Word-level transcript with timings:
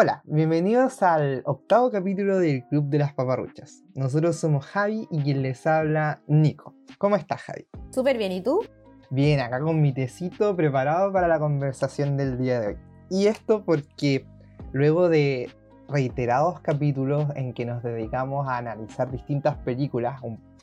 Hola, 0.00 0.22
bienvenidos 0.26 1.02
al 1.02 1.42
octavo 1.44 1.90
capítulo 1.90 2.38
del 2.38 2.64
Club 2.68 2.84
de 2.84 2.98
las 2.98 3.14
Paparruchas. 3.14 3.82
Nosotros 3.96 4.36
somos 4.36 4.64
Javi 4.64 5.08
y 5.10 5.22
quien 5.22 5.42
les 5.42 5.66
habla, 5.66 6.22
Nico. 6.28 6.76
¿Cómo 6.98 7.16
estás, 7.16 7.42
Javi? 7.42 7.66
Súper 7.90 8.16
bien, 8.16 8.30
¿y 8.30 8.40
tú? 8.40 8.64
Bien, 9.10 9.40
acá 9.40 9.58
con 9.58 9.82
mi 9.82 9.92
tecito 9.92 10.54
preparado 10.54 11.12
para 11.12 11.26
la 11.26 11.40
conversación 11.40 12.16
del 12.16 12.38
día 12.38 12.60
de 12.60 12.66
hoy. 12.68 12.76
Y 13.10 13.26
esto 13.26 13.64
porque 13.64 14.24
luego 14.70 15.08
de 15.08 15.50
reiterados 15.88 16.60
capítulos 16.60 17.26
en 17.34 17.52
que 17.52 17.66
nos 17.66 17.82
dedicamos 17.82 18.46
a 18.48 18.58
analizar 18.58 19.10
distintas 19.10 19.56
películas, 19.56 20.20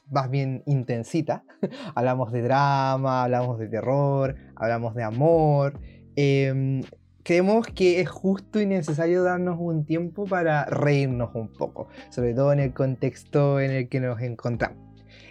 más 0.09 0.29
bien 0.29 0.63
intensitas, 0.65 1.41
hablamos 1.93 2.31
de 2.31 2.41
drama, 2.41 3.23
hablamos 3.25 3.59
de 3.59 3.67
terror, 3.67 4.33
hablamos 4.55 4.95
de 4.95 5.04
amor, 5.04 5.77
eh, 6.16 6.81
creemos 7.25 7.65
que 7.65 8.02
es 8.02 8.07
justo 8.07 8.61
y 8.61 8.67
necesario 8.67 9.23
darnos 9.23 9.57
un 9.59 9.83
tiempo 9.83 10.25
para 10.25 10.66
reírnos 10.66 11.33
un 11.33 11.52
poco, 11.52 11.88
sobre 12.11 12.35
todo 12.35 12.53
en 12.53 12.59
el 12.59 12.71
contexto 12.71 13.59
en 13.59 13.71
el 13.71 13.89
que 13.89 13.99
nos 13.99 14.21
encontramos. 14.21 14.77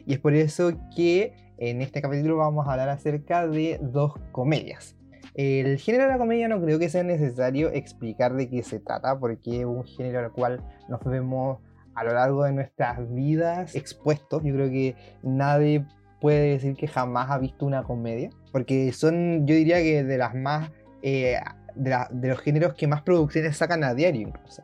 Y 0.04 0.14
es 0.14 0.18
por 0.18 0.34
eso 0.34 0.72
que 0.96 1.32
en 1.56 1.80
este 1.80 2.02
capítulo 2.02 2.36
vamos 2.36 2.66
a 2.66 2.72
hablar 2.72 2.88
acerca 2.88 3.46
de 3.46 3.78
dos 3.80 4.14
comedias. 4.32 4.96
El 5.34 5.78
género 5.78 6.04
de 6.04 6.10
la 6.10 6.18
comedia 6.18 6.48
no 6.48 6.60
creo 6.60 6.80
que 6.80 6.88
sea 6.88 7.04
necesario 7.04 7.70
explicar 7.72 8.34
de 8.34 8.50
qué 8.50 8.64
se 8.64 8.80
trata, 8.80 9.16
porque 9.20 9.60
es 9.60 9.64
un 9.64 9.84
género 9.84 10.18
al 10.18 10.32
cual 10.32 10.64
nos 10.88 11.00
vemos 11.04 11.58
a 11.94 12.02
lo 12.02 12.12
largo 12.12 12.42
de 12.42 12.52
nuestras 12.52 13.08
vidas 13.14 13.76
expuestos. 13.76 14.42
Yo 14.42 14.52
creo 14.52 14.68
que 14.68 14.96
nadie 15.22 15.86
puede 16.20 16.50
decir 16.50 16.74
que 16.74 16.88
jamás 16.88 17.30
ha 17.30 17.38
visto 17.38 17.64
una 17.66 17.84
comedia, 17.84 18.30
porque 18.50 18.92
son, 18.92 19.46
yo 19.46 19.54
diría 19.54 19.76
que 19.76 20.02
de 20.02 20.18
las 20.18 20.34
más 20.34 20.72
eh, 21.02 21.36
de, 21.74 22.28
los 22.28 22.40
géneros 22.40 22.74
que 22.74 22.86
más 22.86 23.02
producciones 23.02 23.56
sacan 23.56 23.84
a 23.84 23.94
diario 23.94 24.28
incluso. 24.28 24.62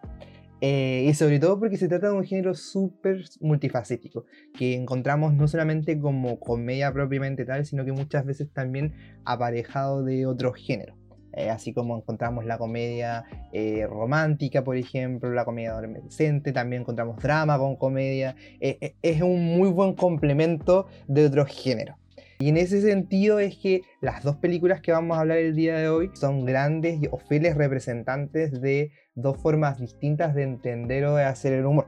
Eh, 0.63 1.07
y 1.09 1.15
sobre 1.15 1.39
todo 1.39 1.59
porque 1.59 1.79
se 1.79 1.89
trata 1.89 2.09
de 2.09 2.13
un 2.13 2.25
género 2.25 2.55
súper 2.55 3.25
multifacético, 3.41 4.27
que 4.55 4.75
encontramos 4.75 5.33
no 5.33 5.49
solamente 5.49 5.99
como 5.99 6.39
comedia 6.39 6.93
propiamente 6.93 7.47
tal, 7.47 7.65
sino 7.65 7.85
que 7.85 7.93
muchas 7.93 8.27
veces 8.27 8.53
también 8.53 8.95
aparejado 9.25 10.05
de 10.05 10.27
otros 10.27 10.57
géneros. 10.57 10.97
Eh, 11.33 11.49
así 11.49 11.73
como 11.73 11.97
encontramos 11.97 12.45
la 12.45 12.59
comedia 12.59 13.25
eh, 13.53 13.87
romántica, 13.87 14.65
por 14.65 14.77
ejemplo, 14.77 15.31
la 15.31 15.45
comedia 15.45 15.71
adolescente, 15.71 16.53
también 16.53 16.83
encontramos 16.83 17.23
drama 17.23 17.57
con 17.57 17.77
comedia. 17.77 18.35
es 18.61 19.23
un 19.23 19.57
muy 19.57 19.71
buen 19.71 19.95
complemento 19.95 20.89
de 21.07 21.27
otros 21.27 21.49
géneros. 21.49 22.00
Y 22.41 22.49
en 22.49 22.57
ese 22.57 22.81
sentido 22.81 23.39
es 23.39 23.59
que 23.59 23.83
las 24.01 24.25
dos 24.25 24.37
películas 24.37 24.81
que 24.81 24.93
vamos 24.93 25.19
a 25.19 25.21
hablar 25.21 25.37
el 25.37 25.55
día 25.55 25.77
de 25.77 25.91
hoy 25.91 26.11
son 26.15 26.47
grandes 26.47 26.99
o 27.11 27.19
fieles 27.19 27.55
representantes 27.55 28.63
de 28.63 28.93
dos 29.15 29.37
formas 29.37 29.79
distintas 29.79 30.35
de 30.35 30.45
entender 30.45 31.05
o 31.05 31.17
de 31.17 31.25
hacer 31.25 31.53
el 31.53 31.67
humor. 31.67 31.87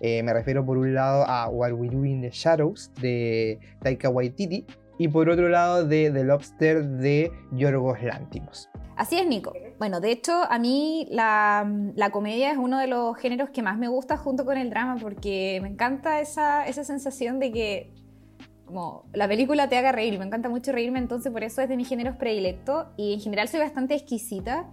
Eh, 0.00 0.24
me 0.24 0.32
refiero 0.32 0.66
por 0.66 0.76
un 0.76 0.92
lado 0.92 1.24
a 1.28 1.48
What 1.48 1.74
We 1.74 1.88
Do 1.88 2.04
in 2.04 2.20
the 2.20 2.30
Shadows 2.32 2.92
de 3.00 3.60
Taika 3.80 4.08
Waititi 4.08 4.66
y 4.98 5.06
por 5.06 5.28
otro 5.28 5.48
lado 5.48 5.86
de 5.86 6.10
The 6.10 6.24
Lobster 6.24 6.84
de 6.84 7.30
Yorgos 7.52 8.02
Lantimos. 8.02 8.68
Así 8.96 9.16
es, 9.16 9.26
Nico. 9.28 9.52
Bueno, 9.78 10.00
de 10.00 10.10
hecho, 10.10 10.32
a 10.50 10.58
mí 10.58 11.06
la, 11.12 11.64
la, 11.94 12.10
comedia 12.10 12.50
es 12.50 12.58
uno 12.58 12.80
de 12.80 12.88
los 12.88 13.16
géneros 13.16 13.50
que 13.50 13.62
más 13.62 13.78
me 13.78 13.86
gusta 13.86 14.16
junto 14.16 14.44
con 14.44 14.58
el 14.58 14.68
drama 14.68 14.96
porque 15.00 15.60
me 15.62 15.68
encanta 15.68 16.20
esa, 16.20 16.66
esa 16.66 16.82
sensación 16.82 17.38
de 17.38 17.52
que 17.52 18.01
como 18.72 19.04
la 19.12 19.28
película 19.28 19.68
te 19.68 19.76
haga 19.76 19.92
reír. 19.92 20.18
Me 20.18 20.24
encanta 20.24 20.48
mucho 20.48 20.72
reírme, 20.72 20.98
entonces 20.98 21.30
por 21.30 21.44
eso 21.44 21.60
es 21.60 21.68
de 21.68 21.76
mis 21.76 21.88
géneros 21.88 22.16
predilectos. 22.16 22.86
Y 22.96 23.14
en 23.14 23.20
general 23.20 23.48
soy 23.48 23.60
bastante 23.60 23.94
exquisita 23.94 24.70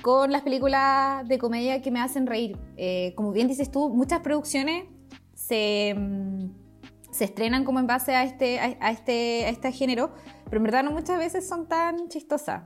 con 0.00 0.32
las 0.32 0.42
películas 0.42 1.28
de 1.28 1.38
comedia 1.38 1.82
que 1.82 1.90
me 1.90 2.00
hacen 2.00 2.26
reír. 2.26 2.58
Eh, 2.76 3.12
como 3.16 3.32
bien 3.32 3.46
dices 3.46 3.70
tú, 3.70 3.90
muchas 3.90 4.20
producciones 4.20 4.86
se, 5.34 5.94
mm, 5.94 6.48
se 7.10 7.24
estrenan 7.24 7.64
como 7.64 7.80
en 7.80 7.86
base 7.86 8.14
a 8.14 8.24
este, 8.24 8.58
a, 8.58 8.90
este, 8.90 9.44
a 9.44 9.50
este 9.50 9.72
género, 9.72 10.12
pero 10.46 10.56
en 10.56 10.62
verdad 10.62 10.82
no 10.82 10.90
muchas 10.92 11.18
veces 11.18 11.46
son 11.46 11.68
tan 11.68 12.08
chistosas. 12.08 12.62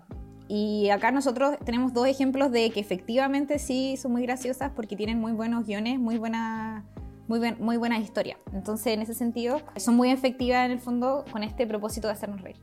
Y 0.47 0.91
acá 0.91 1.11
nosotros 1.11 1.57
tenemos 1.65 1.93
dos 1.93 2.07
ejemplos 2.07 2.53
de 2.53 2.71
que 2.71 2.81
efectivamente 2.81 3.59
sí 3.59 3.97
son 3.97 4.13
muy 4.13 4.23
graciosas 4.23 4.71
porque 4.75 4.95
tienen 4.95 5.21
muy 5.21 5.33
buenos 5.33 5.67
guiones, 5.67 5.99
muy 5.99 6.19
buenas 6.19 6.85
muy, 7.29 7.41
muy 7.55 7.77
buena 7.77 7.99
historia. 7.99 8.39
Entonces, 8.53 8.89
en 8.95 9.03
ese 9.03 9.15
sentido, 9.15 9.61
son 9.77 9.97
muy 9.97 10.11
efectivas 10.11 10.65
en 10.67 10.73
el 10.73 10.81
fondo 10.81 11.25
con 11.31 11.45
este 11.45 11.67
propósito 11.67 12.09
de 12.09 12.15
hacernos 12.15 12.43
reír. 12.43 12.57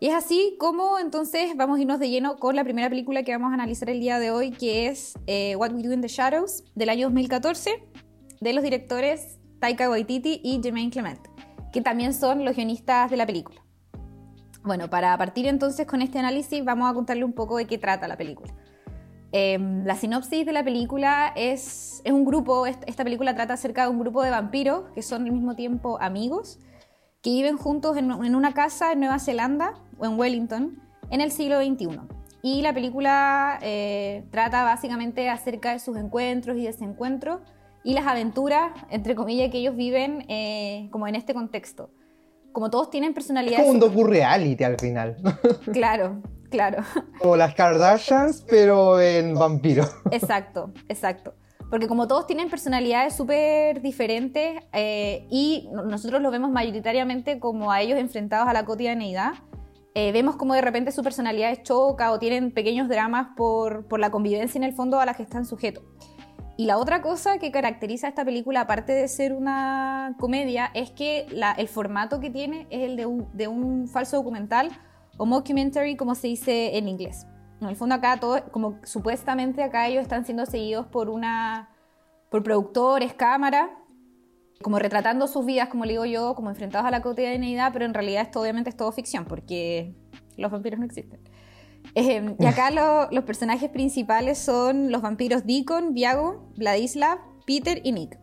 Y 0.00 0.08
es 0.08 0.14
así 0.14 0.56
como 0.60 0.98
entonces 1.00 1.56
vamos 1.56 1.78
a 1.78 1.82
irnos 1.82 1.98
de 1.98 2.08
lleno 2.08 2.36
con 2.36 2.54
la 2.54 2.62
primera 2.62 2.88
película 2.88 3.24
que 3.24 3.32
vamos 3.32 3.50
a 3.50 3.54
analizar 3.54 3.90
el 3.90 3.98
día 3.98 4.20
de 4.20 4.30
hoy, 4.30 4.52
que 4.52 4.86
es 4.86 5.14
eh, 5.26 5.56
What 5.56 5.72
We 5.72 5.82
Do 5.82 5.92
in 5.92 6.00
the 6.00 6.08
Shadows, 6.08 6.64
del 6.76 6.88
año 6.88 7.06
2014, 7.08 7.82
de 8.40 8.52
los 8.52 8.62
directores 8.62 9.38
Taika 9.58 9.90
Waititi 9.90 10.40
y 10.44 10.60
Jermaine 10.62 10.90
Clement, 10.90 11.18
que 11.72 11.80
también 11.80 12.14
son 12.14 12.44
los 12.44 12.54
guionistas 12.54 13.10
de 13.10 13.16
la 13.16 13.26
película. 13.26 13.60
Bueno, 14.62 14.88
para 14.88 15.16
partir 15.18 15.46
entonces 15.46 15.86
con 15.86 16.00
este 16.00 16.20
análisis, 16.20 16.64
vamos 16.64 16.88
a 16.88 16.94
contarle 16.94 17.24
un 17.24 17.32
poco 17.32 17.56
de 17.56 17.66
qué 17.66 17.76
trata 17.76 18.06
la 18.06 18.16
película. 18.16 18.54
Em, 19.30 19.84
la 19.84 19.94
sinopsis 19.94 20.46
de 20.46 20.52
la 20.52 20.64
película 20.64 21.32
es, 21.36 22.00
es 22.04 22.12
un 22.12 22.24
grupo, 22.24 22.66
esta 22.66 23.04
película 23.04 23.34
trata 23.34 23.54
acerca 23.54 23.82
de 23.82 23.90
un 23.90 23.98
grupo 23.98 24.22
de 24.22 24.30
vampiros 24.30 24.84
que 24.94 25.02
son 25.02 25.24
al 25.24 25.32
mismo 25.32 25.54
tiempo 25.54 25.98
amigos, 26.00 26.58
que 27.20 27.30
viven 27.30 27.58
juntos 27.58 27.96
en, 27.96 28.10
una 28.10 28.54
casa 28.54 28.92
en 28.92 29.00
Nueva 29.00 29.18
Zelanda 29.18 29.74
o 29.98 30.06
en 30.06 30.18
Wellington 30.18 30.82
en 31.10 31.20
el 31.20 31.30
siglo 31.30 31.60
XXI. 31.60 32.00
Y 32.42 32.62
la 32.62 32.72
película 32.72 33.58
eh, 33.60 34.24
trata 34.30 34.62
básicamente 34.62 35.28
acerca 35.28 35.72
de 35.72 35.80
sus 35.80 35.96
encuentros 35.96 36.56
y 36.56 36.64
desencuentros 36.64 37.40
y 37.84 37.94
las 37.94 38.06
aventuras, 38.06 38.72
entre 38.90 39.14
comillas, 39.14 39.50
que 39.50 39.58
ellos 39.58 39.76
viven 39.76 40.24
eh, 40.28 40.88
como 40.90 41.06
en 41.06 41.16
este 41.16 41.34
contexto. 41.34 41.90
Como 42.52 42.70
todos 42.70 42.90
tienen 42.90 43.12
personalidades... 43.12 43.60
como 43.60 43.72
un 43.72 43.80
docu-reality 43.80 44.64
al 44.64 44.78
final. 44.78 45.16
Claro, 45.72 46.22
Claro. 46.50 46.82
Como 47.18 47.36
las 47.36 47.54
Kardashians, 47.54 48.44
pero 48.48 49.00
en 49.00 49.34
vampiro. 49.34 49.84
Exacto, 50.10 50.72
exacto. 50.88 51.34
Porque 51.70 51.86
como 51.86 52.08
todos 52.08 52.26
tienen 52.26 52.48
personalidades 52.48 53.14
súper 53.14 53.82
diferentes 53.82 54.62
eh, 54.72 55.26
y 55.30 55.68
nosotros 55.72 56.22
los 56.22 56.32
vemos 56.32 56.50
mayoritariamente 56.50 57.38
como 57.38 57.70
a 57.70 57.82
ellos 57.82 57.98
enfrentados 57.98 58.48
a 58.48 58.54
la 58.54 58.64
cotidianeidad, 58.64 59.32
eh, 59.94 60.12
vemos 60.12 60.36
como 60.36 60.54
de 60.54 60.62
repente 60.62 60.92
su 60.92 61.02
personalidad 61.02 61.62
choca 61.62 62.10
o 62.12 62.18
tienen 62.18 62.52
pequeños 62.52 62.88
dramas 62.88 63.28
por, 63.36 63.86
por, 63.86 64.00
la 64.00 64.10
convivencia 64.10 64.58
en 64.58 64.64
el 64.64 64.72
fondo 64.72 64.98
a 65.00 65.04
la 65.04 65.14
que 65.14 65.22
están 65.22 65.44
sujetos. 65.44 65.84
Y 66.56 66.64
la 66.64 66.78
otra 66.78 67.02
cosa 67.02 67.38
que 67.38 67.52
caracteriza 67.52 68.06
a 68.06 68.10
esta 68.10 68.24
película, 68.24 68.62
aparte 68.62 68.92
de 68.92 69.06
ser 69.06 69.32
una 69.32 70.16
comedia, 70.18 70.70
es 70.74 70.90
que 70.90 71.26
la, 71.30 71.52
el 71.52 71.68
formato 71.68 72.18
que 72.18 72.30
tiene 72.30 72.66
es 72.70 72.82
el 72.82 72.96
de 72.96 73.06
un, 73.06 73.28
de 73.32 73.46
un 73.46 73.88
falso 73.88 74.16
documental 74.16 74.70
o 75.18 75.26
mockumentary 75.26 75.96
como 75.96 76.14
se 76.14 76.28
dice 76.28 76.78
en 76.78 76.88
inglés. 76.88 77.26
En 77.60 77.68
el 77.68 77.76
fondo 77.76 77.96
acá 77.96 78.18
todo, 78.18 78.42
como 78.50 78.78
supuestamente 78.84 79.62
acá 79.62 79.88
ellos 79.88 80.02
están 80.02 80.24
siendo 80.24 80.46
seguidos 80.46 80.86
por 80.86 81.10
una, 81.10 81.70
por 82.30 82.42
productores, 82.42 83.12
cámara, 83.12 83.70
como 84.62 84.78
retratando 84.78 85.26
sus 85.26 85.44
vidas, 85.44 85.68
como 85.68 85.84
le 85.84 85.92
digo 85.92 86.04
yo, 86.04 86.34
como 86.34 86.50
enfrentados 86.50 86.86
a 86.86 86.90
la 86.90 87.02
cotidianidad, 87.02 87.72
pero 87.72 87.84
en 87.84 87.94
realidad 87.94 88.22
esto 88.22 88.40
obviamente 88.40 88.70
es 88.70 88.76
todo 88.76 88.90
ficción, 88.92 89.24
porque 89.24 89.94
los 90.36 90.50
vampiros 90.50 90.78
no 90.80 90.86
existen. 90.86 91.20
Eh, 91.94 92.36
y 92.38 92.46
acá 92.46 92.70
los 93.10 93.24
personajes 93.24 93.70
principales 93.70 94.38
son 94.38 94.90
los 94.90 95.02
vampiros 95.02 95.46
Deacon, 95.46 95.94
Viago, 95.94 96.50
Vladislav, 96.56 97.18
Peter 97.46 97.80
y 97.84 97.92
Nick. 97.92 98.18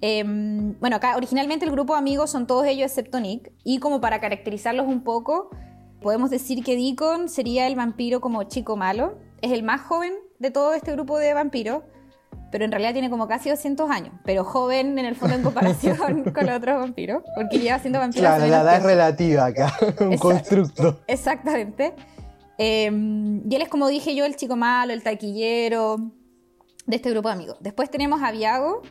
Em, 0.00 0.78
bueno, 0.80 0.96
acá 0.96 1.16
originalmente 1.16 1.64
el 1.64 1.70
grupo 1.70 1.92
de 1.92 2.00
amigos 2.00 2.30
son 2.30 2.46
todos 2.48 2.66
ellos 2.66 2.86
excepto 2.90 3.20
Nick, 3.20 3.52
y 3.64 3.78
como 3.78 4.00
para 4.00 4.20
caracterizarlos 4.20 4.86
un 4.86 5.04
poco, 5.04 5.50
Podemos 6.02 6.30
decir 6.30 6.64
que 6.64 6.76
Deacon 6.76 7.28
sería 7.28 7.68
el 7.68 7.76
vampiro 7.76 8.20
como 8.20 8.42
chico 8.44 8.76
malo. 8.76 9.18
Es 9.40 9.52
el 9.52 9.62
más 9.62 9.80
joven 9.82 10.12
de 10.40 10.50
todo 10.50 10.74
este 10.74 10.90
grupo 10.92 11.18
de 11.18 11.32
vampiros, 11.32 11.84
pero 12.50 12.64
en 12.64 12.72
realidad 12.72 12.92
tiene 12.92 13.08
como 13.08 13.28
casi 13.28 13.50
200 13.50 13.88
años. 13.88 14.12
Pero 14.24 14.44
joven 14.44 14.98
en 14.98 15.04
el 15.04 15.14
fondo 15.14 15.36
en 15.36 15.42
comparación 15.42 15.96
con 16.34 16.46
los 16.46 16.56
otros 16.56 16.80
vampiros, 16.80 17.22
porque 17.36 17.60
lleva 17.60 17.78
siendo 17.78 18.00
vampiro. 18.00 18.22
Claro, 18.22 18.46
la 18.46 18.62
edad 18.62 18.76
es 18.78 18.82
relativa 18.82 19.46
acá, 19.46 19.72
un 20.00 20.18
constructo. 20.18 21.00
Exactamente. 21.06 21.94
Em, 22.58 23.48
y 23.48 23.54
él 23.54 23.62
es 23.62 23.68
como 23.68 23.86
dije 23.86 24.14
yo, 24.14 24.24
el 24.24 24.34
chico 24.34 24.56
malo, 24.56 24.92
el 24.92 25.04
taquillero 25.04 25.98
de 26.86 26.96
este 26.96 27.10
grupo 27.10 27.28
de 27.28 27.34
amigos. 27.34 27.56
Después 27.60 27.90
tenemos 27.90 28.22
a 28.22 28.32
Viago, 28.32 28.82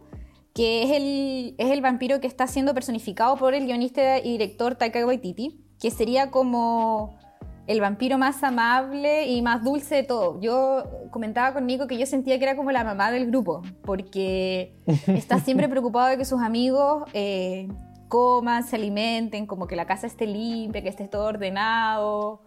que 0.54 0.84
es 0.84 0.92
el, 0.92 1.56
es 1.58 1.72
el 1.72 1.82
vampiro 1.82 2.22
que 2.22 2.28
está 2.28 2.48
siendo 2.48 2.74
personificado 2.74 3.36
por 3.36 3.54
el 3.54 3.66
guionista 3.66 4.20
y 4.20 4.32
director 4.32 4.76
Taika 4.76 5.06
Waititi 5.06 5.71
que 5.82 5.90
sería 5.92 6.30
como 6.30 7.20
el 7.66 7.82
vampiro 7.82 8.18
más 8.18 8.44
amable 8.44 9.28
y 9.28 9.42
más 9.42 9.64
dulce 9.64 9.96
de 9.96 10.04
todo. 10.04 10.40
Yo 10.40 10.84
comentaba 11.10 11.54
con 11.54 11.66
Nico 11.66 11.88
que 11.88 11.98
yo 11.98 12.06
sentía 12.06 12.38
que 12.38 12.44
era 12.44 12.56
como 12.56 12.72
la 12.72 12.84
mamá 12.84 13.12
del 13.12 13.28
grupo, 13.28 13.64
porque 13.84 14.76
está 15.08 15.40
siempre 15.40 15.68
preocupado 15.68 16.10
de 16.10 16.18
que 16.18 16.26
sus 16.26 16.40
amigos 16.40 17.04
eh, 17.14 17.68
coman, 18.10 18.64
se 18.64 18.76
alimenten, 18.76 19.48
como 19.48 19.68
que 19.68 19.76
la 19.76 19.86
casa 19.86 20.06
esté 20.06 20.28
limpia, 20.28 20.84
que 20.84 20.90
esté 20.90 21.08
todo 21.08 21.26
ordenado. 21.26 22.44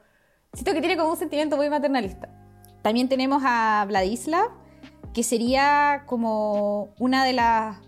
Siento 0.52 0.72
que 0.72 0.80
tiene 0.80 0.96
como 0.96 1.10
un 1.10 1.16
sentimiento 1.16 1.56
muy 1.56 1.68
maternalista. 1.68 2.28
También 2.82 3.08
tenemos 3.08 3.42
a 3.44 3.84
Vladislav, 3.88 4.50
que 5.12 5.24
sería 5.24 6.04
como 6.06 6.94
una 6.98 7.24
de 7.24 7.32
las 7.32 7.78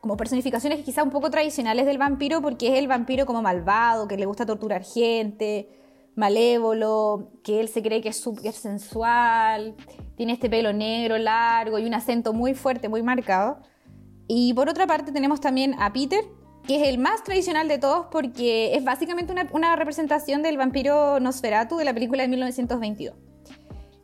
como 0.00 0.16
personificaciones 0.16 0.84
quizá 0.84 1.02
un 1.02 1.10
poco 1.10 1.30
tradicionales 1.30 1.86
del 1.86 1.98
vampiro, 1.98 2.40
porque 2.40 2.68
es 2.68 2.78
el 2.78 2.88
vampiro 2.88 3.26
como 3.26 3.42
malvado, 3.42 4.08
que 4.08 4.16
le 4.16 4.26
gusta 4.26 4.46
torturar 4.46 4.84
gente, 4.84 5.68
malévolo, 6.14 7.30
que 7.44 7.60
él 7.60 7.68
se 7.68 7.82
cree 7.82 8.00
que 8.00 8.08
es 8.10 8.20
súper 8.20 8.52
sensual, 8.52 9.76
tiene 10.16 10.32
este 10.32 10.50
pelo 10.50 10.72
negro 10.72 11.16
largo 11.16 11.78
y 11.78 11.86
un 11.86 11.94
acento 11.94 12.32
muy 12.32 12.54
fuerte, 12.54 12.88
muy 12.88 13.02
marcado. 13.02 13.60
Y 14.26 14.52
por 14.54 14.68
otra 14.68 14.86
parte 14.86 15.12
tenemos 15.12 15.40
también 15.40 15.74
a 15.78 15.92
Peter, 15.92 16.24
que 16.66 16.82
es 16.82 16.88
el 16.88 16.98
más 16.98 17.24
tradicional 17.24 17.66
de 17.68 17.78
todos 17.78 18.06
porque 18.10 18.74
es 18.74 18.84
básicamente 18.84 19.32
una, 19.32 19.48
una 19.52 19.76
representación 19.76 20.42
del 20.42 20.58
vampiro 20.58 21.18
Nosferatu 21.20 21.76
de 21.76 21.84
la 21.84 21.94
película 21.94 22.22
de 22.22 22.28
1922. 22.28 23.16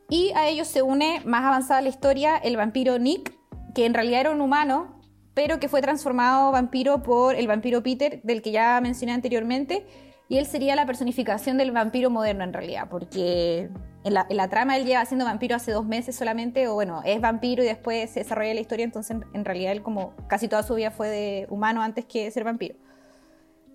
Y 0.08 0.30
a 0.34 0.48
ellos 0.48 0.68
se 0.68 0.82
une, 0.82 1.20
más 1.24 1.44
avanzada 1.44 1.82
la 1.82 1.88
historia, 1.88 2.36
el 2.36 2.56
vampiro 2.56 2.98
Nick, 2.98 3.34
que 3.74 3.86
en 3.86 3.94
realidad 3.94 4.20
era 4.20 4.30
un 4.30 4.40
humano, 4.40 5.00
pero 5.34 5.58
que 5.58 5.68
fue 5.68 5.82
transformado 5.82 6.52
vampiro 6.52 7.02
por 7.02 7.34
el 7.34 7.46
vampiro 7.46 7.82
Peter, 7.82 8.22
del 8.22 8.40
que 8.40 8.52
ya 8.52 8.80
mencioné 8.80 9.12
anteriormente, 9.12 9.84
y 10.28 10.38
él 10.38 10.46
sería 10.46 10.74
la 10.74 10.86
personificación 10.86 11.58
del 11.58 11.72
vampiro 11.72 12.08
moderno 12.08 12.44
en 12.44 12.52
realidad, 12.52 12.88
porque 12.88 13.68
en 14.04 14.14
la, 14.14 14.48
trama 14.48 14.76
él 14.76 14.86
lleva 14.86 15.04
siendo 15.04 15.24
vampiro 15.24 15.56
hace 15.56 15.72
dos 15.72 15.84
meses 15.84 16.16
solamente, 16.16 16.68
o 16.68 16.74
bueno, 16.74 17.02
es 17.04 17.20
vampiro 17.20 17.62
y 17.62 17.66
después 17.66 18.10
se 18.10 18.20
desarrolla 18.20 18.54
la 18.54 18.60
historia, 18.60 18.84
entonces 18.84 19.16
en, 19.34 19.44
realidad 19.44 19.72
él 19.72 19.82
como 19.82 20.14
casi 20.28 20.48
toda 20.48 20.62
su 20.62 20.74
vida 20.74 20.90
fue 20.90 21.08
de 21.08 21.46
humano 21.50 21.82
antes 21.82 22.04
que 22.04 22.30
ser 22.30 22.44
vampiro. 22.44 22.76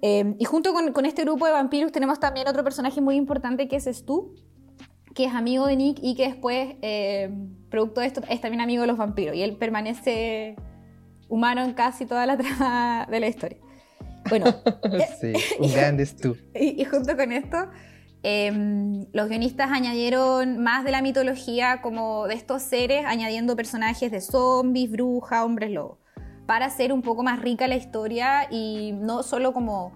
Eh, 0.02 0.34
y 0.40 0.46
junto 0.46 0.74
con, 0.74 1.06
este 1.06 1.24
grupo 1.24 1.46
de 1.46 1.52
vampiros 1.52 1.92
tenemos 1.92 2.20
también 2.20 2.48
otro 2.48 2.64
personaje 2.64 3.02
muy 3.02 3.16
importante 3.16 3.68
que 3.68 3.76
es 3.76 3.86
Stu, 3.86 4.34
que 5.14 5.26
es 5.26 5.34
amigo 5.34 5.68
de 5.68 5.76
Nick 5.76 6.00
y 6.02 6.16
que 6.16 6.28
después, 6.28 6.76
eh, 6.82 7.30
producto 7.70 8.02
de 8.02 8.08
esto, 8.08 8.22
es 8.30 8.40
también 8.40 8.62
amigo 8.62 8.82
de 8.82 8.88
los 8.88 8.98
vampiros. 8.98 9.36
Y 9.36 9.42
él 9.42 9.58
permanece 9.58 10.56
humano 11.30 11.64
en 11.64 11.74
casi 11.74 12.06
toda 12.06 12.26
la 12.26 12.38
trama 12.38 13.08
de 13.10 13.20
la 13.20 13.28
historia. 13.28 13.58
Bueno, 14.30 14.46
sí, 15.22 15.34
un 15.60 15.72
grande 15.72 16.06
Stu. 16.06 16.36
Y, 16.54 16.82
y, 16.82 16.86
junto 16.86 17.16
con 17.16 17.32
esto, 17.32 17.58
em, 18.24 19.06
los 19.14 19.30
guionistas 19.30 19.72
añadieron 19.72 20.60
más 20.60 20.84
de 20.84 20.92
la 20.92 21.02
mitología 21.02 21.82
como 21.82 22.28
de 22.28 22.36
estos 22.36 22.62
seres, 22.62 23.06
añadiendo 23.06 23.56
personajes 23.56 24.12
de 24.12 24.22
zombies, 24.22 24.92
brujas, 24.92 25.44
hombres 25.44 25.72
lobos, 25.72 26.00
para 26.46 26.66
hacer 26.66 26.92
un 26.92 27.02
poco 27.02 27.24
más 27.24 27.42
rica 27.42 27.68
la 27.68 27.76
historia 27.76 28.48
y 28.52 28.92
no 28.94 29.24
solo 29.24 29.54
como 29.54 29.94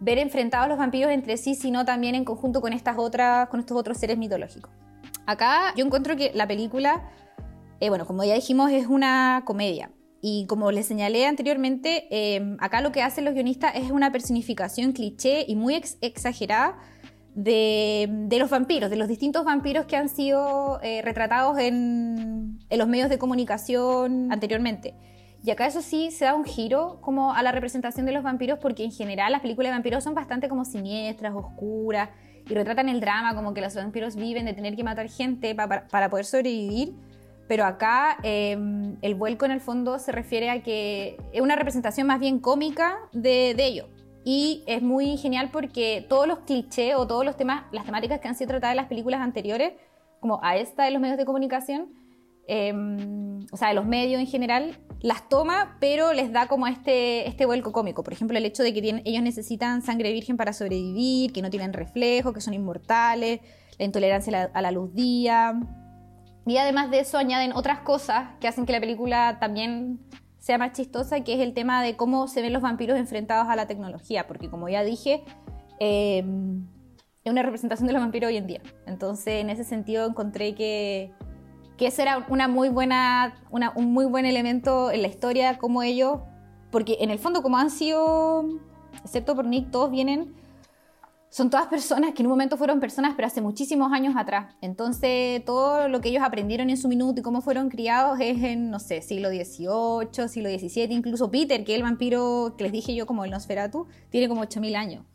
ver 0.00 0.18
enfrentados 0.18 0.68
los 0.68 0.78
vampiros 0.78 1.12
entre 1.12 1.36
sí, 1.36 1.54
sino 1.54 1.84
también 1.84 2.14
en 2.14 2.24
conjunto 2.24 2.60
con, 2.60 2.72
estas 2.72 2.96
otras, 2.98 3.48
con 3.48 3.60
estos 3.60 3.76
otros 3.76 3.98
seres 3.98 4.18
mitológicos. 4.18 4.72
Acá 5.26 5.72
yo 5.76 5.84
encuentro 5.84 6.16
que 6.16 6.32
la 6.34 6.48
película, 6.48 7.08
eh, 7.80 7.88
bueno, 7.88 8.06
como 8.06 8.24
ya 8.24 8.34
dijimos, 8.34 8.72
es 8.72 8.86
una 8.86 9.42
comedia. 9.44 9.90
Y 10.24 10.46
como 10.46 10.70
les 10.70 10.86
señalé 10.86 11.26
anteriormente, 11.26 12.06
em, 12.10 12.56
acá 12.60 12.80
lo 12.80 12.92
que 12.92 13.02
hacen 13.02 13.24
los 13.24 13.34
guionistas 13.34 13.72
es 13.74 13.90
una 13.90 14.12
personificación 14.12 14.92
cliché 14.92 15.44
y 15.48 15.56
muy 15.56 15.74
exagerada 16.00 16.78
de, 17.34 18.28
los 18.38 18.48
vampiros, 18.48 18.88
de 18.88 18.94
los 18.94 19.08
distintos 19.08 19.44
vampiros 19.44 19.84
que 19.86 19.96
han 19.96 20.08
sido 20.08 20.80
eh, 20.80 21.02
retratados 21.02 21.58
en, 21.58 22.60
en 22.70 22.78
los 22.78 22.86
medios 22.86 23.08
de 23.08 23.18
comunicación 23.18 24.30
anteriormente. 24.30 24.94
Y 25.42 25.50
acá 25.50 25.66
eso 25.66 25.82
sí 25.82 26.12
se 26.12 26.26
da 26.26 26.34
un 26.34 26.44
giro 26.44 27.00
como 27.00 27.34
a 27.34 27.42
la 27.42 27.50
representación 27.50 28.06
de 28.06 28.12
los 28.12 28.22
vampiros 28.22 28.60
porque 28.60 28.84
en 28.84 28.92
general 28.92 29.32
las 29.32 29.40
películas 29.40 29.70
de 29.70 29.74
vampiros 29.74 30.04
son 30.04 30.14
bastante 30.14 30.48
como 30.48 30.64
siniestras, 30.64 31.34
oscuras 31.34 32.10
y 32.48 32.54
retratan 32.54 32.88
el 32.88 33.00
drama 33.00 33.34
como 33.34 33.54
que 33.54 33.60
los 33.60 33.74
vampiros 33.74 34.14
viven 34.14 34.44
de 34.44 34.52
tener 34.52 34.76
que 34.76 34.84
matar 34.84 35.08
gente 35.08 35.56
para 35.56 36.10
poder 36.10 36.26
sobrevivir. 36.26 36.94
Pero 37.48 37.64
acá 37.64 38.18
em, 38.22 38.96
el 39.02 39.14
vuelco 39.14 39.44
en 39.44 39.50
el 39.50 39.60
fondo 39.60 39.98
se 39.98 40.12
refiere 40.12 40.50
a 40.50 40.62
que 40.62 41.16
es 41.32 41.40
una 41.40 41.56
representación 41.56 42.06
más 42.06 42.20
bien 42.20 42.38
cómica 42.38 42.98
de, 43.12 43.54
de 43.54 43.66
ello. 43.66 43.88
Y 44.24 44.62
es 44.66 44.82
muy 44.82 45.16
genial 45.16 45.50
porque 45.52 46.06
todos 46.08 46.26
los 46.26 46.40
clichés 46.40 46.94
o 46.96 47.06
todos 47.06 47.24
los 47.24 47.36
temas, 47.36 47.64
las 47.72 47.84
temáticas 47.84 48.20
que 48.20 48.28
han 48.28 48.36
sido 48.36 48.48
tratadas 48.48 48.74
en 48.74 48.76
las 48.76 48.86
películas 48.86 49.20
anteriores, 49.20 49.72
como 50.20 50.38
a 50.42 50.56
esta 50.56 50.84
de 50.84 50.92
los 50.92 51.00
medios 51.00 51.18
de 51.18 51.24
comunicación, 51.24 51.88
Em, 52.48 53.46
o 53.52 53.56
sea, 53.56 53.68
de 53.68 53.74
los 53.74 53.86
medios 53.86 54.20
en 54.20 54.26
general, 54.26 54.76
las 55.00 55.28
toma, 55.28 55.76
pero 55.80 56.12
les 56.12 56.32
da 56.32 56.48
como 56.48 56.66
este, 56.66 57.28
este 57.28 57.46
vuelco 57.46 57.72
cómico. 57.72 58.02
Por 58.02 58.12
ejemplo, 58.12 58.36
el 58.36 58.44
hecho 58.44 58.62
de 58.62 58.74
que 58.74 59.02
ellos 59.04 59.22
necesitan 59.22 59.82
sangre 59.82 60.12
virgen 60.12 60.36
para 60.36 60.52
sobrevivir, 60.52 61.32
que 61.32 61.42
no 61.42 61.50
tienen 61.50 61.72
reflejo, 61.72 62.32
que 62.32 62.40
son 62.40 62.54
inmortales, 62.54 63.40
la 63.78 63.84
intolerancia 63.84 64.50
a 64.52 64.62
la, 64.62 64.70
luz 64.70 64.92
día. 64.92 65.58
Y 66.46 66.56
además 66.56 66.90
de 66.90 67.00
eso 67.00 67.18
añaden 67.18 67.52
otras 67.52 67.80
cosas 67.80 68.30
que 68.40 68.48
hacen 68.48 68.66
que 68.66 68.72
la 68.72 68.80
película 68.80 69.38
también 69.38 70.00
sea 70.38 70.58
más 70.58 70.72
chistosa, 70.72 71.22
que 71.22 71.34
es 71.34 71.40
el 71.40 71.54
tema 71.54 71.82
de 71.82 71.96
cómo 71.96 72.26
se 72.26 72.42
ven 72.42 72.52
los 72.52 72.62
vampiros 72.62 72.98
enfrentados 72.98 73.48
a 73.48 73.54
la 73.54 73.68
tecnología, 73.68 74.26
porque 74.26 74.50
como 74.50 74.68
ya 74.68 74.82
dije, 74.82 75.22
em, 75.78 76.66
es 77.22 77.30
una 77.30 77.42
representación 77.42 77.86
de 77.86 77.92
los 77.92 78.02
vampiros 78.02 78.28
hoy 78.28 78.38
en 78.38 78.48
día. 78.48 78.60
Entonces, 78.86 79.40
en 79.40 79.50
ese 79.50 79.62
sentido, 79.62 80.04
encontré 80.04 80.56
que, 80.56 81.12
que 81.76 81.86
ese 81.86 82.02
era 82.02 82.26
una 82.28 82.48
muy 82.48 82.68
buena, 82.70 83.34
un 83.50 83.92
muy 83.92 84.04
buen 84.06 84.26
elemento 84.26 84.90
en 84.90 85.02
la 85.02 85.08
historia, 85.08 85.58
como 85.58 85.84
ellos, 85.84 86.18
porque 86.72 86.96
en 87.00 87.10
el 87.10 87.20
fondo 87.20 87.42
como 87.42 87.58
han 87.58 87.70
sido, 87.70 88.44
excepto 89.04 89.36
por 89.36 89.44
Nick, 89.46 89.70
todos 89.70 89.92
vienen, 89.92 90.34
son 91.32 91.48
todas 91.48 91.66
personas 91.68 92.12
que 92.12 92.20
en 92.20 92.26
un 92.26 92.32
momento 92.32 92.58
fueron 92.58 92.78
personas, 92.78 93.14
pero 93.16 93.26
hace 93.26 93.40
muchísimos 93.40 93.90
años 93.90 94.14
atrás. 94.18 94.54
Entonces, 94.60 95.42
todo 95.46 95.88
lo 95.88 96.02
que 96.02 96.10
ellos 96.10 96.22
aprendieron 96.22 96.68
en 96.68 96.76
su 96.76 96.88
minuto 96.88 97.20
y 97.20 97.22
cómo 97.22 97.40
fueron 97.40 97.70
criados 97.70 98.20
es 98.20 98.42
en, 98.42 98.70
no 98.70 98.78
sé, 98.78 99.00
siglo 99.00 99.30
XVIII, 99.30 100.28
siglo 100.28 100.50
XVII, 100.50 100.92
incluso 100.92 101.30
Peter, 101.30 101.64
que 101.64 101.72
es 101.72 101.78
el 101.78 101.84
vampiro 101.84 102.54
que 102.58 102.64
les 102.64 102.72
dije 102.72 102.94
yo 102.94 103.06
como 103.06 103.24
el 103.24 103.30
Nosferatu, 103.30 103.86
tiene 104.10 104.28
como 104.28 104.42
8.000 104.42 104.76
años. 104.76 105.06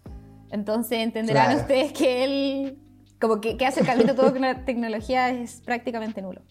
Entonces, 0.49 0.97
entenderán 1.03 1.55
ustedes 1.55 1.93
que 1.93 2.23
él 2.23 2.79
como 3.21 3.39
que, 3.39 3.55
que 3.55 3.67
acercamiento 3.67 4.15
todo 4.15 4.31
con 4.31 4.41
la 4.41 4.65
tecnología 4.65 5.29
es 5.29 5.61
prácticamente 5.61 6.23
nulo. 6.23 6.41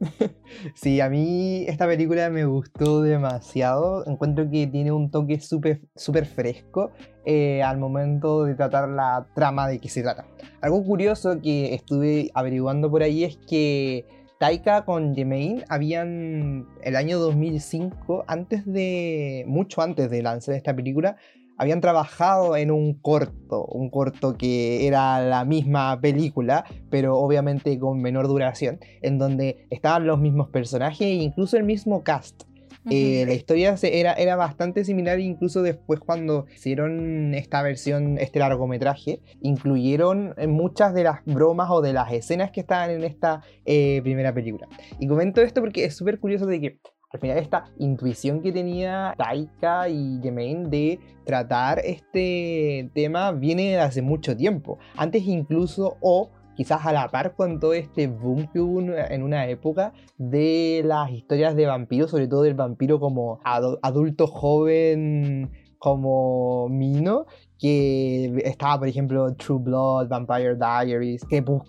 Sí, 0.74 1.00
a 1.00 1.08
mí 1.08 1.64
esta 1.68 1.86
película 1.86 2.30
me 2.30 2.44
gustó 2.44 3.02
demasiado. 3.02 4.06
Encuentro 4.06 4.48
que 4.50 4.66
tiene 4.66 4.92
un 4.92 5.10
toque 5.10 5.40
súper 5.40 5.80
super 5.94 6.26
fresco 6.26 6.92
eh, 7.24 7.62
al 7.62 7.78
momento 7.78 8.44
de 8.44 8.54
tratar 8.54 8.88
la 8.88 9.26
trama 9.34 9.68
de 9.68 9.78
que 9.78 9.88
se 9.88 10.02
trata. 10.02 10.26
Algo 10.60 10.82
curioso 10.84 11.40
que 11.40 11.74
estuve 11.74 12.30
averiguando 12.34 12.90
por 12.90 13.02
ahí 13.02 13.24
es 13.24 13.36
que 13.48 14.06
Taika 14.38 14.84
con 14.84 15.14
Jemaine 15.14 15.64
habían 15.68 16.68
el 16.82 16.96
año 16.96 17.18
2005, 17.18 18.24
antes 18.28 18.64
de, 18.64 19.44
mucho 19.48 19.82
antes 19.82 20.10
de 20.10 20.22
lanzar 20.22 20.54
esta 20.54 20.74
película, 20.74 21.16
habían 21.58 21.80
trabajado 21.80 22.56
en 22.56 22.70
un 22.70 22.94
corto, 22.94 23.64
un 23.66 23.90
corto 23.90 24.38
que 24.38 24.86
era 24.86 25.20
la 25.20 25.44
misma 25.44 26.00
película, 26.00 26.64
pero 26.88 27.18
obviamente 27.18 27.78
con 27.78 28.00
menor 28.00 28.28
duración, 28.28 28.78
en 29.02 29.18
donde 29.18 29.66
estaban 29.70 30.06
los 30.06 30.20
mismos 30.20 30.48
personajes 30.48 31.02
e 31.02 31.14
incluso 31.14 31.56
el 31.56 31.64
mismo 31.64 32.02
cast. 32.02 32.44
Eh, 32.90 33.24
la 33.26 33.34
historia 33.34 33.74
era, 33.82 34.14
era 34.14 34.36
bastante 34.36 34.82
similar, 34.82 35.20
incluso 35.20 35.62
después 35.62 36.00
cuando 36.00 36.46
hicieron 36.54 37.34
esta 37.34 37.60
versión, 37.60 38.16
este 38.18 38.38
largometraje, 38.38 39.20
incluyeron 39.42 40.34
muchas 40.48 40.94
de 40.94 41.02
las 41.02 41.22
bromas 41.26 41.68
o 41.70 41.82
de 41.82 41.92
las 41.92 42.10
escenas 42.12 42.50
que 42.50 42.60
estaban 42.60 42.90
en 42.90 43.04
esta 43.04 43.42
eh, 43.66 44.00
primera 44.02 44.32
película. 44.32 44.68
Y 44.98 45.06
comento 45.06 45.42
esto 45.42 45.60
porque 45.60 45.84
es 45.84 45.96
súper 45.96 46.18
curioso 46.18 46.46
de 46.46 46.60
que 46.60 46.78
al 47.10 47.20
final 47.20 47.38
esta 47.38 47.64
intuición 47.78 48.42
que 48.42 48.52
tenía 48.52 49.14
Taika 49.16 49.88
y 49.88 50.20
Jemaine 50.22 50.68
de 50.68 51.00
tratar 51.24 51.80
este 51.84 52.90
tema 52.94 53.32
viene 53.32 53.70
de 53.70 53.80
hace 53.80 54.02
mucho 54.02 54.36
tiempo. 54.36 54.78
Antes 54.96 55.26
incluso 55.26 55.96
o 56.00 56.30
quizás 56.54 56.84
a 56.84 56.92
la 56.92 57.08
par 57.08 57.34
con 57.34 57.60
todo 57.60 57.72
este 57.72 58.08
boom 58.08 58.48
que 58.52 58.60
hubo 58.60 58.80
en 58.80 59.22
una 59.22 59.46
época 59.46 59.92
de 60.18 60.82
las 60.84 61.10
historias 61.10 61.56
de 61.56 61.66
vampiros, 61.66 62.10
sobre 62.10 62.28
todo 62.28 62.42
del 62.42 62.54
vampiro 62.54 63.00
como 63.00 63.40
adulto 63.44 64.26
joven 64.26 65.50
como 65.78 66.68
Mino, 66.68 67.26
que 67.58 68.42
estaba, 68.44 68.78
por 68.78 68.88
ejemplo, 68.88 69.34
True 69.34 69.60
Blood, 69.60 70.08
Vampire 70.08 70.56
Diaries, 70.56 71.22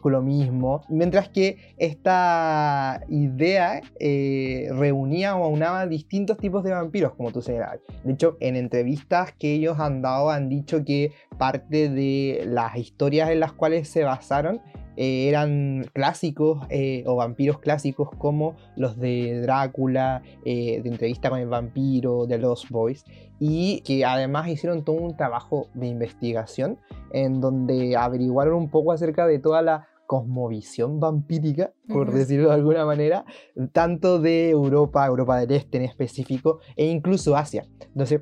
lo 0.04 0.22
mismo, 0.22 0.82
mientras 0.90 1.30
que 1.30 1.58
esta 1.78 3.02
idea 3.10 3.82
eh, 4.00 4.70
reunía 4.72 5.36
o 5.36 5.44
aunaba 5.44 5.88
distintos 5.88 6.38
tipos 6.38 6.64
de 6.64 6.72
vampiros, 6.72 7.14
como 7.16 7.32
tú 7.32 7.42
sabes. 7.42 7.82
De 8.04 8.14
hecho, 8.14 8.38
en 8.40 8.56
entrevistas 8.56 9.34
que 9.38 9.54
ellos 9.54 9.80
han 9.80 10.02
dado 10.02 10.30
han 10.30 10.50
dicho 10.50 10.84
que 10.84 11.12
parte 11.38 11.90
de 11.90 12.44
las 12.46 12.76
historias 12.78 13.30
en 13.30 13.40
las 13.40 13.54
cuales 13.54 13.90
se 13.90 14.04
basaron 14.04 14.62
eh, 15.00 15.30
eran 15.30 15.86
clásicos 15.94 16.68
eh, 16.70 17.04
o 17.08 17.16
vampiros 17.16 17.60
clásicos 17.60 18.10
como 18.18 18.58
los 18.76 18.98
de 18.98 19.40
Drácula, 19.42 20.22
de 20.44 20.82
entrevista 20.84 21.30
con 21.30 21.40
el 21.40 21.48
vampiro, 21.48 22.28
de 22.28 22.38
Lost 22.38 22.70
Boys, 22.70 23.06
y 23.40 23.82
que 23.82 24.04
además 24.04 24.50
hicieron 24.50 24.84
todo 24.84 24.98
un 24.98 25.16
trabajo 25.16 25.68
de 25.74 25.88
investigación 25.88 26.78
en 27.14 27.40
donde 27.40 27.96
averiguaron 27.96 28.56
un 28.56 28.70
poco 28.70 28.92
acerca 28.92 29.26
de 29.26 29.40
toda 29.40 29.62
la 29.62 29.88
cosmovisión 30.10 31.00
vampírica, 31.00 31.72
por 31.88 32.12
decirlo 32.12 32.50
de 32.50 32.56
alguna 32.56 32.84
manera, 32.84 33.26
tanto 33.74 34.20
de 34.20 34.50
Europa, 34.50 35.06
Europa 35.06 35.38
del 35.38 35.52
Este 35.52 35.78
en 35.78 35.84
específico, 35.84 36.60
e 36.76 36.88
incluso 36.88 37.38
Asia. 37.38 37.68
Entonces, 37.94 38.22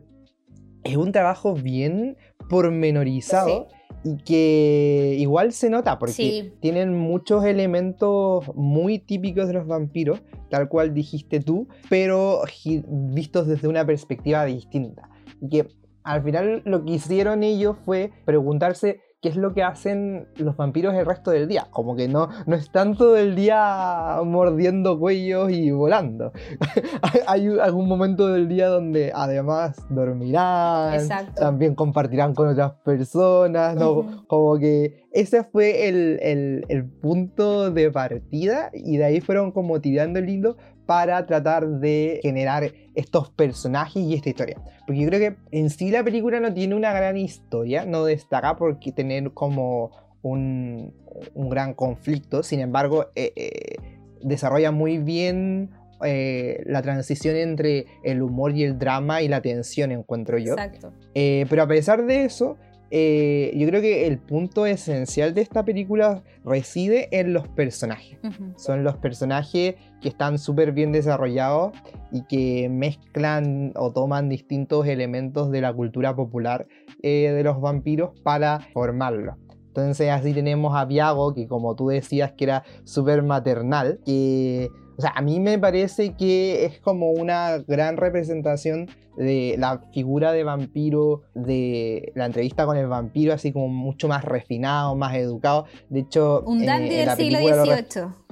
es 0.83 0.97
un 0.97 1.13
trabajo 1.13 1.53
bien 1.53 2.17
pormenorizado. 2.49 3.67
Y 4.07 4.23
que 4.23 5.15
igual 5.19 5.51
se 5.51 5.69
nota 5.69 5.99
porque 5.99 6.53
tienen 6.61 6.97
muchos 6.97 7.43
elementos 7.43 8.45
muy 8.55 8.99
típicos 8.99 9.47
de 9.47 9.53
los 9.53 9.67
vampiros, 9.67 10.21
tal 10.49 10.69
cual 10.69 10.93
dijiste 10.93 11.41
tú, 11.41 11.67
pero 11.89 12.43
vistos 12.87 13.47
desde 13.47 13.67
una 13.67 13.85
perspectiva 13.85 14.45
distinta. 14.45 15.09
Y 15.41 15.49
que 15.49 15.67
al 16.03 16.23
final 16.23 16.61
lo 16.63 16.85
que 16.85 16.93
hicieron 16.93 17.43
ellos 17.43 17.75
fue 17.83 18.11
preguntarse 18.23 19.01
es 19.27 19.35
lo 19.35 19.53
que 19.53 19.63
hacen 19.63 20.27
los 20.37 20.55
vampiros 20.55 20.93
el 20.95 21.05
resto 21.05 21.31
del 21.31 21.47
día. 21.47 21.67
Como 21.71 21.95
que 21.95 22.07
no, 22.07 22.29
no 22.45 22.55
están 22.55 22.95
todo 22.95 23.17
el 23.17 23.35
día 23.35 24.19
mordiendo 24.25 24.99
cuellos 24.99 25.51
y 25.51 25.71
volando. 25.71 26.31
Hay 27.27 27.47
algún 27.59 27.87
momento 27.87 28.27
del 28.29 28.47
día 28.47 28.67
donde 28.67 29.11
además 29.13 29.85
dormirán, 29.89 31.07
también 31.35 31.75
compartirán 31.75 32.33
con 32.33 32.47
otras 32.47 32.73
personas, 32.83 33.75
¿no? 33.75 34.25
Como 34.27 34.57
que 34.57 35.07
ese 35.11 35.43
fue 35.43 35.87
el, 35.87 36.19
el, 36.21 36.65
el, 36.69 36.85
punto 36.85 37.71
de 37.71 37.91
partida 37.91 38.69
y 38.73 38.97
de 38.97 39.05
ahí 39.05 39.21
fueron 39.21 39.51
como 39.51 39.81
tirando 39.81 40.19
el 40.19 40.25
lindo 40.25 40.57
para 40.87 41.25
tratar 41.27 41.67
de 41.67 42.19
generar 42.23 42.71
estos 42.95 43.29
personajes 43.29 44.01
y 44.01 44.15
esta 44.15 44.29
historia. 44.29 44.59
Porque 44.87 45.01
yo 45.01 45.09
creo 45.09 45.19
que 45.19 45.37
en 45.51 45.69
sí 45.69 45.91
la 45.91 46.03
película 46.03 46.39
no 46.39 46.51
tiene 46.51 46.73
una 46.73 46.93
gran 46.93 47.17
historia, 47.17 47.85
no 47.85 48.05
destaca 48.05 48.55
porque 48.55 48.91
tener 48.91 49.31
como 49.33 49.91
un, 50.23 50.93
un 51.35 51.49
gran 51.49 51.73
conflicto, 51.73 52.41
sin 52.41 52.61
embargo 52.61 53.07
eh, 53.15 53.33
eh, 53.35 53.75
desarrolla 54.23 54.71
muy 54.71 54.97
bien 54.97 55.71
eh, 56.03 56.63
la 56.65 56.81
transición 56.81 57.35
entre 57.35 57.85
el 58.03 58.21
humor 58.21 58.55
y 58.55 58.63
el 58.63 58.79
drama 58.79 59.21
y 59.21 59.27
la 59.27 59.41
tensión, 59.41 59.91
encuentro 59.91 60.37
yo. 60.37 60.53
Exacto. 60.53 60.93
pero 61.13 61.63
a 61.63 61.67
pesar 61.67 62.05
de 62.05 62.23
eso, 62.23 62.57
eh, 62.89 63.51
yo 63.55 63.67
creo 63.67 63.81
que 63.81 64.07
el 64.07 64.17
punto 64.17 64.65
esencial 64.65 65.33
de 65.33 65.41
esta 65.41 65.65
película 65.65 66.23
reside 66.45 67.09
en 67.11 67.33
los 67.33 67.47
personajes. 67.47 68.17
Son 68.55 68.83
los 68.83 68.97
personajes 68.97 69.75
que 70.01 70.09
están 70.09 70.37
súper 70.37 70.71
bien 70.71 70.91
desarrollados 70.91 71.73
y 72.11 72.23
que 72.23 72.69
mezclan 72.69 73.73
o 73.75 73.91
toman 73.91 74.29
distintos 74.29 74.87
elementos 74.87 75.51
de 75.51 75.61
la 75.61 75.73
cultura 75.73 76.15
popular 76.15 76.67
eh, 77.03 77.31
de 77.31 77.43
los 77.43 77.59
vampiros 77.59 78.19
para 78.21 78.59
formarlo. 78.73 79.35
Entonces 79.67 80.09
así 80.09 80.33
tenemos 80.33 80.75
a 80.75 80.85
Viago, 80.85 81.33
que 81.33 81.47
como 81.47 81.75
tú 81.75 81.89
decías 81.89 82.31
que 82.31 82.45
era 82.45 82.63
súper 82.83 83.21
maternal, 83.23 83.99
que 84.05 84.69
o 84.97 85.01
sea, 85.01 85.11
a 85.15 85.21
mí 85.21 85.39
me 85.39 85.59
parece 85.59 86.15
que 86.15 86.65
es 86.65 86.79
como 86.79 87.11
una 87.11 87.59
gran 87.59 87.97
representación 87.97 88.89
de 89.15 89.55
la 89.59 89.83
figura 89.93 90.31
de 90.31 90.43
vampiro, 90.43 91.21
de 91.35 92.11
la 92.15 92.25
entrevista 92.25 92.65
con 92.65 92.77
el 92.77 92.87
vampiro, 92.87 93.33
así 93.33 93.53
como 93.53 93.67
mucho 93.67 94.07
más 94.07 94.25
refinado, 94.25 94.95
más 94.95 95.15
educado. 95.15 95.65
De 95.89 95.99
hecho, 95.99 96.41
un 96.47 96.65
dandy 96.65 96.95
del 96.95 97.09
siglo 97.11 97.37
XVIII. 97.39 98.26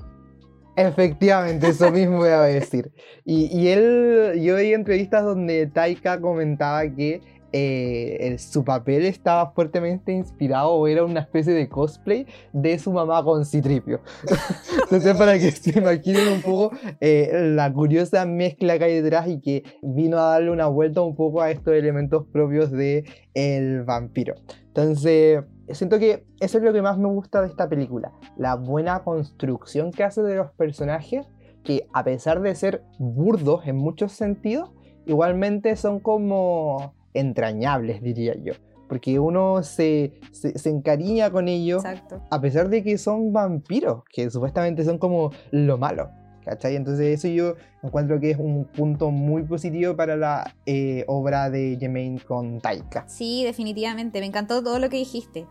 Efectivamente, 0.76 1.70
eso 1.70 1.92
mismo 1.92 2.18
voy 2.18 2.30
a 2.30 2.42
decir. 2.42 2.92
Y, 3.24 3.46
y 3.58 3.70
él, 3.70 4.42
yo 4.42 4.58
vi 4.58 4.74
entrevistas 4.74 5.24
donde 5.24 5.68
Taika 5.68 6.20
comentaba 6.20 6.84
que 6.90 7.22
eh, 7.58 8.36
su 8.38 8.66
papel 8.66 9.06
estaba 9.06 9.52
fuertemente 9.52 10.12
inspirado 10.12 10.72
o 10.72 10.88
era 10.88 11.06
una 11.06 11.22
especie 11.22 11.54
de 11.54 11.70
cosplay 11.70 12.28
de 12.52 12.78
su 12.78 12.92
mamá 12.92 13.24
con 13.24 13.46
Citripio. 13.46 14.02
Entonces, 14.84 15.16
para 15.16 15.40
que 15.40 15.52
se 15.52 15.80
imaginen 15.80 16.34
un 16.34 16.42
poco 16.42 16.76
eh, 17.00 17.32
la 17.56 17.72
curiosa 17.72 18.26
mezcla 18.26 18.78
que 18.78 18.84
hay 18.84 19.02
detrás 19.02 19.30
y 19.30 19.40
que 19.40 19.64
vino 19.82 20.18
a 20.18 20.32
darle 20.32 20.52
una 20.52 20.68
vuelta 20.68 21.02
un 21.02 21.16
poco 21.16 21.42
a 21.42 21.50
estos 21.50 21.74
elementos 21.74 22.26
propios 22.28 22.72
de 22.72 23.06
el 23.34 23.84
vampiro. 23.84 24.36
Entonces, 24.68 25.42
siento 25.74 26.00
que 26.00 26.26
eso 26.40 26.58
es 26.58 26.64
lo 26.64 26.74
que 26.74 26.82
más 26.82 26.98
me 26.98 27.08
gusta 27.08 27.42
de 27.42 27.48
esta 27.48 27.68
película, 27.68 28.12
la 28.38 28.56
buena 28.56 29.04
construcción 29.04 29.92
que 29.92 30.04
hace 30.04 30.22
de 30.22 30.36
los 30.36 30.52
personajes, 30.52 31.26
que 31.64 31.88
a 31.94 32.04
pesar 32.04 32.42
de 32.42 32.54
ser 32.56 32.84
burdos 33.00 33.66
en 33.66 33.78
muchos 33.78 34.12
sentidos, 34.12 34.72
igualmente 35.06 35.76
son 35.76 36.00
como 36.00 36.94
entrañables, 37.14 38.02
diría 38.02 38.36
yo. 38.36 38.54
Porque 38.88 39.18
uno 39.18 39.64
se, 39.64 40.14
se, 40.32 40.70
encariña 40.70 41.32
con 41.32 41.48
ellos, 41.48 41.84
a 42.30 42.42
pesar 42.42 42.70
de 42.70 42.84
que 42.84 43.00
son 43.00 43.34
vampiros, 43.34 44.04
que 44.14 44.30
supuestamente 44.30 44.84
son 44.84 45.00
como 45.00 45.32
lo 45.50 45.80
malo. 45.80 46.12
¿Cachai? 46.46 46.76
Entonces 46.76 47.18
eso 47.18 47.28
yo 47.28 47.56
encuentro 47.82 48.20
que 48.20 48.32
es 48.32 48.38
un 48.38 48.66
punto 48.66 49.10
muy 49.10 49.44
positivo 49.44 49.96
para 49.96 50.16
la 50.16 50.54
eh, 50.68 51.04
obra 51.08 51.50
de 51.50 51.78
Jemaine 51.80 52.20
con 52.20 52.62
Taika. 52.62 53.08
Sí, 53.08 53.44
definitivamente, 53.44 54.20
me 54.20 54.28
encantó 54.28 54.64
todo 54.64 54.78
lo 54.78 54.90
que 54.90 54.98
dijiste. 54.98 55.48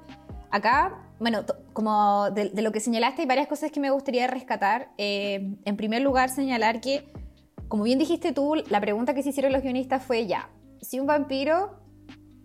Acá, 0.50 1.02
bueno, 1.18 1.44
como 1.72 2.30
de, 2.30 2.50
lo 2.62 2.70
que 2.70 2.78
señalaste, 2.78 3.22
hay 3.22 3.28
varias 3.28 3.48
cosas 3.48 3.72
que 3.72 3.80
me 3.80 3.90
gustaría 3.90 4.28
rescatar. 4.28 4.90
Eh, 4.98 5.56
en 5.64 5.76
primer 5.76 6.00
lugar, 6.00 6.30
señalar 6.30 6.80
que, 6.80 7.04
como 7.66 7.82
bien 7.82 7.98
dijiste 7.98 8.32
tú, 8.32 8.54
la 8.70 8.80
pregunta 8.80 9.14
que 9.14 9.24
se 9.24 9.30
hicieron 9.30 9.52
los 9.52 9.62
guionistas 9.62 10.04
fue 10.04 10.26
ya, 10.28 10.48
si 10.80 11.00
un 11.00 11.08
vampiro, 11.08 11.80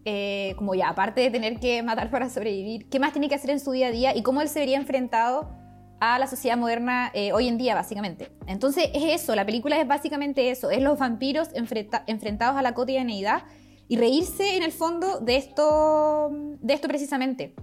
eh, 0.05 0.55
como 0.57 0.73
ya, 0.73 0.89
aparte 0.89 1.21
de 1.21 1.29
tener 1.29 1.59
que 1.59 1.83
matar 1.83 2.09
para 2.09 2.29
sobrevivir, 2.29 2.89
¿qué 2.89 2.99
más 2.99 3.11
tiene 3.11 3.29
que 3.29 3.35
hacer 3.35 3.51
en 3.51 3.59
su 3.59 3.71
día 3.71 3.87
a 3.87 3.91
día 3.91 4.15
y 4.15 4.23
cómo 4.23 4.41
él 4.41 4.49
se 4.49 4.59
vería 4.59 4.77
enfrentado 4.77 5.58
a 5.99 6.19
la 6.19 6.27
sociedad 6.27 6.57
moderna 6.57 7.11
eh, 7.13 7.33
hoy 7.33 7.47
en 7.47 7.57
día, 7.57 7.75
básicamente? 7.75 8.31
Entonces 8.47 8.89
es 8.93 9.21
eso, 9.21 9.35
la 9.35 9.45
película 9.45 9.79
es 9.79 9.87
básicamente 9.87 10.49
eso, 10.51 10.71
es 10.71 10.81
los 10.81 10.97
vampiros 10.97 11.49
enfrentados 11.53 12.57
a 12.57 12.61
la 12.61 12.73
cotidianeidad 12.73 13.43
y 13.87 13.97
reírse 13.97 14.55
en 14.55 14.63
el 14.63 14.71
fondo 14.71 15.19
de 15.19 15.37
esto, 15.37 16.29
de 16.31 16.73
esto 16.73 16.87
precisamente. 16.87 17.55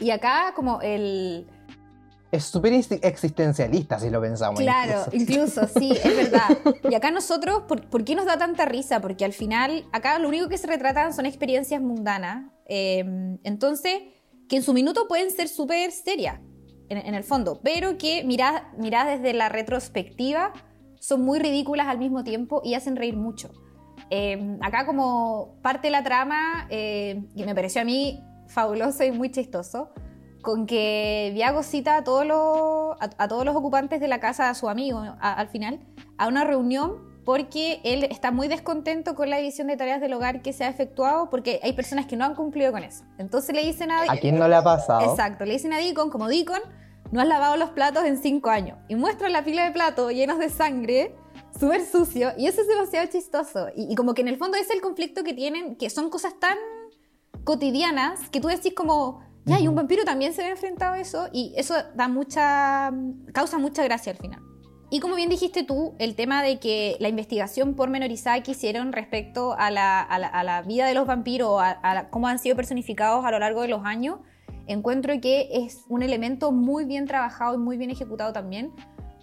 Y 0.00 0.10
acá 0.10 0.52
como 0.54 0.80
el 0.80 1.46
es 2.32 2.44
súper 2.44 2.72
existencialista 2.72 3.98
si 3.98 4.08
lo 4.08 4.18
pensamos. 4.18 4.58
Claro, 4.58 5.04
incluso. 5.12 5.68
sí, 5.68 5.92
es 5.92 6.16
verdad. 6.32 6.58
Y 6.90 6.94
acá 6.94 7.10
nosotros, 7.10 7.64
¿por, 7.68 8.04
qué 8.04 8.14
nos 8.14 8.24
da 8.24 8.38
tanta 8.38 8.64
risa? 8.64 9.02
Porque 9.02 9.26
al 9.26 9.34
final, 9.34 9.84
acá 9.92 10.18
lo 10.18 10.28
único 10.28 10.48
que 10.48 10.56
se 10.56 10.66
retratan 10.66 11.12
son 11.12 11.26
experiencias 11.26 11.82
mundanas. 11.82 12.50
Em, 12.64 13.38
entonces, 13.44 13.96
que 14.48 14.56
en 14.56 14.62
su 14.62 14.72
minuto 14.72 15.06
pueden 15.08 15.30
ser 15.30 15.46
súper 15.46 15.92
serias, 15.92 16.40
en, 16.98 17.14
el 17.14 17.24
fondo, 17.24 17.60
pero 17.62 17.98
que 17.98 18.24
miradas 18.24 18.62
mirá 18.76 19.04
desde 19.04 19.32
la 19.32 19.48
retrospectiva 19.48 20.52
son 21.00 21.22
muy 21.22 21.38
ridículas 21.38 21.88
al 21.88 21.98
mismo 21.98 22.22
tiempo 22.22 22.62
y 22.64 22.74
hacen 22.74 22.96
reír 22.96 23.16
mucho. 23.16 23.50
Em, 24.10 24.58
acá 24.62 24.86
como 24.86 25.56
parte 25.62 25.88
de 25.88 25.90
la 25.90 26.04
trama, 26.04 26.66
eh, 26.70 27.24
que 27.36 27.44
me 27.44 27.54
pareció 27.54 27.82
a 27.82 27.84
mí 27.84 28.22
fabuloso 28.46 29.02
y 29.04 29.10
muy 29.10 29.30
chistoso, 29.30 29.90
con 30.42 30.66
que 30.66 31.30
Viago 31.34 31.62
cita 31.62 31.96
a 31.96 32.04
todos 32.04 32.26
los, 32.26 32.96
a, 33.00 33.28
todos 33.28 33.44
los 33.44 33.56
ocupantes 33.56 34.00
de 34.00 34.08
la 34.08 34.20
casa, 34.20 34.50
a 34.50 34.54
su 34.54 34.68
amigo 34.68 35.02
al 35.20 35.48
final, 35.48 35.80
a 36.18 36.28
una 36.28 36.44
reunión 36.44 37.12
porque 37.24 37.80
él 37.84 38.04
está 38.04 38.32
muy 38.32 38.48
descontento 38.48 39.14
con 39.14 39.30
la 39.30 39.38
división 39.38 39.68
de 39.68 39.76
tareas 39.76 40.00
del 40.00 40.12
hogar 40.12 40.42
que 40.42 40.52
se 40.52 40.64
ha 40.64 40.68
efectuado 40.68 41.30
porque 41.30 41.60
hay 41.62 41.72
personas 41.72 42.06
que 42.06 42.16
no 42.16 42.24
han 42.24 42.34
cumplido 42.34 42.72
con 42.72 42.82
eso. 42.82 43.04
Entonces 43.18 43.54
le 43.54 43.64
dicen 43.64 43.90
a... 43.90 44.02
¿A 44.02 44.16
quién 44.16 44.38
no 44.38 44.48
le 44.48 44.56
ha 44.56 44.62
pasado? 44.62 45.08
Exacto, 45.08 45.44
le 45.44 45.52
dicen 45.52 45.72
a 45.72 45.78
Deacon, 45.78 46.10
como 46.10 46.28
Deacon, 46.28 46.60
no 47.12 47.20
has 47.20 47.28
lavado 47.28 47.56
los 47.56 47.70
platos 47.70 48.04
en 48.04 48.16
cinco 48.16 48.50
años. 48.50 48.78
Y 48.88 48.96
muestra 48.96 49.28
la 49.28 49.44
pila 49.44 49.64
de 49.64 49.70
platos 49.70 50.12
llenos 50.12 50.38
de 50.40 50.48
sangre, 50.48 51.14
súper 51.58 51.86
sucio, 51.86 52.32
y 52.36 52.48
eso 52.48 52.62
es 52.62 52.66
demasiado 52.66 53.08
chistoso. 53.08 53.68
Y, 53.76 53.92
y 53.92 53.94
como 53.94 54.14
que 54.14 54.22
en 54.22 54.28
el 54.28 54.38
fondo 54.38 54.56
es 54.56 54.70
el 54.70 54.80
conflicto 54.80 55.22
que 55.22 55.34
tienen, 55.34 55.76
que 55.76 55.90
son 55.90 56.10
cosas 56.10 56.40
tan 56.40 56.58
cotidianas 57.44 58.28
que 58.30 58.40
tú 58.40 58.48
decís 58.48 58.74
como 58.74 59.20
ya, 59.44 59.58
y 59.58 59.66
un 59.66 59.74
vampiro 59.74 60.04
también 60.04 60.34
se 60.34 60.42
ve 60.42 60.50
enfrentado 60.50 60.94
a 60.94 61.00
eso 61.00 61.28
y 61.32 61.52
eso 61.56 61.74
da 61.94 62.06
mucha, 62.06 62.92
causa 63.32 63.58
mucha 63.58 63.82
gracia 63.82 64.12
al 64.12 64.18
final. 64.18 64.40
Y 64.88 65.00
como 65.00 65.16
bien 65.16 65.30
dijiste 65.30 65.64
tú, 65.64 65.94
el 65.98 66.14
tema 66.14 66.42
de 66.42 66.60
que 66.60 66.96
la 67.00 67.08
investigación 67.08 67.74
pormenorizada 67.74 68.42
que 68.42 68.52
hicieron 68.52 68.92
respecto 68.92 69.54
a 69.58 69.70
la, 69.70 70.00
a 70.00 70.44
la, 70.44 70.62
vida 70.62 70.86
de 70.86 70.94
los 70.94 71.06
vampiros, 71.06 71.60
a, 71.60 71.78
a 71.82 72.10
cómo 72.10 72.28
han 72.28 72.38
sido 72.38 72.56
personificados 72.56 73.24
a 73.24 73.30
lo 73.30 73.38
largo 73.38 73.62
de 73.62 73.68
los 73.68 73.84
años, 73.84 74.20
encuentro 74.66 75.20
que 75.20 75.48
es 75.52 75.84
un 75.88 76.02
elemento 76.02 76.52
muy 76.52 76.84
bien 76.84 77.06
trabajado 77.06 77.54
y 77.54 77.58
muy 77.58 77.76
bien 77.76 77.90
ejecutado 77.90 78.32
también, 78.32 78.72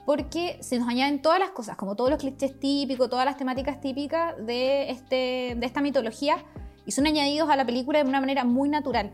porque 0.06 0.58
se 0.62 0.80
nos 0.80 0.88
añaden 0.88 1.22
todas 1.22 1.40
las 1.40 1.52
cosas, 1.52 1.78
como 1.78 1.96
todos 1.96 2.10
los 2.10 2.20
clichés 2.20 2.60
típicos, 2.60 3.10
todas 3.10 3.26
las 3.26 3.38
temáticas 3.38 3.80
típicas 3.80 4.36
de, 4.46 4.90
este, 4.90 5.56
de 5.58 5.66
esta 5.66 5.82
mitología, 5.82 6.38
y 6.86 6.92
son 6.92 7.06
añadidos 7.06 7.50
a 7.50 7.56
la 7.56 7.66
película 7.66 8.04
de 8.04 8.10
una 8.10 8.20
manera 8.20 8.44
muy 8.44 8.70
natural 8.70 9.14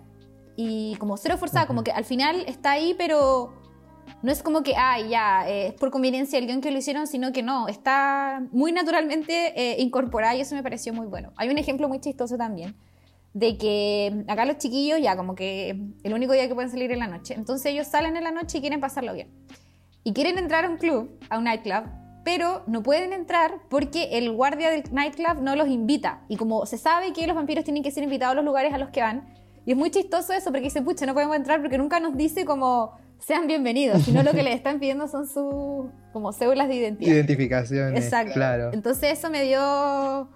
y 0.56 0.96
como 0.96 1.18
cero 1.18 1.38
forzada, 1.38 1.68
como 1.68 1.84
que 1.84 1.92
al 1.92 2.06
final 2.06 2.44
está 2.48 2.72
ahí, 2.72 2.96
pero 2.98 3.54
no 4.22 4.32
es 4.32 4.42
como 4.42 4.64
que, 4.64 4.76
ay, 4.78 5.10
ya, 5.10 5.48
eh, 5.48 5.68
es 5.68 5.74
por 5.74 5.92
conveniencia 5.92 6.40
el 6.40 6.48
guion 6.48 6.62
que 6.62 6.72
lo 6.72 6.78
hicieron, 6.78 7.08
sino 7.08 7.32
que 7.32 7.44
no, 7.44 7.68
está 7.68 8.42
muy 8.52 8.72
naturalmente 8.72 9.54
eh, 9.56 9.82
incorporada 9.82 10.36
y 10.36 10.42
eso 10.42 10.56
me 10.56 10.64
pareció 10.64 10.94
muy 10.94 11.08
bueno. 11.08 11.34
Hay 11.36 11.50
un 11.50 11.58
ejemplo 11.58 11.90
muy 11.90 12.00
chistoso 12.00 12.38
también, 12.38 12.76
de 13.36 13.58
que 13.58 14.24
acá 14.30 14.46
los 14.46 14.60
chiquillos 14.60 15.02
ya 15.02 15.18
como 15.18 15.36
que 15.36 15.78
el 16.04 16.14
único 16.14 16.32
día 16.32 16.48
que 16.48 16.56
pueden 16.56 16.72
salir 16.72 16.94
en 16.94 17.00
la 17.00 17.08
noche. 17.08 17.34
Entonces 17.34 17.66
ellos 17.66 17.86
salen 17.86 18.16
en 18.16 18.24
la 18.24 18.32
noche 18.32 18.60
y 18.60 18.62
quieren 18.62 18.80
pasarlo 18.80 19.14
bien. 19.14 19.30
Y 20.06 20.14
quieren 20.14 20.38
entrar 20.38 20.64
a 20.64 20.70
un 20.70 20.78
club, 20.78 21.20
a 21.30 21.38
un 21.38 21.44
nightclub, 21.44 21.84
pero 22.24 22.64
no 22.66 22.82
pueden 22.82 23.12
entrar 23.12 23.60
porque 23.70 24.18
el 24.18 24.32
guardia 24.32 24.70
del 24.70 24.84
nightclub 24.90 25.42
no 25.42 25.58
los 25.58 25.68
invita. 25.68 26.22
Y 26.30 26.38
como 26.38 26.66
se 26.66 26.78
sabe 26.78 27.12
que 27.12 27.28
los 27.28 27.36
vampiros 27.36 27.66
tienen 27.66 27.84
que 27.84 27.92
ser 27.92 28.06
invitados 28.06 28.32
a 28.32 28.36
los 28.36 28.46
lugares 28.46 28.74
a 28.74 28.78
los 28.78 28.90
que 28.90 29.02
van, 29.02 29.28
y 29.66 29.72
es 29.72 29.78
muy 29.78 29.92
chistoso 29.92 30.32
eso 30.32 30.52
porque 30.52 30.62
dicen, 30.62 30.86
pucha, 30.86 31.06
no 31.06 31.14
podemos 31.14 31.36
entrar 31.36 31.60
porque 31.60 31.78
nunca 31.78 32.00
nos 32.00 32.16
dice 32.16 32.46
como 32.46 32.94
sean 33.20 33.48
bienvenidos, 33.48 34.04
sino 34.04 34.24
lo 34.24 34.32
que 34.32 34.44
les 34.44 34.56
están 34.56 34.80
pidiendo 34.80 35.10
son 35.10 35.28
sus 35.28 35.92
como 36.14 36.32
cédulas 36.32 36.70
de 36.70 36.76
identidad. 36.76 37.12
Identificaciones. 37.12 38.02
Exacto. 38.02 38.34
Claro. 38.34 38.72
Entonces 38.72 39.18
eso 39.18 39.30
me 39.30 39.44
dio 39.44 40.30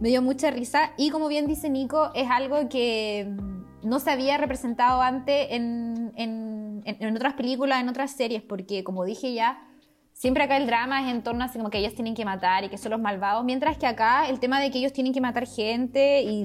me 0.00 0.08
dio 0.08 0.22
mucha 0.22 0.50
risa 0.50 0.92
y 0.96 1.10
como 1.10 1.28
bien 1.28 1.46
dice 1.46 1.70
Nico, 1.70 2.10
es 2.14 2.28
algo 2.30 2.68
que 2.68 3.28
mm, 3.28 3.88
no 3.88 4.00
se 4.00 4.10
había 4.10 4.36
representado 4.38 5.00
antes 5.00 5.48
en, 5.50 6.12
en, 6.16 6.82
en, 6.84 7.16
otras 7.16 7.34
películas, 7.34 7.80
en 7.80 7.88
otras 7.88 8.12
series, 8.12 8.42
porque 8.42 8.82
como 8.82 9.04
dije 9.04 9.34
ya, 9.34 9.68
siempre 10.12 10.44
acá 10.44 10.56
el 10.56 10.66
drama 10.66 11.02
es 11.02 11.14
en 11.14 11.22
torno 11.22 11.44
a 11.44 11.52
como 11.52 11.70
que 11.70 11.78
ellos 11.78 11.94
tienen 11.94 12.14
que 12.14 12.24
matar 12.24 12.64
y 12.64 12.68
que 12.68 12.78
son 12.78 12.92
los 12.92 13.00
malvados, 13.00 13.44
mientras 13.44 13.78
que 13.78 13.86
acá 13.86 14.28
el 14.28 14.40
tema 14.40 14.60
de 14.60 14.70
que 14.70 14.78
ellos 14.78 14.92
tienen 14.92 15.12
que 15.12 15.20
matar 15.20 15.46
gente 15.46 16.22
y 16.22 16.44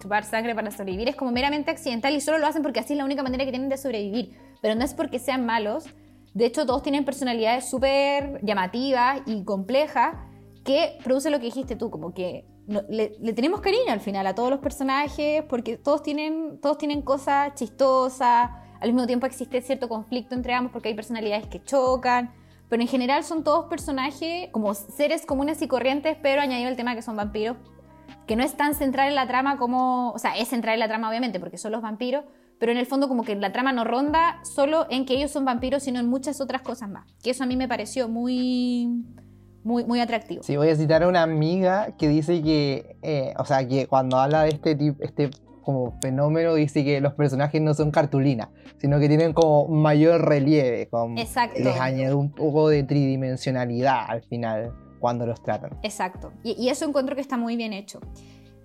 chupar 0.00 0.24
sangre 0.24 0.54
para 0.54 0.70
sobrevivir 0.70 1.08
es 1.08 1.16
como 1.16 1.32
meramente 1.32 1.70
accidental 1.70 2.14
y 2.14 2.20
solo 2.20 2.38
lo 2.38 2.46
hacen 2.46 2.62
porque 2.62 2.80
así 2.80 2.92
es 2.92 2.98
la 2.98 3.04
única 3.04 3.22
manera 3.22 3.44
que 3.44 3.50
tienen 3.50 3.68
de 3.68 3.76
sobrevivir, 3.76 4.36
pero 4.62 4.74
no 4.74 4.84
es 4.84 4.94
porque 4.94 5.18
sean 5.18 5.46
malos. 5.46 5.86
De 6.34 6.46
hecho, 6.46 6.66
todos 6.66 6.82
tienen 6.82 7.04
personalidades 7.04 7.68
súper 7.68 8.40
llamativas 8.44 9.22
y 9.26 9.42
complejas 9.44 10.14
que 10.64 10.98
produce 11.02 11.30
lo 11.30 11.38
que 11.38 11.46
dijiste 11.46 11.74
tú, 11.74 11.90
como 11.90 12.12
que 12.12 12.44
le, 12.68 13.32
tenemos 13.32 13.60
cariño 13.60 13.90
al 13.90 14.00
final 14.00 14.26
a 14.26 14.34
todos 14.34 14.50
los 14.50 14.58
personajes 14.58 15.42
porque 15.48 15.78
todos 15.78 16.02
tienen, 16.02 16.60
todos 16.60 16.76
tienen 16.76 17.02
cosas 17.02 17.54
chistosas, 17.54 18.50
al 18.80 18.92
mismo 18.92 19.06
tiempo 19.06 19.26
existe 19.26 19.62
cierto 19.62 19.88
conflicto 19.88 20.34
entre 20.34 20.52
ambos 20.52 20.72
porque 20.72 20.88
hay 20.88 20.94
personalidades 20.94 21.46
que 21.46 21.62
chocan, 21.62 22.32
pero 22.68 22.82
en 22.82 22.88
general 22.88 23.24
son 23.24 23.42
todos 23.42 23.66
personajes 23.66 24.50
como 24.52 24.74
seres 24.74 25.24
comunes 25.24 25.62
y 25.62 25.68
corrientes, 25.68 26.16
pero 26.22 26.42
añadido 26.42 26.68
el 26.68 26.76
tema 26.76 26.94
que 26.94 27.02
son 27.02 27.16
vampiros, 27.16 27.56
que 28.26 28.36
no 28.36 28.44
es 28.44 28.54
tan 28.54 28.74
central 28.74 29.08
en 29.08 29.14
la 29.14 29.26
trama 29.26 29.56
como, 29.56 30.10
o 30.10 30.18
sea, 30.18 30.36
es 30.36 30.48
central 30.48 30.74
en 30.74 30.80
la 30.80 30.88
trama 30.88 31.08
obviamente 31.08 31.40
porque 31.40 31.56
son 31.56 31.72
los 31.72 31.80
vampiros, 31.80 32.24
pero 32.58 32.72
en 32.72 32.78
el 32.78 32.86
fondo 32.86 33.08
como 33.08 33.22
que 33.22 33.34
la 33.34 33.52
trama 33.52 33.72
no 33.72 33.84
ronda 33.84 34.40
solo 34.44 34.86
en 34.90 35.06
que 35.06 35.14
ellos 35.14 35.30
son 35.30 35.46
vampiros, 35.46 35.84
sino 35.84 36.00
en 36.00 36.06
muchas 36.06 36.40
otras 36.42 36.60
cosas 36.60 36.90
más, 36.90 37.06
que 37.22 37.30
eso 37.30 37.44
a 37.44 37.46
mí 37.46 37.56
me 37.56 37.66
pareció 37.66 38.08
muy 38.08 39.04
muy, 39.64 39.84
muy 39.84 40.00
atractivo. 40.00 40.42
Sí, 40.42 40.56
voy 40.56 40.70
a 40.70 40.76
citar 40.76 41.02
a 41.02 41.08
una 41.08 41.22
amiga 41.22 41.96
que 41.98 42.08
dice 42.08 42.42
que, 42.42 42.96
eh, 43.02 43.34
o 43.38 43.44
sea, 43.44 43.66
que 43.66 43.86
cuando 43.86 44.18
habla 44.18 44.42
de 44.42 44.50
este 44.50 44.74
tipo, 44.74 45.02
este 45.02 45.30
como 45.62 45.98
fenómeno, 46.00 46.54
dice 46.54 46.82
que 46.82 46.98
los 47.02 47.12
personajes 47.12 47.60
no 47.60 47.74
son 47.74 47.90
cartulinas, 47.90 48.48
sino 48.78 48.98
que 48.98 49.06
tienen 49.06 49.34
como 49.34 49.68
mayor 49.68 50.26
relieve, 50.26 50.88
como 50.88 51.20
Exacto. 51.20 51.60
les 51.62 51.78
añade 51.78 52.14
un 52.14 52.30
poco 52.30 52.70
de 52.70 52.84
tridimensionalidad 52.84 54.06
al 54.08 54.22
final 54.22 54.72
cuando 54.98 55.26
los 55.26 55.42
tratan. 55.42 55.72
Exacto, 55.82 56.32
y, 56.42 56.52
y 56.52 56.70
eso 56.70 56.86
encuentro 56.86 57.14
que 57.14 57.20
está 57.20 57.36
muy 57.36 57.56
bien 57.56 57.74
hecho. 57.74 58.00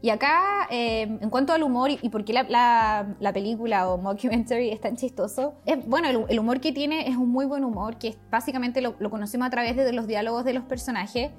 Y 0.03 0.09
acá, 0.09 0.67
eh, 0.69 1.03
en 1.03 1.29
cuanto 1.29 1.53
al 1.53 1.63
humor 1.63 1.89
y, 1.89 2.09
por 2.09 2.25
qué 2.25 2.33
la, 2.33 3.15
la, 3.21 3.33
película 3.33 3.87
o 3.87 3.97
mockumentary 3.97 4.69
es 4.69 4.81
tan 4.81 4.97
chistoso, 4.97 5.53
es, 5.65 5.87
bueno, 5.87 6.25
el, 6.27 6.39
humor 6.39 6.59
que 6.59 6.73
tiene 6.73 7.07
es 7.07 7.15
un 7.15 7.29
muy 7.29 7.45
buen 7.45 7.63
humor, 7.63 7.97
que 7.97 8.17
básicamente 8.29 8.81
lo, 8.81 8.97
conocemos 9.09 9.47
a 9.47 9.49
través 9.49 9.77
de 9.77 9.93
los 9.93 10.05
diálogos 10.05 10.43
de 10.43 10.55
los 10.55 10.65
personajes. 10.65 11.31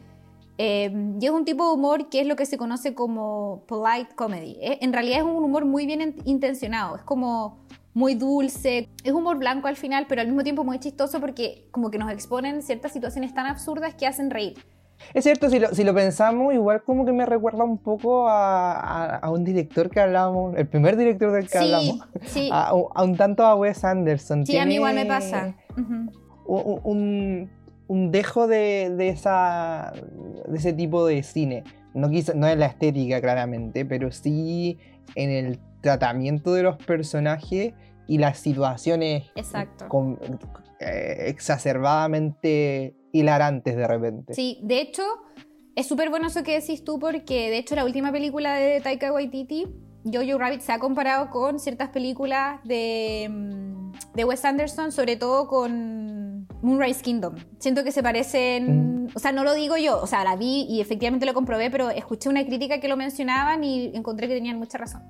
Eh, 0.57 0.91
y 1.21 1.27
es 1.27 1.31
un 1.31 1.45
tipo 1.45 1.67
de 1.67 1.75
humor 1.75 2.09
que 2.09 2.23
es 2.23 2.27
lo 2.27 2.37
que 2.37 2.47
se 2.47 2.57
conoce 2.57 2.95
como 2.95 3.65
polite 3.67 4.15
comedy. 4.15 4.57
Eh, 4.63 4.79
en 4.81 4.95
realidad 4.95 5.19
es 5.19 5.25
un 5.25 5.45
humor 5.45 5.67
muy 5.67 5.85
bien 5.85 6.17
intencionado, 6.25 6.97
es 6.97 7.03
como 7.03 7.59
muy 7.93 8.15
dulce, 8.15 8.89
es 9.05 9.13
humor 9.13 9.37
blanco 9.37 9.69
al 9.69 9.77
final, 9.77 10.07
pero 10.09 10.23
al 10.23 10.29
mismo 10.29 10.43
tiempo 10.43 10.65
muy 10.65 10.79
chistoso 10.79 11.21
porque 11.21 11.69
como 11.71 11.91
que 11.91 11.99
nos 11.99 12.11
exponen 12.11 12.63
ciertas 12.63 12.95
situaciones 12.95 13.35
tan 13.35 13.45
absurdas 13.45 13.95
que 13.95 14.07
hacen 14.07 14.31
reír. 14.31 14.57
Es 15.13 15.25
cierto, 15.25 15.51
si 15.51 15.59
lo, 15.59 15.69
si 15.75 15.85
lo, 15.85 15.95
pensamos, 15.95 16.55
igual 16.55 16.83
como 16.83 17.05
que 17.05 17.13
me 17.13 17.27
recuerda 17.27 17.65
un 17.65 17.79
poco 17.79 18.29
a, 18.29 19.17
a, 19.17 19.31
un 19.31 19.45
director 19.45 19.91
que 19.91 20.01
hablamos, 20.01 20.57
el 20.57 20.67
primer 20.67 20.97
director 20.97 21.33
del 21.33 21.49
que 21.49 21.59
hablamos, 21.59 22.01
sí. 22.23 22.49
A, 22.53 22.69
a, 22.69 23.03
un 23.05 23.17
tanto 23.17 23.45
a 23.45 23.55
Wes 23.55 23.85
Anderson. 23.85 24.47
Sí, 24.47 24.57
a 24.59 24.67
mí 24.67 24.75
igual 24.75 24.95
me 24.95 25.07
pasa. 25.07 25.55
un, 26.47 27.51
un, 27.87 28.11
dejo 28.11 28.47
de, 28.47 28.93
de, 28.97 29.09
esa, 29.09 29.93
de 30.49 30.57
ese 30.57 30.73
tipo 30.73 31.07
de 31.07 31.23
cine. 31.23 31.65
No, 31.93 32.11
quizá, 32.11 32.35
no 32.35 32.49
en 32.49 32.59
la 32.59 32.67
estética, 32.67 33.21
claramente, 33.21 33.85
pero 33.85 34.11
sí 34.11 34.79
en 35.15 35.31
el 35.31 35.61
tratamiento 35.81 36.55
de 36.55 36.63
los 36.63 36.77
personajes 36.79 37.75
y 38.07 38.19
las 38.19 38.39
situaciones 38.39 39.31
Exacto. 39.37 39.89
Con, 39.89 40.19
eh, 40.81 41.25
exacerbadamente 41.29 42.95
hilarantes 43.15 43.77
de 43.77 43.87
repente. 43.87 44.35
Sí, 44.35 44.59
de 44.63 44.81
hecho, 44.81 45.03
es 45.77 45.87
súper 45.87 46.11
bueno 46.11 46.27
eso 46.27 46.43
que 46.43 46.61
decís 46.61 46.85
tú 46.85 46.99
porque 46.99 47.49
de 47.49 47.59
hecho 47.59 47.75
la 47.77 47.85
última 47.85 48.13
película 48.13 48.55
de 48.55 48.81
Taika 48.81 49.13
Waititi, 49.13 49.67
Jojo 50.05 50.37
Rabbit, 50.37 50.61
se 50.61 50.73
ha 50.73 50.79
comparado 50.79 51.31
con 51.31 51.59
ciertas 51.59 51.89
películas 51.91 52.61
de, 52.65 53.29
mm, 53.31 53.93
de 54.15 54.25
Wes 54.25 54.45
Anderson, 54.45 54.93
sobre 54.93 55.17
todo 55.17 55.47
con 55.47 56.47
Moonrise 56.61 57.03
Kingdom. 57.03 57.37
Siento 57.59 57.85
que 57.85 57.93
se 57.93 58.03
parecen, 58.03 59.05
mm. 59.05 59.09
o 59.15 59.19
sea, 59.19 59.33
no 59.33 59.45
lo 59.45 59.55
digo 59.55 59.77
yo, 59.77 60.03
o 60.03 60.07
sea, 60.07 60.25
la 60.25 60.37
vi 60.37 60.67
y 60.69 60.81
efectivamente 60.81 61.25
lo 61.25 61.35
comprobé, 61.35 61.71
pero 61.71 61.91
escuché 61.91 62.29
una 62.29 62.45
crítica 62.45 62.81
que 62.81 62.89
lo 62.89 62.97
mencionaban 62.97 63.63
y 63.63 63.93
encontré 63.95 64.27
que 64.27 64.35
tenían 64.35 64.59
mucha 64.59 64.77
razón. 64.77 65.03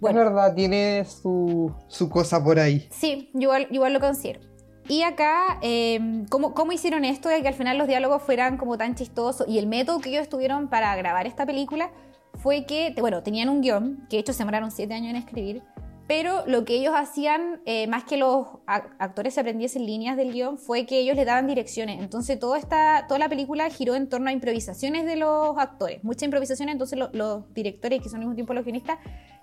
Bueno, 0.00 0.20
es 0.20 0.26
verdad, 0.26 0.54
tiene 0.54 1.04
su, 1.04 1.72
su 1.88 2.08
cosa 2.08 2.42
por 2.42 2.58
ahí. 2.58 2.86
Sí, 2.90 3.30
igual, 3.34 3.66
igual 3.70 3.92
lo 3.92 4.00
considero. 4.00 4.40
Y 4.88 5.02
acá, 5.02 5.58
em, 5.62 6.26
¿cómo, 6.26 6.54
¿cómo, 6.54 6.70
hicieron 6.70 7.04
esto 7.04 7.28
de 7.28 7.42
que 7.42 7.48
al 7.48 7.54
final 7.54 7.76
los 7.76 7.88
diálogos 7.88 8.22
fueran 8.22 8.56
como 8.56 8.78
tan 8.78 8.94
chistosos? 8.94 9.46
Y 9.48 9.58
el 9.58 9.66
método 9.66 10.00
que 10.00 10.10
ellos 10.10 10.28
tuvieron 10.28 10.68
para 10.68 10.94
grabar 10.94 11.26
esta 11.26 11.44
película 11.44 11.90
fue 12.34 12.66
que, 12.66 12.94
bueno, 12.98 13.22
tenían 13.22 13.48
un 13.48 13.62
guion, 13.62 14.06
que 14.08 14.16
de 14.16 14.20
hecho 14.20 14.32
se 14.32 14.38
demoraron 14.38 14.70
siete 14.70 14.94
años 14.94 15.10
en 15.10 15.16
escribir, 15.16 15.62
pero 16.06 16.44
lo 16.46 16.64
que 16.64 16.74
ellos 16.76 16.94
hacían, 16.96 17.60
eh, 17.66 17.86
más 17.88 18.04
que 18.04 18.16
los 18.16 18.46
actores 18.66 19.34
se 19.34 19.40
aprendiesen 19.40 19.86
líneas 19.86 20.16
del 20.16 20.32
guion, 20.32 20.56
fue 20.56 20.86
que 20.86 21.00
ellos 21.00 21.16
le 21.16 21.24
daban 21.24 21.48
direcciones. 21.48 21.98
Entonces 22.00 22.38
toda, 22.38 22.58
esta, 22.58 23.06
toda 23.08 23.18
la 23.18 23.28
película 23.28 23.68
giró 23.70 23.96
en 23.96 24.08
torno 24.08 24.28
a 24.28 24.32
improvisaciones 24.32 25.04
de 25.04 25.16
los 25.16 25.58
actores. 25.58 26.04
Muchas 26.04 26.24
improvisaciones, 26.24 26.74
entonces 26.74 26.98
los 27.12 27.52
directores, 27.54 28.00
que 28.00 28.08
son 28.08 28.16
al 28.16 28.20
mismo 28.20 28.34
tiempo 28.36 28.54
los 28.54 28.64
guionistas, 28.64 28.98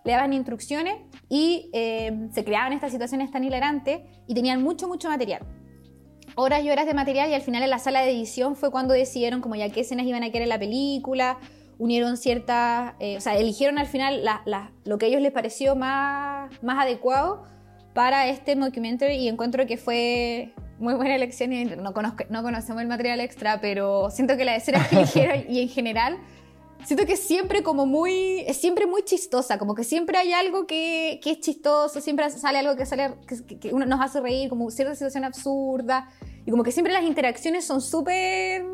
le 0.06 0.12
daban 0.12 0.32
instrucciones 0.34 0.96
y 1.30 1.70
eh, 1.74 2.30
se 2.32 2.44
creaban 2.46 2.72
estas 2.74 2.92
situaciones 2.92 3.32
tan 3.32 3.44
hilarantes 3.44 4.02
y 4.28 4.34
tenían 4.34 4.62
mucho, 4.62 4.88
mucho 4.88 5.10
material. 5.10 5.42
Horas 6.36 6.64
y 6.64 6.70
horas 6.70 6.86
de 6.86 6.94
material 6.94 7.30
y 7.30 7.34
al 7.34 7.42
final 7.42 7.62
en 7.64 7.70
la 7.70 7.80
sala 7.80 8.02
de 8.02 8.12
edición 8.12 8.56
fue 8.56 8.72
cuando 8.72 8.94
decidieron 8.94 9.42
como 9.42 9.56
ya 9.56 9.70
qué 9.70 9.82
escenas 9.82 10.06
iban 10.06 10.24
a 10.24 10.28
querer 10.28 10.44
en 10.44 10.50
la 10.50 10.60
película, 10.60 11.38
unieron 11.78 12.18
ciertas, 12.18 12.94
eh, 13.00 13.18
o 13.18 13.22
sea, 13.22 13.38
eligieron 13.38 13.78
al 13.78 13.88
final 13.88 14.24
lo 14.86 14.98
que 14.98 15.06
a 15.06 15.10
ellos 15.10 15.22
les 15.22 15.32
pareció 15.32 15.76
más, 15.76 16.52
más 16.64 16.84
adecuado 16.84 17.46
para 17.94 18.28
este 18.28 18.56
documentary 18.56 19.16
y 19.16 19.28
encuentro 19.28 19.66
que 19.66 19.78
fue 19.78 20.54
muy 20.80 20.96
buena 20.96 21.16
elección 21.16 21.54
y 21.54 21.66
no, 21.66 21.94
conozco, 21.94 22.24
no 22.30 22.44
conocemos 22.44 22.82
el 22.82 22.88
material 22.88 23.20
extra, 23.20 23.62
pero 23.62 24.10
siento 24.10 24.36
que 24.38 24.46
la 24.46 24.56
escena 24.56 24.86
que 24.90 24.96
eligieron 24.98 25.46
y 25.48 25.62
en 25.62 25.70
general 25.70 26.18
siento 26.86 27.06
que 27.06 27.16
siempre 27.16 27.64
como 27.64 27.86
muy, 27.86 28.40
es 28.48 28.58
siempre 28.58 28.86
muy 28.86 29.04
chistosa, 29.04 29.58
como 29.58 29.76
que 29.76 29.84
siempre 29.84 30.18
hay 30.18 30.34
algo 30.34 30.66
que, 30.68 31.20
que 31.24 31.32
es 31.32 31.40
chistoso, 31.40 32.02
siempre 32.02 32.30
sale 32.30 32.60
algo 32.60 32.76
que, 32.76 32.86
sale, 32.86 33.16
que, 33.28 33.60
que 33.60 33.74
uno 33.74 33.86
nos 33.86 34.02
hace 34.02 34.20
reír, 34.22 34.50
como 34.50 34.70
cierta 34.70 34.94
situación 34.96 35.24
absurda, 35.24 36.10
y 36.46 36.52
como 36.52 36.64
que 36.64 36.72
siempre 36.72 36.94
las 36.94 37.04
interacciones 37.04 37.66
son 37.66 37.82
súper 37.82 38.66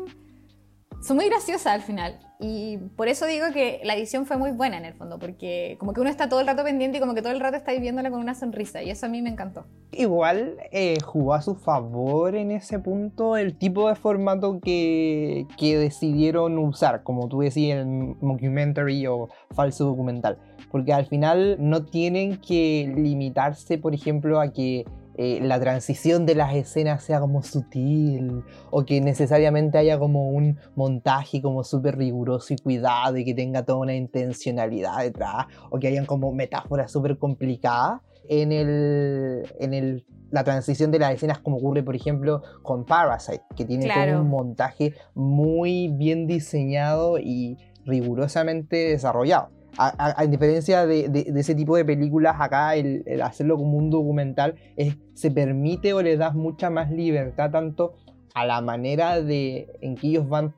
son 1.00 1.16
muy 1.16 1.28
graciosas 1.28 1.66
al 1.66 1.82
final. 1.82 2.18
Y 2.42 2.78
por 2.96 3.08
eso 3.08 3.26
digo 3.26 3.46
que 3.52 3.80
la 3.84 3.94
edición 3.94 4.24
fue 4.24 4.38
muy 4.38 4.50
buena 4.50 4.78
en 4.78 4.86
el 4.86 4.94
fondo, 4.94 5.18
porque 5.18 5.76
como 5.78 5.92
que 5.92 6.00
uno 6.00 6.08
está 6.08 6.28
todo 6.30 6.40
el 6.40 6.46
rato 6.46 6.64
pendiente 6.64 6.96
y 6.96 7.00
como 7.00 7.14
que 7.14 7.20
todo 7.20 7.32
el 7.32 7.40
rato 7.40 7.56
está 7.56 7.72
viviéndola 7.72 8.10
con 8.10 8.20
una 8.20 8.34
sonrisa, 8.34 8.82
y 8.82 8.88
eso 8.88 9.06
a 9.06 9.08
mí 9.10 9.20
me 9.20 9.28
encantó. 9.28 9.66
Igual 9.92 10.56
eh, 10.72 10.96
jugó 11.04 11.34
a 11.34 11.42
su 11.42 11.54
favor 11.54 12.34
en 12.34 12.50
ese 12.50 12.78
punto 12.78 13.36
el 13.36 13.58
tipo 13.58 13.88
de 13.88 13.94
formato 13.94 14.58
que, 14.60 15.46
que 15.58 15.76
decidieron 15.76 16.56
usar, 16.58 17.02
como 17.02 17.28
tú 17.28 17.40
decías, 17.40 17.80
el 17.80 17.86
mockumentary 17.86 19.06
o 19.06 19.28
falso 19.50 19.84
documental, 19.84 20.38
porque 20.70 20.94
al 20.94 21.04
final 21.06 21.56
no 21.58 21.84
tienen 21.84 22.40
que 22.40 22.90
limitarse, 22.96 23.76
por 23.76 23.94
ejemplo, 23.94 24.40
a 24.40 24.50
que 24.50 24.86
eh, 25.22 25.38
la 25.42 25.60
transición 25.60 26.24
de 26.24 26.34
las 26.34 26.54
escenas 26.54 27.04
sea 27.04 27.20
como 27.20 27.42
sutil 27.42 28.42
o 28.70 28.86
que 28.86 29.02
necesariamente 29.02 29.76
haya 29.76 29.98
como 29.98 30.30
un 30.30 30.58
montaje 30.76 31.42
como 31.42 31.62
súper 31.62 31.98
riguroso 31.98 32.54
y 32.54 32.56
cuidado 32.56 33.18
y 33.18 33.26
que 33.26 33.34
tenga 33.34 33.62
toda 33.66 33.80
una 33.80 33.94
intencionalidad 33.94 35.00
detrás 35.02 35.44
o 35.68 35.78
que 35.78 35.88
hayan 35.88 36.06
como 36.06 36.32
metáforas 36.32 36.90
súper 36.90 37.18
complicadas 37.18 38.00
en, 38.30 38.50
el, 38.50 39.42
en 39.60 39.74
el, 39.74 40.06
la 40.30 40.42
transición 40.42 40.90
de 40.90 41.00
las 41.00 41.12
escenas 41.12 41.40
como 41.40 41.58
ocurre 41.58 41.82
por 41.82 41.94
ejemplo 41.94 42.42
con 42.62 42.86
Parasite 42.86 43.44
que 43.54 43.66
tiene 43.66 43.92
todo 43.92 44.22
un 44.22 44.30
montaje 44.30 44.94
muy 45.12 45.88
bien 45.88 46.28
diseñado 46.28 47.18
y 47.18 47.58
rigurosamente 47.84 48.88
desarrollado. 48.88 49.50
A, 49.76 50.26
diferencia 50.26 50.86
de, 50.86 51.32
ese 51.36 51.54
tipo 51.54 51.76
de 51.76 51.84
películas, 51.84 52.36
acá 52.38 52.74
el, 52.74 53.04
hacerlo 53.22 53.56
como 53.56 53.78
un 53.78 53.90
documental 53.90 54.56
es, 54.76 54.96
se 55.14 55.30
permite 55.30 55.92
o 55.92 56.02
le 56.02 56.16
das 56.16 56.34
mucha 56.34 56.70
más 56.70 56.90
libertad 56.90 57.50
tanto 57.50 57.94
a 58.34 58.44
la 58.46 58.60
manera 58.60 59.20
de 59.20 59.68
en 59.80 59.96
que 59.96 60.08
ellos 60.08 60.28
van 60.28 60.54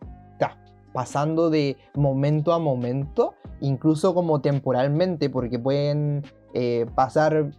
pasando 0.92 1.51
de 1.51 1.77
momento 1.94 2.53
a 2.53 2.59
momento, 2.59 3.35
incluso 3.61 4.14
como 4.14 4.40
temporalmente, 4.40 5.31
porque 5.31 5.59
pueden 5.59 6.22
eh, 6.55 6.87
pasar 6.94 7.53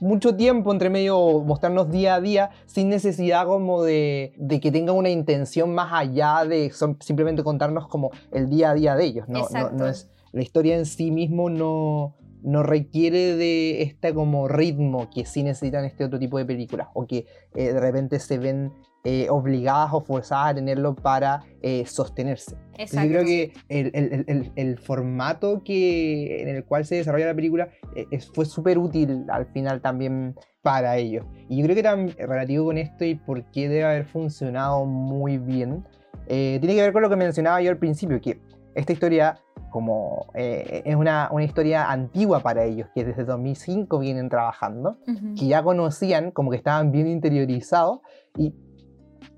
mucho 0.00 0.36
tiempo 0.36 0.72
entre 0.72 0.90
medio, 0.90 1.40
mostrarnos 1.40 1.90
día 1.90 2.16
a 2.16 2.20
día, 2.20 2.50
sin 2.66 2.88
necesidad 2.88 3.46
como 3.46 3.82
de, 3.84 4.34
que 4.60 4.72
tengan 4.72 4.96
una 4.96 5.10
intención 5.10 5.74
más 5.74 5.92
allá 5.92 6.44
de 6.44 6.72
simplemente 7.00 7.44
contarnos 7.44 7.86
como 7.86 8.10
el 8.32 8.48
día 8.48 8.70
a 8.70 8.74
día 8.74 8.96
de 8.96 9.04
ellos. 9.04 9.28
No, 9.28 9.48
no, 9.72 9.86
es, 9.86 10.10
la 10.32 10.42
historia 10.42 10.76
en 10.76 10.86
sí 10.86 11.10
mismo 11.10 11.50
no, 11.50 12.16
no 12.42 12.62
requiere 12.62 13.36
de 13.36 13.82
este 13.82 14.14
como 14.14 14.48
ritmo 14.48 15.10
que 15.10 15.24
sí 15.24 15.42
necesitan 15.42 15.84
este 15.84 16.04
otro 16.04 16.18
tipo 16.18 16.38
de 16.38 16.44
películas 16.44 16.88
o 16.94 17.06
que 17.06 17.26
eh, 17.54 17.72
de 17.72 17.80
repente 17.80 18.18
se 18.18 18.38
ven 18.38 18.72
eh, 19.04 19.26
obligadas 19.30 19.90
o 19.94 20.00
forzadas 20.00 20.52
a 20.52 20.54
tenerlo 20.54 20.94
para 20.94 21.42
eh, 21.60 21.84
sostenerse. 21.86 22.54
Yo 22.78 23.00
creo 23.00 23.24
que 23.24 23.52
el, 23.68 24.78
formato 24.78 25.64
que, 25.64 26.40
en 26.40 26.48
el 26.48 26.64
cual 26.64 26.84
se 26.84 26.94
desarrolla 26.94 27.26
la 27.26 27.34
película 27.34 27.68
eh, 27.96 28.06
fue 28.32 28.44
súper 28.44 28.78
útil 28.78 29.24
al 29.28 29.46
final 29.46 29.80
también 29.80 30.36
para 30.62 30.98
ellos. 30.98 31.26
Y 31.48 31.56
yo 31.56 31.64
creo 31.64 31.74
que 31.74 31.80
era 31.80 31.96
relativo 32.28 32.66
con 32.66 32.78
esto 32.78 33.04
y 33.04 33.16
por 33.16 33.42
qué 33.50 33.68
debe 33.68 33.82
haber 33.82 34.04
funcionado 34.04 34.84
muy 34.84 35.36
bien, 35.36 35.84
tiene 36.28 36.60
que 36.60 36.82
ver 36.82 36.92
con 36.92 37.02
lo 37.02 37.10
que 37.10 37.16
mencionaba 37.16 37.60
yo 37.60 37.70
al 37.70 37.78
principio, 37.78 38.20
que 38.20 38.40
esta 38.76 38.92
historia 38.92 39.36
como 39.72 40.26
es 40.34 40.94
una, 40.94 41.28
una, 41.32 41.44
historia 41.44 41.90
antigua 41.90 42.40
para 42.40 42.64
ellos, 42.64 42.88
que 42.94 43.04
desde 43.04 43.24
2005 43.24 43.98
vienen 43.98 44.28
trabajando, 44.28 44.98
que 45.36 45.46
ya 45.46 45.62
conocían, 45.62 46.30
como 46.30 46.50
que 46.50 46.58
estaban 46.58 46.92
bien 46.92 47.08
interiorizados, 47.08 48.00
y 48.36 48.54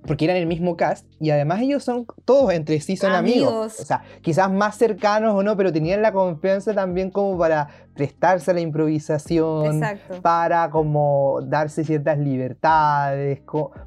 porque 0.06 0.24
eran 0.26 0.36
el 0.36 0.46
mismo 0.46 0.76
cast 0.76 1.06
y 1.20 1.30
además 1.30 1.60
ellos 1.62 1.82
son 1.82 2.06
todos 2.24 2.52
entre 2.52 2.80
sí 2.80 2.96
son 2.96 3.12
amigos. 3.12 3.80
O 3.80 3.84
sea, 3.84 4.02
quizás 4.22 4.50
más 4.50 4.76
cercanos 4.76 5.34
o 5.34 5.42
no, 5.42 5.56
pero 5.56 5.72
tenían 5.72 6.02
la 6.02 6.12
confianza 6.12 6.74
también 6.74 7.10
como 7.10 7.38
para 7.38 7.68
prestarse 7.94 8.50
a 8.50 8.54
la 8.54 8.60
improvisación, 8.60 9.80
para 10.20 10.70
como 10.70 11.40
darse 11.46 11.84
ciertas 11.84 12.18
libertades, 12.18 13.40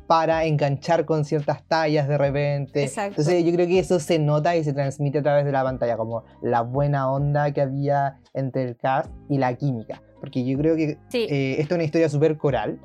para 0.08 0.46
enganchar 0.46 1.06
con 1.06 1.26
ciertas 1.26 1.64
tallas 1.68 2.08
de 2.08 2.18
repente. 2.18 2.90
Entonces 2.96 3.44
yo 3.44 3.52
creo 3.52 3.68
que 3.68 3.80
eso 3.80 4.00
se 4.00 4.18
nota 4.18 4.56
y 4.56 4.64
se 4.64 4.74
transmite 4.74 5.20
a 5.20 5.24
través 5.24 5.46
de 5.46 5.52
la 5.52 5.64
pantalla, 5.64 5.98
como 5.98 6.24
la 6.42 6.62
buena 6.62 7.12
onda 7.12 7.52
que 7.52 7.62
había 7.62 8.20
entre 8.34 8.64
el 8.64 8.78
cast 8.78 9.12
y 9.30 9.38
la 9.38 9.54
química. 9.56 10.02
Porque 10.20 10.44
yo 10.44 10.58
creo 10.58 10.76
que 10.76 10.98
eh, 11.14 11.56
esto 11.60 11.74
es 11.74 11.78
una 11.78 11.84
historia 11.84 12.10
súper 12.10 12.38
coral 12.38 12.80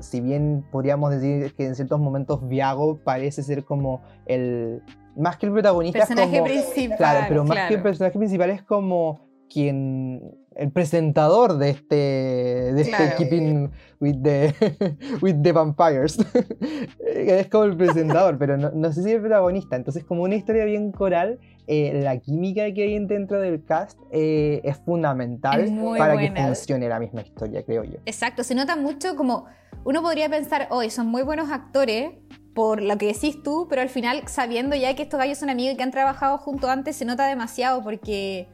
si 0.00 0.20
bien 0.20 0.64
podríamos 0.70 1.10
decir 1.10 1.54
que 1.54 1.66
en 1.66 1.74
ciertos 1.74 2.00
momentos 2.00 2.46
Viago 2.48 2.98
parece 3.02 3.42
ser 3.42 3.64
como 3.64 4.02
el. 4.26 4.82
Más 5.16 5.36
que 5.38 5.46
el 5.46 5.52
protagonista. 5.52 6.00
Personaje 6.00 6.42
principal. 6.42 6.98
Claro, 6.98 7.26
pero 7.28 7.44
más 7.44 7.68
que 7.68 7.74
el 7.74 7.82
personaje 7.82 8.18
principal 8.18 8.50
es 8.50 8.62
como 8.62 9.20
quien 9.48 10.20
el 10.56 10.72
presentador 10.72 11.58
de 11.58 11.70
este, 11.70 11.94
de 11.94 12.80
este 12.80 13.14
Keeping 13.18 13.70
with 14.00 14.16
the, 14.22 14.54
with 15.22 15.36
the 15.42 15.52
Vampires. 15.52 16.18
es 16.98 17.48
como 17.48 17.64
el 17.64 17.76
presentador, 17.76 18.38
pero 18.38 18.56
no, 18.56 18.70
no, 18.70 18.92
sé 18.92 19.02
si 19.02 19.10
es 19.10 19.16
el 19.16 19.20
protagonista. 19.20 19.76
Entonces, 19.76 20.04
como 20.04 20.22
una 20.22 20.34
historia 20.34 20.64
bien 20.64 20.92
coral, 20.92 21.38
eh, 21.66 22.00
la 22.02 22.18
química 22.18 22.72
que 22.72 22.84
hay 22.84 23.06
dentro 23.06 23.40
del 23.40 23.64
cast 23.64 23.98
eh, 24.12 24.60
es 24.64 24.76
fundamental 24.78 25.72
para 25.98 26.16
que 26.16 26.30
funcione 26.30 26.88
la 26.88 27.00
misma 27.00 27.22
historia, 27.22 27.64
creo 27.64 27.84
yo. 27.84 27.98
Exacto, 28.06 28.44
se 28.44 28.54
nota 28.54 28.76
mucho 28.76 29.16
como 29.16 29.46
uno 29.84 30.02
podría 30.02 30.28
pensar, 30.28 30.68
hoy 30.70 30.90
son 30.90 31.06
muy 31.08 31.22
buenos 31.22 31.50
actores 31.50 32.12
por 32.54 32.80
lo 32.80 32.96
que 32.96 33.06
decís 33.06 33.42
tú, 33.42 33.66
pero 33.68 33.82
al 33.82 33.88
final 33.88 34.22
sabiendo 34.26 34.74
ya 34.76 34.94
que 34.94 35.02
estos 35.02 35.18
gallos 35.18 35.38
son 35.38 35.50
amigos 35.50 35.74
y 35.74 35.76
que 35.76 35.82
han 35.82 35.90
trabajado 35.90 36.38
juntos 36.38 36.70
antes, 36.70 36.96
se 36.96 37.04
nota 37.04 37.26
demasiado 37.26 37.82
porque 37.82 38.48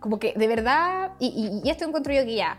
como 0.00 0.18
que 0.18 0.34
de 0.34 0.46
verdad, 0.46 1.12
y, 1.18 1.60
y 1.64 1.70
esto 1.70 1.84
encuentro 1.84 2.12
yo 2.12 2.24
que 2.24 2.36
ya, 2.36 2.58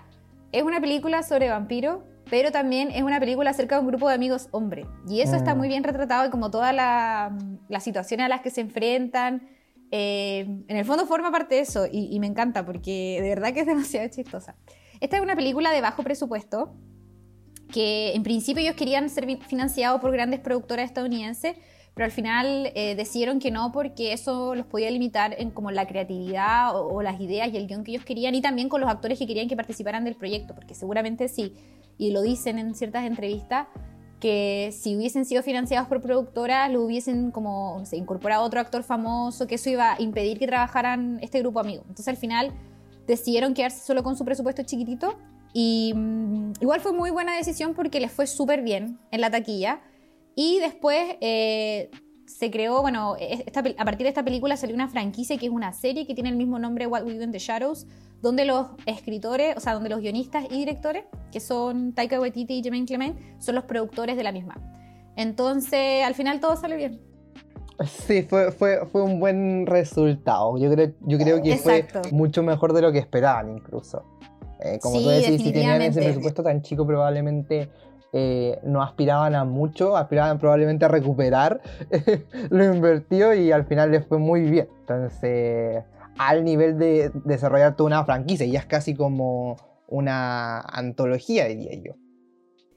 es 0.52 0.64
una 0.64 0.82
película 0.82 1.24
sobre 1.24 1.50
vampiros, 1.50 2.00
pero 2.30 2.52
también 2.52 2.92
es 2.92 3.04
una 3.04 3.20
película 3.20 3.52
acerca 3.52 3.76
de 3.76 3.82
un 3.82 3.88
grupo 3.88 4.08
de 4.08 4.16
amigos 4.16 4.48
hombre. 4.52 4.86
Y 5.08 5.22
eso 5.22 5.36
está 5.36 5.56
mm. 5.56 5.58
muy 5.58 5.68
bien 5.68 5.84
retratado 5.84 6.28
y 6.28 6.30
como 6.30 6.52
todas 6.52 6.74
las 6.76 7.84
situaciones 7.84 8.26
a 8.26 8.30
las 8.30 8.42
que 8.42 8.50
se 8.50 8.62
enfrentan, 8.62 9.48
eh, 9.92 10.40
en 10.68 10.78
el 10.78 10.86
fondo 10.86 11.06
forma 11.06 11.32
parte 11.32 11.56
de 11.56 11.62
eso 11.62 11.88
y, 11.92 12.20
me 12.20 12.28
encanta 12.28 12.66
porque 12.66 13.20
de 13.22 13.30
verdad 13.30 13.54
que 13.54 13.62
es 13.62 13.66
demasiado 13.68 14.08
chistosa. 14.10 14.56
Esta 15.00 15.18
es 15.18 15.24
una 15.24 15.36
película 15.36 15.72
de 15.72 15.82
bajo 15.82 16.04
presupuesto 16.04 16.74
que 17.72 18.14
en 18.14 18.24
principio 18.24 18.62
ellos 18.62 18.76
querían 18.76 19.10
ser 19.10 19.26
financiados 19.44 20.00
por 20.02 20.12
grandes 20.12 20.40
productoras 20.40 20.86
estadounidenses, 20.86 21.56
pero 21.94 22.06
al 22.06 22.12
final 22.12 22.72
eh, 22.76 22.96
decidieron 22.96 23.40
que 23.40 23.52
no 23.52 23.72
porque 23.72 24.14
eso 24.14 24.56
los 24.56 24.66
podía 24.66 24.90
limitar 24.92 25.36
en 25.38 25.52
como 25.52 25.72
la 25.72 25.88
creatividad 25.88 26.80
o, 26.80 27.02
las 27.02 27.20
ideas 27.20 27.50
y 27.52 27.58
el 27.58 27.68
guion 27.68 27.84
que 27.84 27.92
ellos 27.92 28.06
querían 28.06 28.36
y 28.36 28.42
también 28.42 28.70
con 28.70 28.82
los 28.82 28.90
actores 28.90 29.20
que 29.20 29.28
querían 29.28 29.48
que 29.48 29.56
participaran 29.56 30.06
del 30.06 30.16
proyecto, 30.16 30.56
porque 30.56 30.76
seguramente 30.76 31.28
sí, 31.28 31.56
y 31.98 32.12
lo 32.12 32.22
dicen 32.22 32.60
en 32.60 32.76
ciertas 32.76 33.06
entrevistas, 33.06 33.68
que 34.20 34.74
si 34.78 34.96
hubiesen 34.96 35.26
sido 35.26 35.44
financiados 35.44 35.88
por 35.88 36.02
productoras, 36.02 36.72
lo 36.72 36.82
hubiesen 36.82 37.32
como, 37.32 37.86
se 37.86 37.98
incorporado 37.98 38.44
otro 38.44 38.60
actor 38.60 38.84
famoso, 38.84 39.48
que 39.48 39.56
eso 39.56 39.70
iba 39.70 39.94
a 39.94 40.02
impedir 40.02 40.40
que 40.40 40.48
trabajaran 40.48 41.20
este 41.22 41.40
grupo 41.40 41.60
amigo. 41.60 41.82
Entonces 41.84 42.08
al 42.08 42.18
final 42.18 42.52
decidieron 43.06 43.54
quedarse 43.54 43.86
solo 43.86 44.04
con 44.04 44.18
su 44.18 44.26
presupuesto 44.26 44.64
chiquitito 44.64 45.18
y 45.54 45.94
mm, 45.96 46.54
igual 46.62 46.82
fue 46.82 46.94
muy 46.94 47.12
buena 47.12 47.36
decisión 47.36 47.74
porque 47.74 48.00
les 48.00 48.12
fue 48.12 48.28
súper 48.28 48.62
bien 48.62 49.00
en 49.12 49.22
la 49.22 49.30
taquilla. 49.30 49.82
Y 50.36 50.60
después 50.60 51.16
eh, 51.22 51.90
se 52.38 52.52
creó, 52.52 52.84
bueno, 52.84 53.16
a 53.16 53.86
partir 53.86 54.04
de 54.04 54.10
esta 54.10 54.24
película 54.24 54.56
salió 54.58 54.76
una 54.76 54.88
franquicia 54.88 55.40
que 55.40 55.48
es 55.48 55.52
una 55.52 55.74
serie 55.74 56.06
que 56.06 56.14
tiene 56.14 56.30
el 56.30 56.36
mismo 56.36 56.60
nombre, 56.60 56.86
What 56.86 57.04
We 57.04 57.16
Do 57.16 57.24
in 57.24 57.32
the 57.32 57.40
Shadows, 57.40 57.88
donde 58.22 58.46
los 58.46 58.68
escritores, 58.86 59.58
o 59.58 59.60
sea, 59.60 59.74
donde 59.74 59.90
los 59.90 60.02
guionistas 60.02 60.46
y 60.52 60.60
directores, 60.60 61.06
que 61.32 61.40
son 61.40 61.94
Taika 61.94 62.20
Waititi 62.20 62.60
y 62.60 62.62
Jermaine 62.62 62.86
Clement, 62.86 63.18
son 63.40 63.56
los 63.56 63.64
productores 63.64 64.18
de 64.18 64.22
la 64.22 64.32
misma. 64.32 64.54
Entonces, 65.16 66.06
al 66.06 66.14
final 66.14 66.40
todo 66.40 66.56
sale 66.56 66.76
bien. 66.76 67.02
Sí, 68.06 68.22
fue, 68.22 68.52
fue, 68.52 68.86
fue 68.86 69.02
un 69.02 69.20
buen 69.20 69.66
resultado. 69.66 70.60
Yo 70.60 70.72
creo, 70.72 70.92
yo 71.08 71.18
creo 71.18 71.42
que 71.42 71.58
fue 71.58 71.88
mucho 72.12 72.44
mejor 72.44 72.74
de 72.74 72.84
lo 72.84 72.92
que 72.92 73.00
esperaban 73.00 73.50
incluso. 73.50 74.04
Eh, 74.60 74.78
como 74.80 75.02
tú 75.02 75.10
decís, 75.10 75.42
si 75.42 75.52
tenían 75.52 75.82
ese 75.82 76.04
presupuesto 76.04 76.44
tan 76.44 76.62
chico, 76.62 76.86
probablemente 76.86 77.72
eh, 78.14 78.60
no 78.64 78.82
aspiraban 78.82 79.36
a 79.36 79.44
mucho, 79.44 79.98
aspiraban 79.98 80.40
probablemente 80.40 80.86
a 80.86 80.88
recuperar 80.88 81.62
lo 82.50 82.64
invertido 82.64 83.34
y 83.34 83.52
al 83.52 83.66
final 83.66 83.92
les 83.92 84.06
fue 84.08 84.18
muy 84.18 84.42
bien. 84.50 84.68
Entonces, 84.82 85.84
al 86.18 86.44
nivel 86.44 86.78
de 86.78 87.12
desarrollar 87.26 87.76
toda 87.76 87.88
una 87.88 88.06
franquicia, 88.06 88.46
y 88.46 88.56
es 88.56 88.66
casi 88.66 88.96
como 88.96 89.58
una 89.88 90.62
antología, 90.62 91.46
diría 91.46 91.76
yo. 91.76 91.94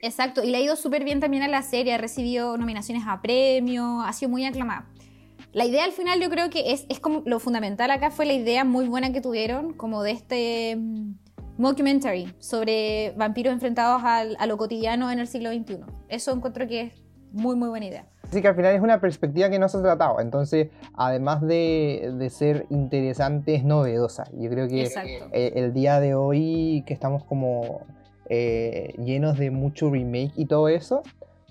Exacto, 0.02 0.42
y 0.42 0.50
le 0.50 0.56
ha 0.56 0.60
ido 0.60 0.76
súper 0.76 1.04
bien 1.04 1.20
también 1.20 1.42
a 1.42 1.48
la 1.48 1.62
serie, 1.62 1.94
ha 1.94 1.98
recibido 1.98 2.56
nominaciones 2.56 3.04
a 3.06 3.20
premios, 3.20 4.02
ha 4.04 4.12
sido 4.12 4.30
muy 4.30 4.44
aclamada. 4.44 4.88
La 5.52 5.64
idea 5.64 5.84
al 5.84 5.92
final 5.92 6.20
yo 6.20 6.30
creo 6.30 6.48
que 6.48 6.72
es, 6.72 6.86
es 6.88 7.00
como 7.00 7.22
lo 7.26 7.40
fundamental 7.40 7.90
acá 7.90 8.10
fue 8.10 8.24
la 8.24 8.34
idea 8.34 8.64
muy 8.64 8.88
buena 8.88 9.12
que 9.12 9.20
tuvieron, 9.20 9.74
como 9.74 10.02
de 10.02 10.12
este 10.12 10.76
mm, 10.76 11.14
mockumentary 11.60 12.34
sobre 12.38 13.12
vampiros 13.16 13.52
enfrentados 13.52 14.02
a 14.04 14.46
lo 14.46 14.56
cotidiano 14.56 15.10
en 15.10 15.18
el 15.18 15.26
siglo 15.26 15.50
XXI. 15.50 15.80
Eso 16.08 16.32
encuentro 16.32 16.66
que 16.66 16.80
es 16.80 17.04
muy, 17.32 17.54
muy 17.54 17.68
buena 17.68 17.86
idea. 17.86 18.06
Así 18.30 18.40
que 18.40 18.48
al 18.48 18.54
final 18.54 18.74
es 18.74 18.80
una 18.80 19.00
perspectiva 19.00 19.50
que 19.50 19.58
no 19.58 19.68
se 19.68 19.78
ha 19.78 19.82
tratado. 19.82 20.20
Entonces, 20.20 20.68
además 20.94 21.42
de, 21.42 22.28
ser 22.30 22.66
interesante, 22.70 23.56
es 23.56 23.64
novedosa. 23.64 24.24
Yo 24.32 24.48
creo 24.48 24.68
que 24.68 24.84
eh, 25.32 25.52
el 25.56 25.72
día 25.72 26.00
de 26.00 26.14
hoy, 26.14 26.84
que 26.86 26.94
estamos 26.94 27.24
como 27.24 27.80
eh, 28.28 28.94
llenos 29.04 29.36
de 29.38 29.50
mucho 29.50 29.90
remake 29.90 30.32
y 30.36 30.46
todo 30.46 30.68
eso, 30.68 31.02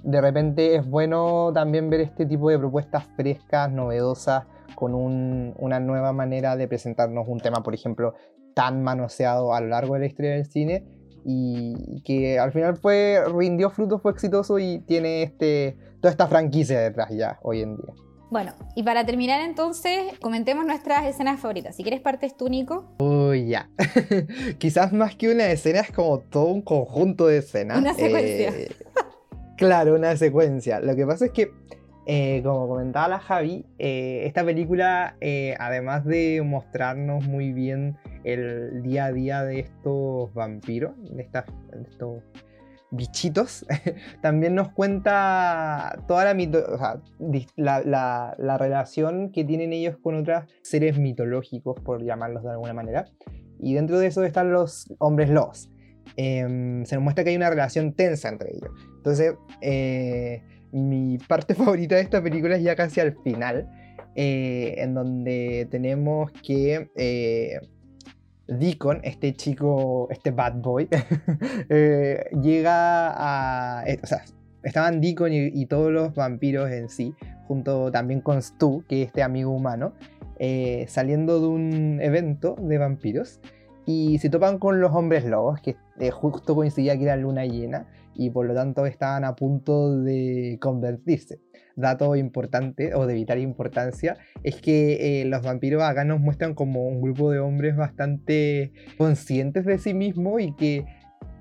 de 0.04 0.22
repente 0.22 0.76
es 0.76 0.90
bueno 0.90 1.52
también 1.54 1.90
ver 1.90 2.00
este 2.00 2.26
tipo 2.26 2.50
de 2.50 2.58
propuestas 2.58 3.04
frescas, 3.16 3.70
novedosas, 3.72 4.46
con 4.74 4.96
una 4.96 5.80
nueva 5.82 6.14
manera 6.14 6.56
de 6.56 6.66
presentarnos 6.70 7.28
un 7.28 7.42
tema, 7.42 7.62
por 7.62 7.74
ejemplo, 7.74 8.14
tan 8.54 8.84
manoseado 8.84 9.54
a 9.54 9.62
lo 9.62 9.68
largo 9.68 9.94
de 9.96 10.02
la 10.02 10.06
historia 10.06 10.32
del 10.32 10.46
cine 10.46 10.86
y 11.26 12.02
que 12.04 12.40
al 12.40 12.52
final 12.52 12.78
fue 12.78 13.22
rindió 13.34 13.70
frutos, 13.70 14.02
fue 14.02 14.12
exitoso 14.12 14.60
y 14.60 14.80
tiene 14.80 15.24
este 15.24 15.78
toda 16.02 16.12
esta 16.12 16.28
franquicia 16.28 16.80
detrás 16.80 17.10
ya 17.12 17.40
hoy 17.44 17.62
en 17.62 17.76
día. 17.76 17.94
Bueno, 18.32 18.54
y 18.76 18.84
para 18.84 19.06
terminar 19.06 19.42
entonces, 19.42 20.18
comentemos 20.22 20.64
nuestras 20.64 21.06
escenas 21.08 21.40
favoritas. 21.40 21.76
Si 21.76 21.82
quieres 21.82 22.00
partes 22.00 22.38
tú, 22.38 22.48
Nico. 22.48 22.96
Uy, 23.00 23.48
ya. 23.48 23.70
Quizás 24.60 24.94
más 24.94 25.16
que 25.16 25.32
una 25.32 25.48
escena 25.48 25.80
es 25.80 25.92
como 25.92 26.20
todo 26.20 26.46
un 26.46 26.62
conjunto 26.62 27.26
de 27.26 27.40
escenas. 27.40 27.80
Una 27.80 27.96
secuencia. 27.96 28.50
Eh, 28.50 28.70
claro, 29.58 29.96
una 29.96 30.16
secuencia. 30.16 30.80
Lo 30.80 30.96
que 30.96 31.08
pasa 31.08 31.26
es 31.26 31.32
que 31.32 31.52
eh, 32.12 32.42
como 32.44 32.68
comentaba 32.68 33.08
la 33.08 33.20
Javi, 33.20 33.68
eh, 33.78 34.24
esta 34.26 34.44
película, 34.44 35.16
eh, 35.22 35.54
además 35.60 36.06
de 36.06 36.42
mostrarnos 36.44 37.28
muy 37.28 37.54
bien 37.54 37.98
el 38.24 38.82
día 38.82 39.06
a 39.06 39.12
día 39.12 39.44
de 39.44 39.60
estos 39.60 40.34
vampiros, 40.34 40.94
de, 41.04 41.18
de 41.18 41.84
estos 41.88 42.24
bichitos, 42.90 43.64
también 44.24 44.56
nos 44.56 44.70
cuenta 44.70 46.04
toda 46.08 46.26
la, 46.26 46.34
mito 46.34 46.66
o 46.68 46.80
sea, 46.80 47.00
la, 47.56 47.84
la, 47.84 48.36
la, 48.40 48.58
relación 48.58 49.32
que 49.32 49.44
tienen 49.44 49.72
ellos 49.72 49.98
con 50.02 50.16
otros 50.16 50.46
seres 50.64 50.98
mitológicos, 50.98 51.80
por 51.80 52.04
llamarlos 52.04 52.42
de 52.42 52.50
alguna 52.50 52.74
manera. 52.74 53.06
Y 53.60 53.76
dentro 53.76 54.00
de 54.00 54.08
eso 54.08 54.24
están 54.24 54.52
los 54.52 54.92
hombres 54.98 55.30
lobos. 55.30 55.70
Eh, 56.18 56.82
se 56.86 56.96
nos 56.96 57.04
muestra 57.04 57.24
que 57.24 57.30
hay 57.30 57.36
una 57.36 57.52
relación 57.52 57.94
tensa 57.94 58.30
entre 58.30 58.50
ellos. 58.50 58.72
Entonces, 58.98 59.36
eh, 59.62 60.42
mi 60.72 61.18
parte 61.18 61.56
favorita 61.56 61.96
de 61.96 62.02
esta 62.02 62.22
película 62.22 62.56
es 62.56 62.64
ya 62.64 62.76
casi 62.76 63.00
al 63.00 63.16
final, 63.24 63.70
eh, 64.16 64.76
en 64.78 64.94
donde 64.94 65.68
tenemos 65.70 66.32
que 66.32 66.90
eh, 66.96 67.60
Deacon, 68.48 69.00
este 69.04 69.34
chico, 69.34 70.08
este 70.10 70.32
bad 70.32 70.56
boy, 70.56 70.88
eh, 71.70 72.26
llega 72.42 73.14
a... 73.16 73.84
O 74.02 74.08
sea, 74.08 74.24
estaban 74.64 75.02
Deacon 75.02 75.32
y, 75.32 75.48
y, 75.54 75.66
todos 75.68 75.92
los 75.92 76.14
vampiros 76.16 76.70
en 76.72 76.90
sí, 76.90 77.14
junto 77.48 77.92
también 77.92 78.22
con 78.22 78.42
Stu, 78.42 78.84
que 78.88 79.04
es 79.04 79.08
este 79.08 79.24
amigo 79.24 79.52
humano, 79.52 79.94
saliendo 80.88 81.42
de 81.42 81.48
un 81.48 82.00
evento 82.02 82.56
de 82.62 82.78
vampiros 82.78 83.42
y 83.86 84.20
se 84.20 84.30
topan 84.30 84.58
con 84.58 84.80
los 84.80 84.94
hombres 84.94 85.26
lobos, 85.26 85.60
que 85.62 85.76
justo 86.12 86.56
coincidía 86.56 86.98
que 86.98 87.04
era 87.04 87.18
luna 87.18 87.46
llena 87.46 87.88
y 88.20 88.32
por 88.32 88.46
lo 88.46 88.54
tanto 88.54 88.86
estaban 88.86 89.24
a 89.24 89.34
punto 89.34 89.98
de 89.98 90.58
convertirse. 90.60 91.40
Dato 91.78 92.18
importante 92.18 92.94
o 92.94 93.08
de 93.08 93.14
vital 93.14 93.40
importancia 93.40 94.18
es 94.44 94.62
que 94.62 95.22
eh, 95.22 95.26
los 95.26 95.42
vampiros 95.42 95.82
acá 95.82 96.04
nos 96.04 96.20
muestran 96.20 96.54
como 96.54 96.86
un 96.86 97.02
grupo 97.02 97.32
de 97.32 97.40
hombres 97.40 97.78
bastante 97.78 98.74
conscientes 98.98 99.64
de 99.64 99.78
sí 99.78 99.94
mismos 99.94 100.42
y 100.42 100.54
que 100.54 100.84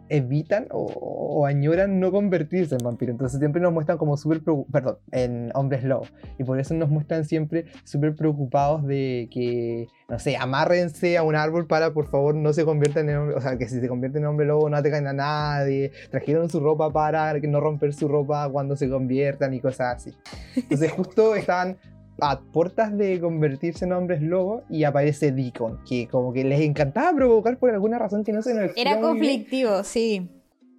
evitan 0.08 0.66
o, 0.70 1.46
añoran 1.46 2.00
no 2.00 2.10
convertirse 2.10 2.74
en 2.74 2.84
vampiro. 2.84 3.12
Entonces 3.12 3.38
siempre 3.38 3.60
nos 3.60 3.72
muestran 3.72 3.98
como 3.98 4.16
súper, 4.16 4.42
perdón, 4.70 4.98
en 5.12 5.50
hombres 5.54 5.84
lobos. 5.84 6.12
Y 6.38 6.44
por 6.44 6.58
eso 6.58 6.74
nos 6.74 6.88
muestran 6.88 7.24
siempre 7.24 7.66
súper 7.84 8.14
preocupados 8.14 8.86
de 8.86 9.28
que, 9.32 9.86
no 10.08 10.18
sé, 10.18 10.36
amárrense 10.36 11.16
a 11.16 11.22
un 11.22 11.36
árbol 11.36 11.66
para 11.66 11.92
por 11.92 12.06
favor 12.10 12.34
no 12.34 12.52
se 12.52 12.64
conviertan 12.64 13.08
en 13.08 13.16
hombre, 13.16 13.36
o 13.36 13.40
sea, 13.40 13.56
que 13.56 13.68
si 13.68 13.80
se 13.80 13.88
convierten 13.88 14.22
en 14.22 14.28
hombre 14.28 14.46
lobo 14.46 14.68
no 14.68 14.76
atacan 14.76 15.06
a 15.06 15.12
nadie. 15.12 15.92
Trajeron 16.10 16.48
su 16.48 16.60
ropa 16.60 16.92
para 16.92 17.32
no 17.34 17.60
romper 17.60 17.94
su 17.94 18.08
ropa 18.08 18.48
cuando 18.50 18.76
se 18.76 18.88
conviertan 18.88 19.54
y 19.54 19.60
cosas 19.60 19.96
así. 19.96 20.14
Entonces 20.56 20.92
justo 20.92 21.34
estaban 21.34 21.78
a 22.20 22.40
puertas 22.40 22.96
de 22.96 23.20
convertirse 23.20 23.84
en 23.84 23.92
hombres 23.92 24.22
lobo 24.22 24.64
y 24.68 24.84
aparece 24.84 25.32
Deacon, 25.32 25.80
que 25.88 26.08
como 26.08 26.32
que 26.32 26.44
les 26.44 26.60
encantaba 26.60 27.14
provocar 27.14 27.58
por 27.58 27.70
alguna 27.70 27.98
razón 27.98 28.24
que 28.24 28.32
no 28.32 28.42
se 28.42 28.54
nos 28.54 28.76
Era 28.76 29.00
conflictivo, 29.00 29.82
sí. 29.84 30.28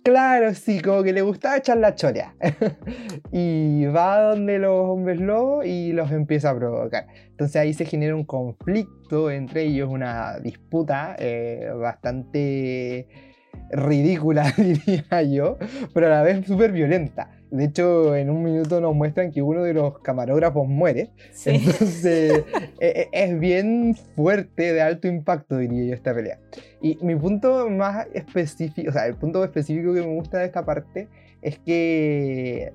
Claro, 0.04 0.54
sí, 0.54 0.82
como 0.82 1.04
que 1.04 1.13
le 1.13 1.21
gustaba 1.21 1.58
echar 1.58 1.78
la 1.78 1.93
choria. 1.93 2.36
y 3.32 3.86
va 3.86 4.21
donde 4.21 4.58
los 4.58 4.89
hombres 4.89 5.19
lobos 5.19 5.65
y 5.65 5.91
los 5.91 6.12
empieza 6.12 6.52
a 6.52 6.56
provocar. 6.56 7.08
Entonces 7.28 7.58
ahí 7.58 7.73
se 7.73 7.86
genera 7.86 8.15
un 8.15 8.23
conflicto 8.23 9.30
entre 9.30 9.63
ellos, 9.65 9.89
una 9.89 10.39
disputa 10.39 11.15
eh, 11.19 11.69
bastante 11.75 13.29
ridícula, 13.71 14.53
diría 14.58 15.21
yo, 15.23 15.58
pero 15.93 16.08
a 16.08 16.10
la 16.10 16.21
vez 16.23 16.45
súper 16.45 16.71
violenta. 16.71 17.32
De 17.51 17.65
hecho, 17.65 18.15
en 18.15 18.29
un 18.29 18.43
minuto 18.43 18.79
nos 18.79 18.93
muestran 18.93 19.32
que 19.32 19.41
uno 19.41 19.63
de 19.63 19.73
los 19.73 19.99
camarógrafos 19.99 20.67
muere. 20.67 21.10
Sí. 21.32 21.51
Entonces, 21.51 22.43
es 22.79 23.39
bien 23.39 23.95
fuerte, 24.15 24.73
de 24.73 24.82
alto 24.82 25.08
impacto, 25.08 25.58
diría 25.58 25.86
yo, 25.86 25.93
esta 25.95 26.13
pelea. 26.13 26.39
Y 26.82 26.97
mi 27.01 27.15
punto 27.15 27.69
más 27.69 28.08
específico, 28.13 28.89
o 28.89 28.93
sea, 28.93 29.08
el 29.08 29.15
punto 29.15 29.43
específico 29.43 29.93
que 29.93 30.01
me 30.01 30.13
gusta 30.13 30.39
de 30.39 30.45
esta 30.45 30.63
parte 30.63 31.08
es 31.41 31.58
que 31.60 32.71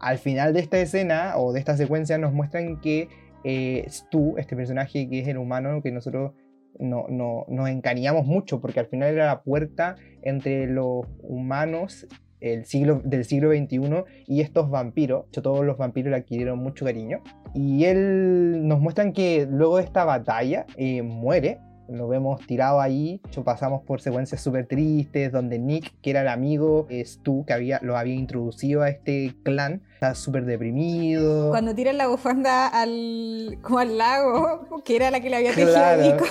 al 0.00 0.18
final 0.18 0.52
de 0.52 0.60
esta 0.60 0.78
escena 0.78 1.34
o 1.36 1.52
de 1.52 1.60
esta 1.60 1.76
secuencia 1.76 2.18
nos 2.18 2.32
muestran 2.32 2.80
que 2.80 3.08
eh, 3.44 3.84
Stu, 3.88 4.36
este 4.36 4.56
personaje 4.56 5.08
que 5.08 5.20
es 5.20 5.28
el 5.28 5.38
humano 5.38 5.80
que 5.82 5.92
nosotros 5.92 6.32
no, 6.78 7.06
no, 7.08 7.44
nos 7.48 7.68
encariñamos 7.68 8.26
mucho, 8.26 8.60
porque 8.60 8.80
al 8.80 8.86
final 8.86 9.14
era 9.14 9.26
la 9.26 9.42
puerta 9.42 9.96
entre 10.22 10.66
los 10.66 11.06
humanos 11.22 12.06
el 12.40 12.64
siglo, 12.66 13.00
del 13.04 13.24
siglo 13.24 13.50
XXI 13.50 14.04
y 14.26 14.40
estos 14.40 14.70
vampiros, 14.70 15.26
yo, 15.32 15.42
todos 15.42 15.64
los 15.64 15.76
vampiros 15.76 16.10
le 16.10 16.16
adquirieron 16.18 16.58
mucho 16.58 16.84
cariño. 16.84 17.20
Y 17.54 17.84
él 17.84 18.66
nos 18.68 18.80
muestran 18.80 19.12
que 19.12 19.46
luego 19.50 19.78
de 19.78 19.84
esta 19.84 20.04
batalla 20.04 20.66
eh, 20.76 21.02
muere, 21.02 21.58
lo 21.88 22.06
vemos 22.06 22.46
tirado 22.46 22.80
ahí, 22.80 23.20
yo, 23.32 23.42
pasamos 23.44 23.82
por 23.82 24.02
secuencias 24.02 24.42
súper 24.42 24.66
tristes, 24.66 25.32
donde 25.32 25.58
Nick, 25.58 25.94
que 26.02 26.10
era 26.10 26.20
el 26.20 26.28
amigo, 26.28 26.86
es 26.90 27.20
tú, 27.22 27.44
que 27.46 27.54
había, 27.54 27.80
lo 27.82 27.96
había 27.96 28.14
introducido 28.14 28.82
a 28.82 28.90
este 28.90 29.34
clan, 29.42 29.82
está 29.94 30.14
súper 30.14 30.44
deprimido. 30.44 31.48
Cuando 31.48 31.74
tiran 31.74 31.96
la 31.96 32.08
bufanda 32.08 32.68
al, 32.68 33.58
como 33.62 33.78
al 33.78 33.96
lago, 33.96 34.82
que 34.84 34.96
era 34.96 35.10
la 35.10 35.20
que 35.20 35.30
le 35.30 35.36
había 35.36 35.50
tejido 35.50 35.72
claro. 35.72 36.02
Nico. 36.02 36.24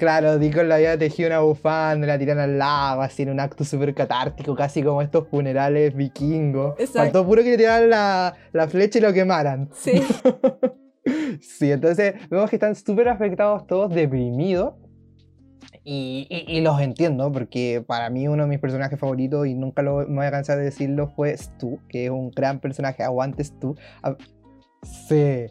Claro, 0.00 0.38
Deacon 0.38 0.66
le 0.66 0.74
había 0.74 0.98
tejido 0.98 1.28
una 1.28 1.40
bufanda, 1.40 2.06
la 2.06 2.18
tiran 2.18 2.38
al 2.38 2.56
lago, 2.56 3.02
así 3.02 3.22
en 3.22 3.28
un 3.28 3.38
acto 3.38 3.66
súper 3.66 3.94
catártico, 3.94 4.54
casi 4.54 4.82
como 4.82 5.02
estos 5.02 5.28
funerales 5.28 5.94
vikingos. 5.94 6.74
Faltó 6.90 7.26
puro 7.26 7.42
que 7.42 7.50
le 7.50 7.56
tiraran 7.58 7.90
la, 7.90 8.34
la 8.52 8.66
flecha 8.66 8.98
y 8.98 9.02
lo 9.02 9.12
quemaran. 9.12 9.68
Sí. 9.74 10.00
sí, 11.42 11.70
entonces 11.70 12.14
vemos 12.30 12.48
que 12.48 12.56
están 12.56 12.74
súper 12.74 13.10
afectados 13.10 13.66
todos, 13.66 13.94
deprimidos. 13.94 14.72
Y, 15.84 16.26
y, 16.30 16.56
y, 16.56 16.62
los 16.62 16.80
entiendo, 16.80 17.30
porque 17.30 17.84
para 17.86 18.08
mí 18.08 18.26
uno 18.26 18.44
de 18.44 18.48
mis 18.48 18.58
personajes 18.58 18.98
favoritos, 18.98 19.46
y 19.46 19.54
nunca 19.54 19.82
lo, 19.82 19.98
me 20.08 20.16
voy 20.16 20.26
a 20.26 20.30
cansar 20.30 20.56
de 20.56 20.64
decirlo, 20.64 21.08
fue 21.08 21.36
Stu, 21.36 21.78
que 21.90 22.06
es 22.06 22.10
un 22.10 22.30
gran 22.30 22.58
personaje, 22.58 23.02
aguante 23.02 23.44
Stu. 23.44 23.76
Sí. 24.82 25.46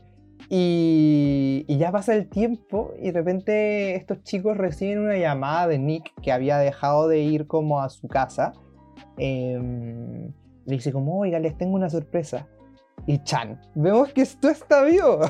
Y, 0.51 1.63
y, 1.67 1.77
ya 1.77 1.91
pasa 1.91 2.15
el 2.15 2.27
tiempo 2.27 2.95
y 2.99 3.11
de 3.11 3.11
repente 3.11 3.95
estos 3.95 4.23
chicos 4.23 4.57
reciben 4.57 4.99
una 4.99 5.15
llamada 5.15 5.67
de 5.67 5.77
Nick 5.77 6.11
que 6.23 6.31
había 6.31 6.57
dejado 6.57 7.07
de 7.07 7.19
ir 7.19 7.45
como 7.45 7.81
a 7.81 7.89
su 7.89 8.07
casa. 8.07 8.53
Eh, 9.17 9.59
le 10.65 10.75
dice 10.75 10.91
como, 10.91 11.19
oiga, 11.19 11.39
les 11.39 11.57
tengo 11.57 11.75
una 11.75 11.89
sorpresa. 11.89 12.47
Y 13.05 13.23
Chan, 13.23 13.59
vemos 13.75 14.11
que 14.13 14.21
esto 14.21 14.49
está 14.49 14.83
vivo. 14.83 15.21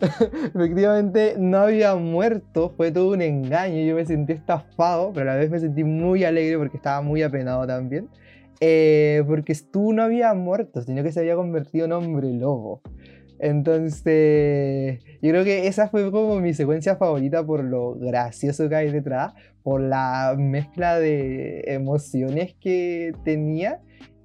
Efectivamente 0.54 1.36
no 1.38 1.58
había 1.58 1.94
muerto, 1.94 2.74
fue 2.76 2.90
todo 2.90 3.12
un 3.12 3.22
engaño. 3.22 3.82
Yo 3.84 3.94
me 3.94 4.04
sentí 4.04 4.32
estafado, 4.32 5.12
pero 5.12 5.30
a 5.30 5.34
la 5.34 5.40
vez 5.40 5.50
me 5.50 5.58
sentí 5.58 5.84
muy 5.84 6.24
alegre 6.24 6.58
porque 6.58 6.76
estaba 6.76 7.00
muy 7.00 7.22
apenado 7.22 7.66
también. 7.66 8.08
Eh, 8.60 9.24
porque 9.26 9.54
Stu 9.54 9.92
no 9.92 10.02
había 10.02 10.34
muerto, 10.34 10.82
sino 10.82 11.02
que 11.02 11.10
se 11.10 11.20
había 11.20 11.34
convertido 11.34 11.86
en 11.86 11.92
hombre 11.92 12.32
lobo. 12.32 12.82
Entonces, 13.42 15.00
yo 15.20 15.30
creo 15.30 15.42
que 15.42 15.66
esa 15.66 15.88
fue 15.88 16.08
como 16.12 16.38
mi 16.38 16.54
secuencia 16.54 16.94
favorita 16.94 17.44
por 17.44 17.64
lo 17.64 17.96
gracioso 17.96 18.68
que 18.68 18.76
hay 18.76 18.92
detrás, 18.92 19.34
por 19.64 19.80
la 19.80 20.36
mezcla 20.38 21.00
de 21.00 21.64
emociones 21.66 22.54
que 22.60 23.12
tenía 23.24 23.80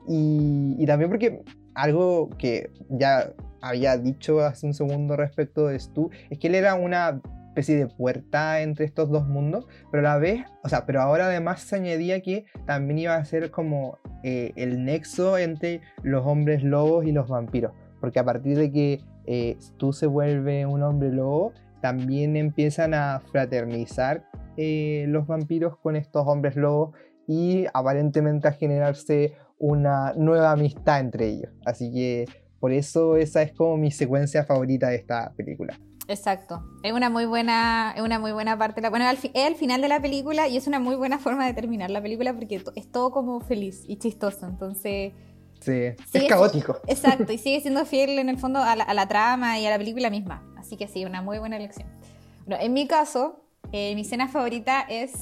y, 0.07 0.75
y 0.77 0.85
también 0.85 1.09
porque 1.09 1.41
algo 1.73 2.29
que 2.37 2.69
ya 2.89 3.33
había 3.59 3.97
dicho 3.97 4.39
hace 4.41 4.67
un 4.67 4.75
segundo 4.75 5.15
respecto 5.15 5.65
de 5.65 5.79
Stu 5.79 6.11
es 6.29 6.37
que 6.37 6.45
él 6.45 6.53
era 6.53 6.75
una 6.75 7.19
especie 7.47 7.75
de 7.75 7.87
puerta 7.87 8.61
entre 8.61 8.85
estos 8.85 9.09
dos 9.09 9.27
mundos, 9.27 9.65
pero 9.91 10.07
a 10.07 10.13
la 10.13 10.19
vez, 10.19 10.45
o 10.63 10.69
sea, 10.69 10.85
pero 10.85 11.01
ahora 11.01 11.25
además 11.25 11.61
se 11.61 11.75
añadía 11.75 12.21
que 12.21 12.45
también 12.67 12.99
iba 12.99 13.15
a 13.15 13.25
ser 13.25 13.49
como 13.49 13.97
eh, 14.23 14.51
el 14.55 14.85
nexo 14.85 15.39
entre 15.39 15.81
los 16.03 16.23
hombres 16.23 16.61
lobos 16.61 17.07
y 17.07 17.11
los 17.11 17.27
vampiros 17.27 17.71
porque 17.99 18.19
a 18.19 18.25
partir 18.25 18.57
de 18.57 18.71
que 18.71 19.01
eh, 19.25 19.57
tú 19.77 19.93
se 19.93 20.07
vuelve 20.07 20.65
un 20.65 20.83
hombre 20.83 21.11
lobo, 21.11 21.53
también 21.81 22.35
empiezan 22.35 22.93
a 22.93 23.21
fraternizar 23.31 24.25
eh, 24.57 25.05
los 25.07 25.27
vampiros 25.27 25.77
con 25.77 25.95
estos 25.95 26.25
hombres 26.27 26.55
lobos 26.55 26.95
y 27.27 27.65
aparentemente 27.73 28.47
a 28.47 28.51
generarse 28.51 29.33
una 29.59 30.13
nueva 30.13 30.51
amistad 30.51 30.99
entre 30.99 31.27
ellos. 31.27 31.51
Así 31.65 31.91
que 31.91 32.25
por 32.59 32.71
eso 32.71 33.17
esa 33.17 33.41
es 33.41 33.53
como 33.53 33.77
mi 33.77 33.91
secuencia 33.91 34.43
favorita 34.43 34.89
de 34.89 34.95
esta 34.95 35.33
película. 35.35 35.77
Exacto, 36.09 36.63
es 36.83 36.93
una 36.93 37.09
muy 37.09 37.25
buena, 37.25 37.93
es 37.95 38.01
una 38.01 38.17
muy 38.17 38.31
buena 38.31 38.57
parte. 38.57 38.81
Bueno, 38.89 39.05
es 39.09 39.29
al 39.35 39.55
final 39.55 39.81
de 39.81 39.89
la 39.89 40.01
película 40.01 40.47
y 40.47 40.55
es 40.55 40.65
una 40.65 40.79
muy 40.79 40.95
buena 40.95 41.19
forma 41.19 41.45
de 41.45 41.53
terminar 41.53 41.91
la 41.91 42.01
película 42.01 42.33
porque 42.33 42.63
es 42.75 42.91
todo 42.91 43.11
como 43.11 43.41
feliz 43.41 43.83
y 43.87 43.97
chistoso. 43.97 44.47
Entonces, 44.47 45.11
Sí, 45.71 46.19
es 46.19 46.23
caótico. 46.27 46.77
Exacto, 46.87 47.31
y 47.31 47.37
sigue 47.37 47.61
siendo 47.61 47.85
fiel 47.85 48.19
en 48.19 48.29
el 48.29 48.37
fondo 48.37 48.59
a 48.59 48.75
la, 48.75 48.83
a 48.83 48.93
la, 48.93 49.07
trama 49.07 49.59
y 49.59 49.65
a 49.65 49.69
la 49.69 49.77
película 49.77 50.09
misma. 50.09 50.43
Así 50.57 50.77
que 50.77 50.87
sí, 50.87 51.05
una 51.05 51.21
muy 51.21 51.39
buena 51.39 51.57
elección. 51.57 51.87
Bueno, 52.45 52.63
en 52.63 52.73
mi 52.73 52.87
caso, 52.87 53.41
eh, 53.71 53.93
mi 53.95 54.01
escena 54.01 54.27
favorita 54.27 54.81
es. 54.81 55.13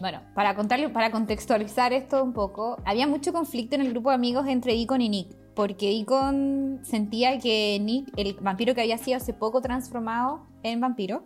Bueno, 0.00 0.20
para 0.34 0.54
contarle, 0.54 0.88
para 0.90 1.10
contextualizar 1.10 1.92
esto 1.92 2.22
un 2.22 2.32
poco, 2.32 2.76
había 2.84 3.08
mucho 3.08 3.32
conflicto 3.32 3.74
en 3.74 3.80
el 3.80 3.90
grupo 3.90 4.10
de 4.10 4.14
amigos 4.14 4.46
entre 4.46 4.74
Icon 4.74 5.00
y 5.00 5.08
Nick. 5.08 5.34
porque 5.56 5.88
Deacon 5.88 6.80
sentía 6.84 7.40
que 7.40 7.78
Nick, 7.80 8.06
el 8.16 8.34
vampiro 8.34 8.76
que 8.76 8.82
había 8.82 8.96
sido 8.96 9.16
hace 9.16 9.32
poco 9.32 9.60
transformado 9.60 10.46
en 10.62 10.80
vampiro, 10.80 11.24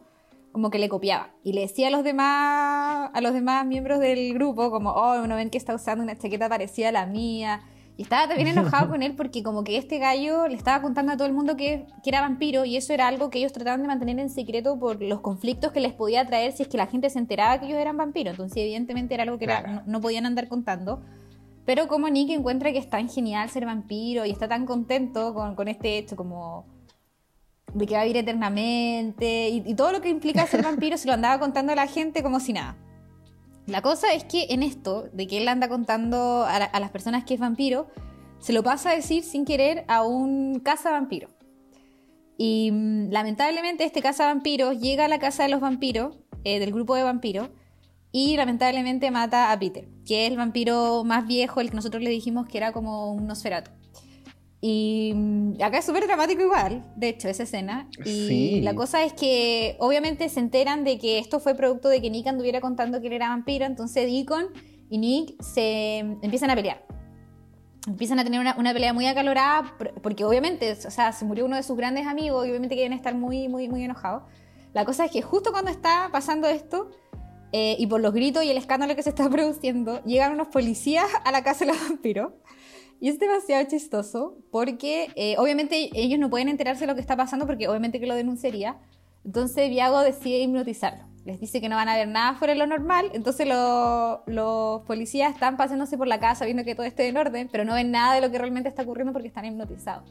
como 0.52 0.70
que 0.70 0.78
le 0.78 0.88
copiaba 0.88 1.34
y 1.44 1.52
le 1.52 1.62
decía 1.62 1.88
a 1.88 1.90
los 1.90 2.04
demás 2.04 3.10
a 3.12 3.20
los 3.20 3.32
demás 3.32 3.66
miembros 3.66 4.00
del 4.00 4.34
grupo 4.34 4.70
como 4.70 4.90
oh 4.90 5.26
no 5.26 5.34
ven 5.34 5.48
que 5.50 5.56
está 5.56 5.74
usando 5.74 6.04
una 6.04 6.16
chaqueta 6.16 6.48
parecida 6.48 6.90
a 6.90 6.92
la 6.92 7.06
mía 7.06 7.62
y 7.96 8.02
estaba 8.02 8.28
también 8.28 8.48
enojado 8.56 8.88
con 8.88 9.02
él 9.02 9.14
porque 9.14 9.42
como 9.42 9.64
que 9.64 9.76
este 9.76 9.98
gallo 9.98 10.48
le 10.48 10.54
estaba 10.54 10.82
contando 10.82 11.12
a 11.12 11.16
todo 11.16 11.26
el 11.26 11.34
mundo 11.34 11.56
que, 11.56 11.86
que, 12.02 12.10
era 12.10 12.20
vampiro 12.20 12.64
y 12.64 12.76
eso 12.76 12.92
era 12.92 13.08
algo 13.08 13.30
que 13.30 13.38
ellos 13.38 13.52
trataban 13.52 13.82
de 13.82 13.88
mantener 13.88 14.18
en 14.18 14.30
secreto 14.30 14.78
por 14.78 15.02
los 15.02 15.20
conflictos 15.20 15.72
que 15.72 15.80
les 15.80 15.92
podía 15.92 16.26
traer 16.26 16.52
si 16.52 16.62
es 16.62 16.68
que 16.68 16.76
la 16.76 16.86
gente 16.86 17.10
se 17.10 17.18
enteraba 17.18 17.58
que 17.60 17.66
ellos 17.66 17.78
eran 17.78 17.96
vampiros. 17.96 18.32
Entonces 18.32 18.58
evidentemente 18.58 19.14
era 19.14 19.24
algo 19.24 19.38
que 19.38 19.44
era, 19.44 19.82
no, 19.86 20.00
podían 20.00 20.26
andar 20.26 20.48
contando. 20.48 21.02
Pero 21.64 21.86
como 21.86 22.08
Nick 22.08 22.30
encuentra 22.30 22.72
que 22.72 22.78
es 22.78 22.90
tan 22.90 23.08
genial 23.08 23.48
ser 23.48 23.66
vampiro 23.66 24.24
y 24.24 24.30
está 24.30 24.48
tan 24.48 24.66
contento 24.66 25.32
con, 25.32 25.54
con 25.54 25.68
este 25.68 25.98
hecho 25.98 26.16
como 26.16 26.66
de 27.74 27.86
que 27.86 27.94
va 27.94 28.02
a 28.02 28.04
vivir 28.04 28.18
eternamente 28.18 29.48
y, 29.48 29.74
todo 29.74 29.92
lo 29.92 30.00
que 30.00 30.08
implica 30.08 30.46
ser 30.46 30.62
vampiro 30.62 30.96
se 30.96 31.06
lo 31.06 31.14
andaba 31.14 31.38
contando 31.38 31.72
a 31.72 31.76
la 31.76 31.86
gente 31.86 32.22
como 32.22 32.40
si 32.40 32.52
nada. 32.52 32.76
La 33.66 33.80
cosa 33.80 34.12
es 34.12 34.24
que 34.24 34.46
en 34.50 34.62
esto, 34.62 35.08
de 35.12 35.26
que 35.26 35.38
él 35.38 35.48
anda 35.48 35.68
contando 35.68 36.44
a, 36.44 36.80
las 36.80 36.90
personas 36.90 37.24
que 37.24 37.34
es 37.34 37.40
vampiro, 37.40 37.88
se 38.40 38.52
lo 38.52 38.62
pasa 38.62 38.90
a 38.90 38.96
decir 38.96 39.22
sin 39.22 39.44
querer 39.44 39.84
a 39.88 40.02
un 40.02 40.60
caza 40.60 40.90
vampiro. 40.90 41.28
Y 42.36 42.70
mm, 42.72 43.10
lamentablemente 43.10 43.84
este 43.84 44.02
caza 44.02 44.26
vampiros 44.26 44.80
llega 44.80 45.04
a 45.04 45.08
la 45.08 45.20
casa 45.20 45.44
de 45.44 45.48
los 45.48 45.60
vampiros, 45.60 46.16
eh, 46.44 46.58
del 46.58 46.72
grupo 46.72 46.96
de 46.96 47.04
vampiros, 47.04 47.50
y 48.10 48.36
lamentablemente 48.36 49.10
mata 49.10 49.52
a 49.52 49.58
Peter, 49.58 49.88
que 50.04 50.26
es 50.26 50.32
el 50.32 50.36
vampiro 50.36 51.04
más 51.04 51.26
viejo, 51.26 51.60
el 51.60 51.70
que 51.70 51.76
nosotros 51.76 52.02
le 52.02 52.10
dijimos 52.10 52.46
que 52.46 52.58
era 52.58 52.72
como 52.72 53.12
un 53.12 53.26
Nosferatu. 53.26 53.70
Y 54.64 55.12
mm, 55.12 55.54
acá 55.60 55.78
es 55.78 55.84
súper 55.84 56.06
dramático 56.06 56.40
igual, 56.40 56.84
de 56.94 57.08
hecho, 57.08 57.28
esa 57.28 57.42
escena. 57.42 57.88
Y 58.04 58.60
la 58.60 58.76
cosa 58.76 59.02
es 59.02 59.12
que 59.12 59.76
obviamente 59.80 60.28
se 60.28 60.38
enteran 60.38 60.84
de 60.84 60.98
que 60.98 61.18
esto 61.18 61.40
fue 61.40 61.56
producto 61.56 61.88
de 61.88 62.00
que 62.00 62.10
Nick 62.10 62.28
anduviera 62.28 62.60
contando 62.60 63.00
que 63.00 63.08
él 63.08 63.14
era 63.14 63.28
vampiro, 63.30 63.66
entonces 63.66 64.06
Deacon 64.06 64.46
y 64.88 64.98
Nick 64.98 65.42
se 65.42 65.98
empiezan 65.98 66.50
a 66.50 66.54
pelear. 66.54 66.86
Empiezan 67.88 68.20
a 68.20 68.24
tener 68.24 68.38
una, 68.38 68.54
una, 68.56 68.72
pelea 68.72 68.92
muy 68.92 69.04
acalorada 69.06 69.76
porque 70.00 70.24
obviamente, 70.24 70.70
o 70.70 70.90
sea, 70.92 71.12
se 71.12 71.24
murió 71.24 71.44
uno 71.44 71.56
de 71.56 71.64
sus 71.64 71.76
grandes 71.76 72.06
amigos 72.06 72.46
y 72.46 72.50
obviamente 72.50 72.76
quieren 72.76 72.92
estar 72.92 73.16
muy, 73.16 73.48
muy, 73.48 73.68
muy 73.68 73.82
enojados. 73.82 74.22
La 74.74 74.84
cosa 74.84 75.06
es 75.06 75.10
que 75.10 75.22
justo 75.22 75.50
cuando 75.50 75.72
está 75.72 76.08
pasando 76.12 76.46
esto, 76.46 76.90
eh, 77.50 77.74
y 77.80 77.88
por 77.88 78.00
los 78.00 78.14
gritos 78.14 78.44
y 78.44 78.50
el 78.50 78.56
escándalo 78.58 78.94
que 78.94 79.02
se 79.02 79.10
está 79.10 79.28
produciendo, 79.30 80.00
llegan 80.04 80.30
unos 80.32 80.46
policías 80.48 81.08
a 81.24 81.32
la 81.32 81.42
casa 81.42 81.64
de 81.64 81.72
los 81.72 81.88
vampiros 81.88 82.30
y 83.02 83.08
es 83.08 83.18
demasiado 83.18 83.66
chistoso 83.68 84.36
porque 84.52 85.08
eh, 85.16 85.34
obviamente 85.36 85.90
ellos 85.92 86.20
no 86.20 86.30
pueden 86.30 86.48
enterarse 86.48 86.82
de 86.82 86.86
lo 86.86 86.94
que 86.94 87.00
está 87.00 87.16
pasando 87.16 87.48
porque 87.48 87.66
obviamente 87.66 87.98
que 87.98 88.06
lo 88.06 88.14
denunciaría. 88.14 88.76
Entonces 89.24 89.70
Viago 89.70 90.02
decide 90.02 90.38
hipnotizarlo. 90.38 91.02
Les 91.24 91.40
dice 91.40 91.60
que 91.60 91.68
no 91.68 91.74
van 91.74 91.88
a 91.88 91.96
ver 91.96 92.06
nada 92.06 92.34
fuera 92.34 92.52
de 92.54 92.60
lo 92.60 92.66
normal. 92.68 93.10
Entonces 93.12 93.48
los 93.48 94.82
policías 94.82 95.34
están 95.34 95.56
pasándose 95.56 95.98
por 95.98 96.06
la 96.06 96.20
casa 96.20 96.44
viendo 96.44 96.62
que 96.62 96.76
todo 96.76 96.86
esté 96.86 97.08
en 97.08 97.16
orden, 97.16 97.48
pero 97.50 97.64
no 97.64 97.74
ven 97.74 97.90
nada 97.90 98.14
de 98.14 98.20
lo 98.20 98.30
que 98.30 98.38
realmente 98.38 98.68
está 98.68 98.82
ocurriendo 98.82 99.12
porque 99.12 99.26
están 99.26 99.46
hipnotizados. 99.46 100.08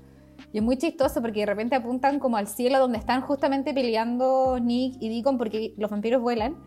Y 0.52 0.58
es 0.58 0.64
muy 0.64 0.76
chistoso 0.76 1.22
porque 1.22 1.40
de 1.40 1.46
repente 1.46 1.78
apuntan 1.78 2.20
como 2.20 2.36
al 2.36 2.48
cielo 2.48 2.78
donde 2.78 2.98
están 2.98 3.22
justamente 3.22 3.74
peleando 3.74 4.60
Nick 4.60 4.98
y 5.00 5.08
Deacon 5.08 5.38
porque 5.38 5.74
los 5.78 5.90
vampiros 5.90 6.22
vuelan 6.22 6.58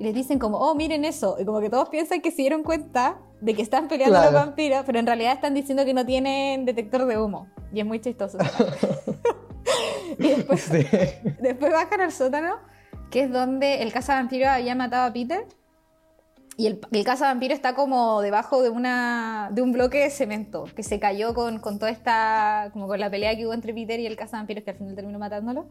y 0.00 0.04
les 0.04 0.14
dicen 0.14 0.38
como, 0.38 0.56
oh, 0.56 0.74
miren 0.74 1.04
eso. 1.04 1.36
Y 1.38 1.44
como 1.44 1.60
que 1.60 1.68
todos 1.68 1.90
piensan 1.90 2.22
que 2.22 2.30
se 2.30 2.40
dieron 2.40 2.62
cuenta 2.62 3.18
de 3.42 3.52
que 3.52 3.60
están 3.60 3.86
peleando 3.86 4.18
los 4.18 4.32
vampiros, 4.32 4.82
pero 4.86 4.98
en 4.98 5.06
realidad 5.06 5.34
están 5.34 5.52
diciendo 5.52 5.84
que 5.84 5.92
no 5.92 6.06
tienen 6.06 6.64
detector 6.64 7.04
de 7.04 7.20
humo. 7.20 7.48
Y 7.70 7.80
es 7.80 7.86
muy 7.86 8.00
chistoso. 8.00 8.38
y 10.18 10.28
después, 10.28 10.70
después 11.38 11.70
bajan 11.70 12.00
al 12.00 12.12
sótano, 12.12 12.56
que 13.10 13.24
es 13.24 13.30
donde 13.30 13.82
el 13.82 13.92
cazavampiro 13.92 14.48
había 14.48 14.74
matado 14.74 15.06
a 15.06 15.12
Peter. 15.12 15.46
Y 16.56 16.66
el, 16.66 16.80
el 16.92 17.04
cazavampiro 17.04 17.52
está 17.52 17.74
como 17.74 18.22
debajo 18.22 18.62
de, 18.62 18.70
una, 18.70 19.50
de 19.52 19.60
un 19.60 19.70
bloque 19.70 19.98
de 19.98 20.08
cemento 20.08 20.64
que 20.74 20.82
se 20.82 20.98
cayó 20.98 21.34
con, 21.34 21.58
con 21.58 21.78
toda 21.78 21.90
esta, 21.90 22.70
como 22.72 22.88
con 22.88 23.00
la 23.00 23.10
pelea 23.10 23.36
que 23.36 23.46
hubo 23.46 23.52
entre 23.52 23.74
Peter 23.74 24.00
y 24.00 24.06
el 24.06 24.16
cazavampiro 24.16 24.64
que 24.64 24.70
al 24.70 24.78
final 24.78 24.94
terminó 24.94 25.18
matándolo 25.18 25.66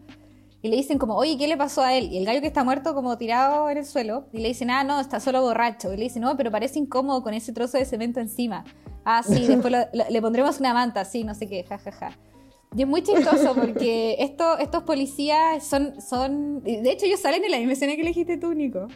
y 0.61 0.67
le 0.67 0.75
dicen 0.75 0.97
como, 0.97 1.15
oye, 1.15 1.37
¿qué 1.37 1.47
le 1.47 1.57
pasó 1.57 1.81
a 1.81 1.95
él? 1.95 2.11
Y 2.11 2.17
el 2.17 2.25
gallo 2.25 2.41
que 2.41 2.47
está 2.47 2.63
muerto 2.63 2.93
como 2.93 3.17
tirado 3.17 3.69
en 3.69 3.77
el 3.77 3.85
suelo, 3.85 4.27
y 4.33 4.39
le 4.39 4.49
dicen, 4.49 4.69
ah, 4.69 4.83
no, 4.83 4.99
está 4.99 5.19
solo 5.19 5.41
borracho. 5.41 5.93
Y 5.93 5.97
le 5.97 6.03
dicen, 6.03 6.21
no, 6.21 6.35
pero 6.35 6.51
parece 6.51 6.79
incómodo 6.79 7.23
con 7.23 7.33
ese 7.33 7.53
trozo 7.53 7.77
de 7.77 7.85
cemento 7.85 8.19
encima. 8.19 8.65
Ah, 9.05 9.23
sí, 9.23 9.45
después 9.47 9.73
le 10.09 10.21
pondremos 10.21 10.59
una 10.59 10.73
manta, 10.73 11.05
sí, 11.05 11.23
no 11.23 11.33
sé 11.33 11.47
qué, 11.47 11.63
jajaja. 11.63 11.91
Ja, 11.91 12.11
ja. 12.11 12.29
Y 12.75 12.83
es 12.83 12.87
muy 12.87 13.01
chistoso 13.01 13.55
porque 13.55 14.15
esto, 14.19 14.57
estos 14.59 14.83
policías 14.83 15.65
son, 15.65 15.99
son... 16.01 16.63
De 16.63 16.91
hecho, 16.91 17.05
ellos 17.05 17.19
salen 17.19 17.43
en 17.43 17.51
la 17.51 17.57
misma 17.57 17.73
escena 17.73 17.95
que 17.95 18.01
elegiste 18.01 18.37
tú, 18.37 18.53
Nico. 18.53 18.87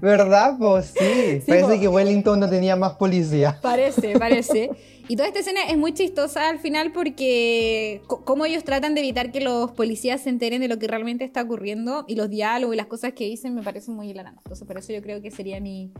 ¿Verdad? 0.00 0.56
Pues 0.58 0.86
sí. 0.98 1.42
parece 1.46 1.80
que 1.80 1.88
Wellington 1.88 2.38
no 2.38 2.48
tenía 2.48 2.76
más 2.76 2.92
policía. 2.94 3.58
Parece, 3.60 4.18
parece. 4.18 4.70
Y 5.10 5.16
toda 5.16 5.26
esta 5.26 5.40
escena 5.40 5.62
es 5.66 5.78
muy 5.78 5.94
chistosa 5.94 6.50
al 6.50 6.58
final 6.58 6.92
porque 6.92 8.02
como 8.06 8.44
ellos 8.44 8.62
tratan 8.62 8.94
de 8.94 9.00
evitar 9.00 9.32
que 9.32 9.40
los 9.40 9.72
policías 9.72 10.20
se 10.20 10.28
enteren 10.28 10.60
de 10.60 10.68
lo 10.68 10.78
que 10.78 10.86
realmente 10.86 11.24
está 11.24 11.42
ocurriendo 11.42 12.04
y 12.06 12.14
los 12.14 12.28
diálogos 12.28 12.74
y 12.74 12.76
las 12.76 12.88
cosas 12.88 13.14
que 13.14 13.24
dicen 13.24 13.54
me 13.54 13.62
parecen 13.62 13.94
muy 13.94 14.10
hilaranos. 14.10 14.42
Entonces 14.44 14.66
por 14.66 14.76
eso 14.76 14.92
yo 14.92 15.00
creo 15.00 15.22
que 15.22 15.30
sería 15.30 15.60
mi, 15.60 15.94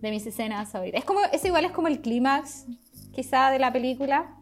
de 0.00 0.10
mis 0.12 0.24
escenas 0.24 0.72
ahorita. 0.76 0.96
Es 0.96 1.04
como, 1.04 1.20
es 1.32 1.44
igual 1.44 1.64
es 1.64 1.72
como 1.72 1.88
el 1.88 2.00
clímax 2.00 2.66
quizá 3.12 3.50
de 3.50 3.58
la 3.58 3.72
película. 3.72 4.36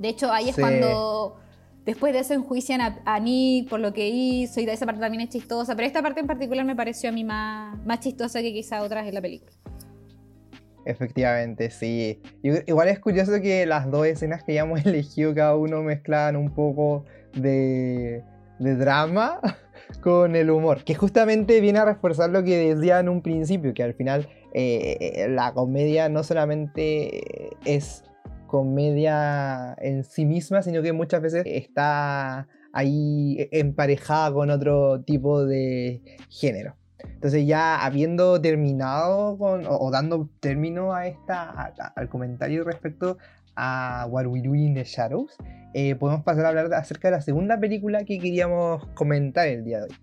De 0.00 0.08
hecho 0.08 0.32
ahí 0.32 0.48
es 0.48 0.56
cuando 0.56 1.36
después 1.84 2.12
de 2.12 2.18
eso 2.18 2.34
enjuician 2.34 2.80
a, 2.80 3.20
Nick 3.20 3.68
por 3.68 3.78
lo 3.78 3.92
que 3.92 4.08
hizo 4.08 4.60
y 4.60 4.64
esa 4.64 4.86
parte 4.86 5.00
también 5.00 5.20
es 5.20 5.28
chistosa. 5.28 5.76
Pero 5.76 5.86
esta 5.86 6.02
parte 6.02 6.18
en 6.18 6.26
particular 6.26 6.64
me 6.64 6.74
pareció 6.74 7.10
a 7.10 7.12
mí 7.12 7.22
más, 7.22 7.78
más 7.86 8.00
chistosa 8.00 8.42
que 8.42 8.52
quizá 8.52 8.82
otras 8.82 9.06
de 9.06 9.12
la 9.12 9.22
película. 9.22 9.52
Efectivamente, 10.84 11.70
sí. 11.70 12.20
Igual 12.42 12.88
es 12.88 12.98
curioso 12.98 13.32
que 13.40 13.66
las 13.66 13.90
dos 13.90 14.06
escenas 14.06 14.44
que 14.44 14.54
ya 14.54 14.62
hemos 14.62 14.84
elegido, 14.86 15.34
cada 15.34 15.56
uno 15.56 15.82
mezclan 15.82 16.36
un 16.36 16.54
poco 16.54 17.04
de, 17.34 18.22
drama 18.58 19.40
con 20.02 20.36
el 20.36 20.50
humor, 20.50 20.84
que 20.84 20.94
justamente 20.94 21.60
viene 21.60 21.78
a 21.78 21.84
reforzar 21.84 22.30
lo 22.30 22.44
que 22.44 22.74
decía 22.74 23.00
en 23.00 23.08
un 23.08 23.22
principio, 23.22 23.74
que 23.74 23.82
al 23.82 23.94
final 23.94 24.28
eh, 24.52 25.26
la 25.30 25.52
comedia 25.52 26.08
no 26.08 26.22
solamente 26.22 27.56
es 27.64 28.04
comedia 28.46 29.74
en 29.80 30.04
sí 30.04 30.24
misma, 30.24 30.62
sino 30.62 30.82
que 30.82 30.92
muchas 30.92 31.20
veces 31.20 31.42
está 31.46 32.46
ahí 32.72 33.48
emparejada 33.50 34.32
con 34.32 34.50
otro 34.50 35.02
tipo 35.02 35.44
de 35.44 36.02
género. 36.28 36.76
Entonces 37.12 37.46
ya 37.46 37.84
habiendo 37.84 38.40
terminado 38.40 39.38
con, 39.38 39.64
o, 39.66 39.90
dando 39.90 40.28
término 40.40 40.92
a 40.94 41.06
esta, 41.06 41.72
al 41.94 42.08
comentario 42.08 42.64
respecto 42.64 43.18
a 43.56 44.06
What 44.10 44.26
We 44.26 44.42
Do 44.42 44.54
in 44.54 44.74
the 44.74 44.84
Shadows, 44.84 45.36
eh, 45.74 45.94
podemos 45.96 46.22
pasar 46.22 46.46
a 46.46 46.48
hablar 46.50 46.72
acerca 46.74 47.08
de 47.08 47.12
la 47.12 47.20
segunda 47.20 47.58
película 47.58 48.04
que 48.04 48.18
queríamos 48.18 48.86
comentar 48.94 49.48
el 49.48 49.64
día 49.64 49.78
de 49.78 49.84
hoy, 49.84 49.96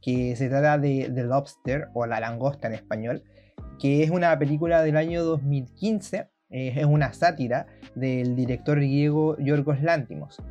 que 0.00 0.36
se 0.36 0.48
trata 0.48 0.78
de 0.78 1.10
The 1.14 1.24
Lobster 1.24 1.88
o 1.94 2.06
La 2.06 2.20
Langosta 2.20 2.68
en 2.68 2.74
español, 2.74 3.22
que 3.78 4.02
es 4.02 4.10
una 4.10 4.38
película 4.38 4.82
del 4.82 4.96
año 4.96 5.24
2015, 5.24 6.28
eh, 6.50 6.72
es 6.76 6.84
una 6.84 7.12
sátira 7.12 7.66
del 7.94 8.36
director 8.36 8.78
griego 8.78 9.36
Yorgos 9.38 9.82
Lántimos, 9.82 10.42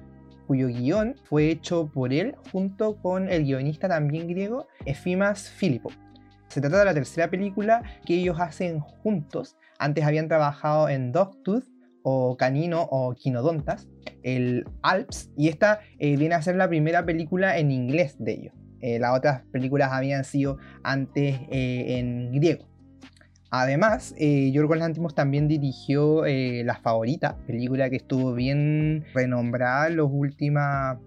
cuyo 0.47 0.67
guion 0.67 1.15
fue 1.23 1.49
hecho 1.49 1.89
por 1.93 2.13
él 2.13 2.35
junto 2.51 2.97
con 3.01 3.29
el 3.29 3.43
guionista 3.43 3.87
también 3.87 4.27
griego 4.27 4.67
Efimas 4.85 5.49
Filippo. 5.49 5.91
Se 6.47 6.61
trata 6.61 6.79
de 6.79 6.85
la 6.85 6.93
tercera 6.93 7.29
película 7.29 7.81
que 8.05 8.15
ellos 8.15 8.39
hacen 8.39 8.79
juntos. 8.79 9.57
Antes 9.79 10.05
habían 10.05 10.27
trabajado 10.27 10.87
en 10.87 11.11
Dogtooth 11.11 11.65
o 12.03 12.37
Canino 12.37 12.87
o 12.91 13.15
Quinodontas, 13.15 13.87
el 14.21 14.65
Alps, 14.83 15.31
y 15.35 15.47
esta 15.47 15.79
eh, 15.97 16.15
viene 16.17 16.35
a 16.35 16.41
ser 16.41 16.55
la 16.55 16.67
primera 16.67 17.05
película 17.05 17.57
en 17.57 17.71
inglés 17.71 18.17
de 18.19 18.33
ellos. 18.33 18.53
Eh, 18.81 18.99
las 18.99 19.17
otras 19.17 19.43
películas 19.51 19.91
habían 19.91 20.25
sido 20.25 20.57
antes 20.83 21.39
eh, 21.49 21.97
en 21.97 22.31
griego. 22.33 22.67
Además, 23.55 24.15
eh, 24.17 24.49
Yorgos 24.51 24.79
Lantimos 24.79 25.13
también 25.13 25.47
dirigió 25.47 26.25
eh, 26.25 26.63
La 26.65 26.77
Favorita, 26.77 27.37
película 27.45 27.87
que 27.91 27.97
estuvo 27.97 28.33
bien 28.33 29.05
renombrada 29.13 29.89
en 29.89 29.95
los, 29.95 30.09
últimos 30.11 30.97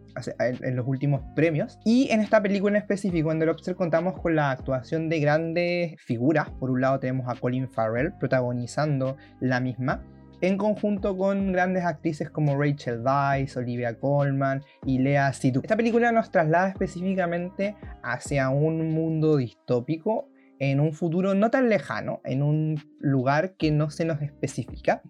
premios. 1.34 1.80
Y 1.84 2.08
en 2.12 2.20
esta 2.20 2.40
película 2.40 2.76
en 2.76 2.82
específico, 2.82 3.32
en 3.32 3.40
The 3.40 3.46
Lobster, 3.46 3.74
contamos 3.74 4.20
con 4.20 4.36
la 4.36 4.52
actuación 4.52 5.08
de 5.08 5.18
grandes 5.18 6.00
figuras. 6.00 6.48
Por 6.50 6.70
un 6.70 6.82
lado 6.82 7.00
tenemos 7.00 7.28
a 7.28 7.34
Colin 7.34 7.68
Farrell 7.68 8.12
protagonizando 8.12 9.16
la 9.40 9.58
misma, 9.58 10.04
en 10.40 10.56
conjunto 10.56 11.18
con 11.18 11.50
grandes 11.50 11.84
actrices 11.84 12.30
como 12.30 12.56
Rachel 12.56 13.02
Weisz, 13.04 13.56
Olivia 13.56 13.98
Colman 13.98 14.62
y 14.84 15.00
Lea 15.00 15.32
Seydoux. 15.32 15.64
Esta 15.64 15.76
película 15.76 16.12
nos 16.12 16.30
traslada 16.30 16.68
específicamente 16.68 17.74
hacia 18.04 18.50
un 18.50 18.92
mundo 18.92 19.36
distópico 19.38 20.28
en 20.58 20.80
un 20.80 20.92
futuro 20.92 21.34
no 21.34 21.50
tan 21.50 21.68
lejano, 21.68 22.20
en 22.24 22.42
un 22.42 22.80
lugar 22.98 23.56
que 23.56 23.70
no 23.70 23.90
se 23.90 24.04
nos 24.04 24.22
especifica, 24.22 25.02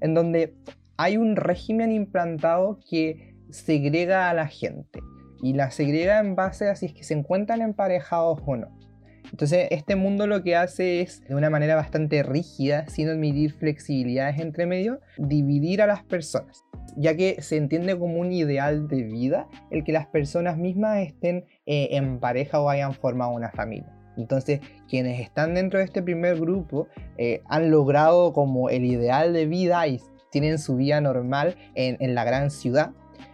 en 0.00 0.14
donde 0.14 0.54
hay 0.96 1.16
un 1.16 1.36
régimen 1.36 1.92
implantado 1.92 2.78
que 2.88 3.34
segrega 3.50 4.30
a 4.30 4.34
la 4.34 4.46
gente 4.46 5.00
y 5.42 5.52
la 5.52 5.70
segrega 5.70 6.20
en 6.20 6.36
base 6.36 6.68
a 6.68 6.76
si 6.76 6.86
es 6.86 6.94
que 6.94 7.04
se 7.04 7.14
encuentran 7.14 7.60
emparejados 7.60 8.40
o 8.46 8.56
no. 8.56 8.84
Entonces, 9.30 9.68
este 9.70 9.96
mundo 9.96 10.26
lo 10.26 10.42
que 10.42 10.54
hace 10.54 11.00
es, 11.00 11.24
de 11.24 11.34
una 11.34 11.50
manera 11.50 11.74
bastante 11.74 12.22
rígida, 12.22 12.86
sin 12.88 13.08
admitir 13.08 13.52
flexibilidades 13.52 14.38
entre 14.38 14.66
medio, 14.66 15.00
dividir 15.18 15.82
a 15.82 15.86
las 15.86 16.04
personas, 16.04 16.62
ya 16.96 17.16
que 17.16 17.42
se 17.42 17.56
entiende 17.56 17.98
como 17.98 18.20
un 18.20 18.32
ideal 18.32 18.86
de 18.86 19.02
vida 19.02 19.48
el 19.70 19.82
que 19.82 19.92
las 19.92 20.06
personas 20.06 20.56
mismas 20.56 20.98
estén 20.98 21.46
eh, 21.66 21.88
en 21.92 22.20
pareja 22.20 22.60
o 22.60 22.68
hayan 22.68 22.94
formado 22.94 23.32
una 23.32 23.50
familia. 23.50 23.92
Entonces, 24.16 24.60
quienes 24.88 25.20
están 25.20 25.54
dentro 25.54 25.78
de 25.78 25.84
este 25.84 26.02
primer 26.02 26.38
grupo 26.38 26.88
eh, 27.18 27.42
han 27.46 27.70
logrado 27.70 28.32
como 28.32 28.70
el 28.70 28.84
ideal 28.84 29.32
de 29.32 29.46
vida 29.46 29.86
y 29.86 30.00
tienen 30.30 30.58
su 30.58 30.76
vida 30.76 31.00
normal 31.00 31.56
en, 31.74 32.14
la 32.14 32.24
gran 32.24 32.50
ciudad, 32.50 32.90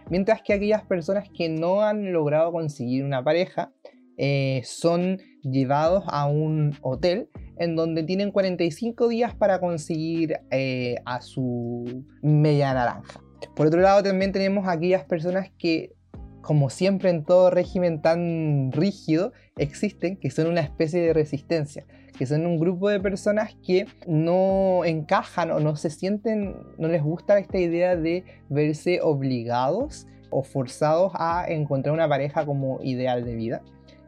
mientras 0.09 0.41
que 0.43 0.53
aquellas 0.53 0.83
personas 0.83 1.27
que 1.35 1.49
no 1.49 1.81
han 1.81 2.13
logrado 2.13 2.51
conseguir 2.51 3.03
una 3.03 3.23
pareja 3.23 3.71
eh, 4.17 4.61
son 4.65 5.17
llevados 5.41 6.03
a 6.07 6.27
un 6.27 6.77
hotel 6.81 7.27
en 7.57 7.75
donde 7.75 8.03
tienen 8.03 8.31
45 8.31 9.07
días 9.07 9.33
para 9.33 9.59
conseguir 9.59 10.39
eh, 10.51 10.97
a 11.05 11.21
su 11.21 12.05
media 12.21 12.73
naranja. 12.73 13.21
Por 13.55 13.67
otro 13.67 13.81
lado, 13.81 14.03
también 14.03 14.31
tenemos 14.31 14.67
aquellas 14.67 15.03
personas 15.05 15.51
que, 15.57 15.93
como 16.41 16.69
siempre 16.69 17.09
en 17.09 17.23
todo 17.23 17.49
régimen 17.49 18.01
tan 18.01 18.71
rígido, 18.71 19.31
existen, 19.57 20.17
que 20.17 20.31
son 20.31 20.47
una 20.47 20.61
especie 20.61 21.01
de 21.01 21.13
resistencia, 21.13 21.85
que 22.17 22.25
son 22.25 22.45
un 22.45 22.59
grupo 22.59 22.89
de 22.89 22.99
personas 22.99 23.55
que 23.65 23.85
no 24.07 24.83
encajan 24.85 25.51
o 25.51 25.59
no 25.59 25.75
se 25.75 25.89
sienten, 25.89 26.55
no 26.77 26.87
les 26.87 27.03
gusta 27.03 27.39
esta 27.39 27.57
idea 27.57 27.95
de 27.95 28.23
verse 28.49 28.99
obligados 29.01 30.07
o 30.29 30.43
forzados 30.43 31.11
a 31.15 31.45
encontrar 31.47 31.93
una 31.93 32.07
pareja 32.07 32.45
como 32.45 32.79
ideal 32.81 33.25
de 33.25 33.35
vida 33.35 33.61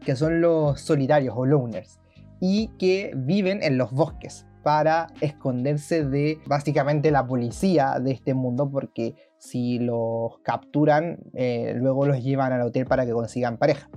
que 0.03 0.15
son 0.15 0.41
los 0.41 0.81
solitarios 0.81 1.33
o 1.37 1.45
loners, 1.45 1.99
y 2.39 2.67
que 2.77 3.11
viven 3.15 3.63
en 3.63 3.77
los 3.77 3.91
bosques 3.91 4.45
para 4.63 5.07
esconderse 5.21 6.05
de 6.05 6.39
básicamente 6.45 7.11
la 7.11 7.25
policía 7.25 7.99
de 7.99 8.11
este 8.11 8.33
mundo, 8.33 8.69
porque 8.69 9.15
si 9.43 9.77
los 9.79 10.39
capturan, 10.43 11.19
eh, 11.33 11.73
luego 11.75 12.05
los 12.05 12.23
llevan 12.23 12.53
al 12.53 12.61
hotel 12.61 12.85
para 12.85 13.05
que 13.05 13.11
consigan 13.11 13.57
pareja. 13.57 13.89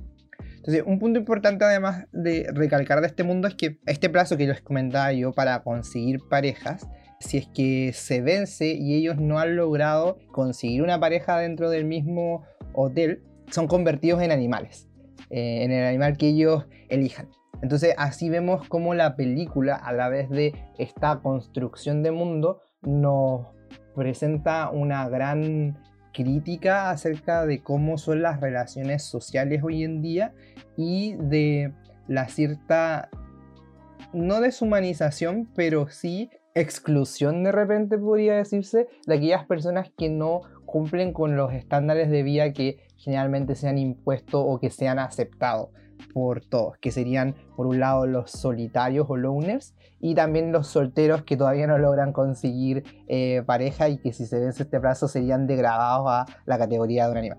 Entonces, 0.56 0.82
un 0.84 0.98
punto 0.98 1.20
importante 1.20 1.64
además 1.64 2.06
de 2.12 2.48
recalcar 2.52 3.00
de 3.00 3.06
este 3.06 3.22
mundo 3.22 3.46
es 3.46 3.54
que 3.54 3.78
este 3.86 4.10
plazo 4.10 4.36
que 4.36 4.48
les 4.48 4.60
comentaba 4.60 5.12
yo 5.12 5.32
para 5.32 5.62
conseguir 5.62 6.18
parejas, 6.28 6.88
si 7.20 7.38
es 7.38 7.46
que 7.46 7.92
se 7.94 8.20
vence 8.20 8.74
y 8.74 8.96
ellos 8.96 9.18
no 9.18 9.38
han 9.38 9.54
logrado 9.54 10.18
conseguir 10.32 10.82
una 10.82 10.98
pareja 10.98 11.38
dentro 11.38 11.70
del 11.70 11.84
mismo 11.84 12.44
hotel, 12.74 13.22
son 13.48 13.68
convertidos 13.68 14.22
en 14.22 14.32
animales. 14.32 14.88
Eh, 15.30 15.62
en 15.62 15.70
el 15.70 15.86
animal 15.86 16.16
que 16.16 16.28
ellos 16.28 16.66
elijan. 16.88 17.28
Entonces 17.62 17.94
así 17.98 18.28
vemos 18.30 18.68
cómo 18.68 18.94
la 18.94 19.16
película, 19.16 19.76
a 19.76 19.92
la 19.92 20.08
vez 20.08 20.28
de 20.28 20.52
esta 20.78 21.20
construcción 21.20 22.02
de 22.02 22.10
mundo, 22.10 22.60
nos 22.82 23.55
presenta 23.96 24.70
una 24.70 25.08
gran 25.08 25.78
crítica 26.12 26.90
acerca 26.90 27.44
de 27.44 27.62
cómo 27.62 27.98
son 27.98 28.22
las 28.22 28.40
relaciones 28.40 29.02
sociales 29.02 29.62
hoy 29.64 29.82
en 29.82 30.02
día 30.02 30.32
y 30.76 31.14
de 31.16 31.72
la 32.06 32.28
cierta, 32.28 33.08
no 34.12 34.40
deshumanización, 34.40 35.48
pero 35.54 35.88
sí 35.88 36.30
exclusión 36.54 37.44
de 37.44 37.52
repente 37.52 37.98
podría 37.98 38.36
decirse 38.36 38.86
de 39.06 39.14
aquellas 39.14 39.44
personas 39.44 39.90
que 39.96 40.08
no 40.08 40.40
cumplen 40.64 41.12
con 41.12 41.36
los 41.36 41.52
estándares 41.52 42.10
de 42.10 42.22
vida 42.22 42.52
que 42.52 42.78
generalmente 42.96 43.54
se 43.54 43.68
han 43.68 43.76
impuesto 43.76 44.40
o 44.40 44.58
que 44.58 44.70
se 44.70 44.88
han 44.88 44.98
aceptado 44.98 45.70
por 46.14 46.40
todos, 46.40 46.78
que 46.78 46.92
serían 46.92 47.34
por 47.56 47.66
un 47.66 47.80
lado 47.80 48.06
los 48.06 48.30
solitarios 48.30 49.06
o 49.10 49.16
loners 49.16 49.74
y 50.06 50.14
también 50.14 50.52
los 50.52 50.68
solteros 50.68 51.24
que 51.24 51.36
todavía 51.36 51.66
no 51.66 51.78
logran 51.78 52.12
conseguir 52.12 52.84
eh, 53.08 53.42
pareja 53.44 53.88
y 53.88 53.98
que 53.98 54.12
si 54.12 54.24
se 54.24 54.38
vence 54.38 54.62
este 54.62 54.78
plazo 54.78 55.08
serían 55.08 55.48
degradados 55.48 56.06
a 56.08 56.26
la 56.44 56.58
categoría 56.58 57.06
de 57.06 57.10
un 57.10 57.18
animal. 57.18 57.38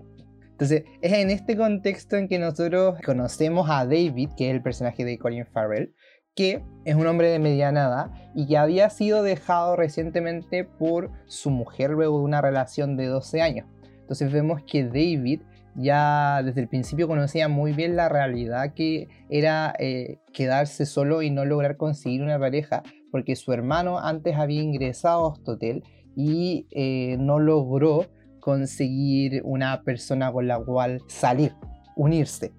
Entonces 0.50 0.84
es 1.00 1.14
en 1.14 1.30
este 1.30 1.56
contexto 1.56 2.16
en 2.16 2.28
que 2.28 2.38
nosotros 2.38 2.98
conocemos 3.06 3.70
a 3.70 3.86
David, 3.86 4.32
que 4.36 4.50
es 4.50 4.54
el 4.54 4.62
personaje 4.62 5.06
de 5.06 5.16
Colin 5.16 5.46
Farrell, 5.46 5.94
que 6.34 6.62
es 6.84 6.94
un 6.94 7.06
hombre 7.06 7.30
de 7.30 7.38
mediana 7.38 7.86
edad 7.86 8.10
y 8.34 8.46
que 8.46 8.58
había 8.58 8.90
sido 8.90 9.22
dejado 9.22 9.74
recientemente 9.74 10.64
por 10.64 11.10
su 11.24 11.48
mujer 11.48 11.92
luego 11.92 12.18
de 12.18 12.24
una 12.24 12.42
relación 12.42 12.98
de 12.98 13.06
12 13.06 13.40
años. 13.40 13.66
Entonces 13.98 14.30
vemos 14.30 14.60
que 14.70 14.84
David 14.84 15.40
ya 15.78 16.42
desde 16.42 16.60
el 16.60 16.68
principio 16.68 17.06
conocía 17.06 17.48
muy 17.48 17.72
bien 17.72 17.94
la 17.96 18.08
realidad 18.08 18.74
que 18.74 19.08
era 19.30 19.74
eh, 19.78 20.18
quedarse 20.32 20.86
solo 20.86 21.22
y 21.22 21.30
no 21.30 21.44
lograr 21.44 21.76
conseguir 21.76 22.22
una 22.22 22.38
pareja, 22.38 22.82
porque 23.12 23.36
su 23.36 23.52
hermano 23.52 23.98
antes 23.98 24.36
había 24.36 24.60
ingresado 24.60 25.30
a 25.30 25.34
este 25.34 25.50
hotel 25.52 25.84
y 26.16 26.66
eh, 26.72 27.16
no 27.18 27.38
logró 27.38 28.06
conseguir 28.40 29.40
una 29.44 29.82
persona 29.82 30.32
con 30.32 30.48
la 30.48 30.58
cual 30.58 31.00
salir, 31.06 31.54
unirse. 31.96 32.52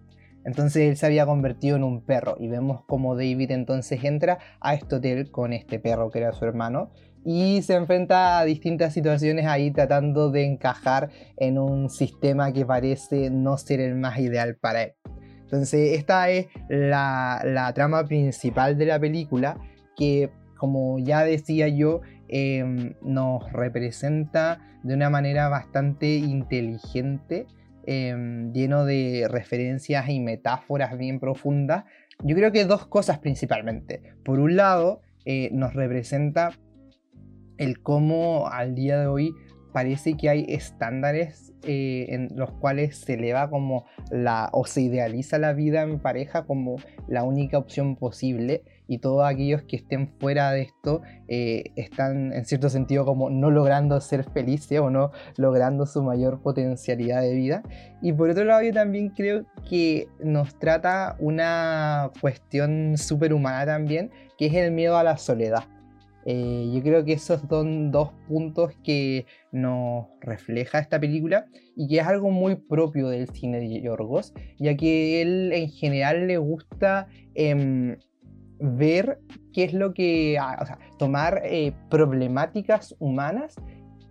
Entonces 0.46 0.90
él 0.90 0.98
se 0.98 1.06
había 1.06 1.26
convertido 1.26 1.76
en 1.76 1.84
un 1.84 2.02
perro 2.02 2.38
y 2.40 2.48
vemos 2.48 2.84
como 2.86 3.16
David 3.16 3.52
entonces 3.52 4.04
entra 4.04 4.40
a 4.62 4.74
este 4.74 4.96
hotel 4.96 5.30
con 5.30 5.52
este 5.52 5.80
perro 5.80 6.10
que 6.10 6.20
era 6.20 6.32
su 6.32 6.46
hermano 6.46 6.92
y 7.30 7.62
se 7.62 7.76
enfrenta 7.76 8.40
a 8.40 8.46
distintas 8.46 8.94
situaciones 8.94 9.46
ahí 9.46 9.70
tratando 9.70 10.32
de 10.32 10.46
encajar 10.46 11.12
en 11.38 11.60
un 11.60 11.90
sistema 11.90 12.52
que 12.52 12.66
parece 12.66 13.30
no 13.30 13.56
ser 13.58 13.82
el 13.82 13.96
más 13.96 14.18
ideal 14.18 14.56
para 14.56 14.84
él. 14.84 14.94
Entonces 15.42 15.98
esta 15.98 16.30
es 16.30 16.48
la, 16.70 17.72
trama 17.76 18.06
principal 18.06 18.78
de 18.78 18.86
la 18.88 19.00
película 19.00 19.60
que 19.96 20.32
como 20.58 20.98
ya 20.98 21.24
decía 21.24 21.68
yo 21.68 22.02
em, 22.28 22.96
nos 23.04 23.52
representa 23.54 24.60
de 24.84 24.96
una 24.96 25.12
manera 25.12 25.50
bastante 25.50 26.16
inteligente 26.16 27.46
Em, 27.92 28.54
lleno 28.54 28.86
de 28.86 29.26
referencias 29.28 30.10
y 30.10 30.20
metáforas 30.20 30.96
bien 30.96 31.20
profundas. 31.20 31.86
Yo 32.24 32.36
creo 32.36 32.52
que 32.52 32.64
dos 32.66 32.86
cosas 32.86 33.18
principalmente. 33.18 34.04
Por 34.24 34.40
un 34.40 34.56
lado, 34.56 35.02
eh, 35.26 35.50
nos 35.54 35.74
representa 35.74 36.52
el 37.60 37.82
cómo 37.82 38.48
al 38.48 38.74
día 38.74 39.00
de 39.00 39.08
hoy 39.08 39.36
parece 39.72 40.18
que 40.18 40.30
hay 40.30 40.46
estándares 40.48 41.54
eh, 41.64 42.08
en 42.10 42.30
los 42.36 42.52
cuales 42.52 42.98
se 42.98 43.14
eleva 43.14 43.50
como 43.50 43.86
la 44.10 44.50
o 44.54 44.66
se 44.66 44.82
idealiza 44.82 45.38
la 45.38 45.54
vida 45.54 45.84
en 45.84 46.00
pareja 46.00 46.46
como 46.46 46.78
la 47.08 47.24
única 47.24 47.58
opción 47.58 47.96
posible 47.96 48.64
y 48.88 48.98
todos 48.98 49.24
aquellos 49.28 49.62
que 49.64 49.76
estén 49.76 50.08
fuera 50.20 50.52
de 50.52 50.64
esto 50.64 51.02
eh, 51.28 51.66
están 51.76 52.34
en 52.34 52.46
cierto 52.46 52.70
sentido 52.70 53.06
como 53.06 53.30
no 53.30 53.52
logrando 53.52 54.02
ser 54.02 54.24
felices 54.24 54.80
o 54.80 54.90
no 54.90 55.12
logrando 55.38 55.86
su 55.86 56.02
mayor 56.02 56.42
potencialidad 56.42 57.22
de 57.22 57.36
vida. 57.36 57.64
Y 58.02 58.14
por 58.14 58.32
otro 58.32 58.46
lado 58.46 58.64
yo 58.64 58.74
también 58.74 59.10
creo 59.10 59.46
que 59.70 60.08
nos 60.24 60.58
trata 60.58 61.16
una 61.20 62.10
cuestión 62.20 62.98
superhumana 62.98 63.66
también, 63.66 64.10
que 64.40 64.48
es 64.48 64.56
el 64.56 64.72
miedo 64.72 64.98
a 64.98 65.04
la 65.04 65.18
soledad. 65.18 65.66
Eh, 66.32 66.70
yo 66.72 66.84
creo 66.84 67.04
que 67.04 67.14
esos 67.14 67.42
son 67.50 67.90
dos 67.90 68.12
puntos 68.28 68.76
que 68.84 69.26
nos 69.52 70.06
refleja 70.22 70.78
esta 70.78 71.00
película 71.00 71.48
y 71.76 71.88
que 71.88 71.98
es 71.98 72.06
algo 72.06 72.30
muy 72.30 72.56
propio 72.56 73.10
del 73.10 73.28
cine 73.30 73.60
de 73.60 73.82
Yorgos, 73.82 74.36
ya 74.60 74.78
que 74.78 75.24
él 75.24 75.52
en 75.52 75.72
general 75.72 76.28
le 76.28 76.38
gusta 76.38 77.08
em, 77.34 77.98
ver 78.60 79.18
qué 79.54 79.64
es 79.64 79.74
lo 79.74 79.96
que, 79.96 80.38
ah, 80.40 80.60
o 80.62 80.68
sea, 80.68 80.78
tomar 81.00 81.42
eh, 81.46 81.74
problemáticas 81.90 82.96
humanas 83.00 83.56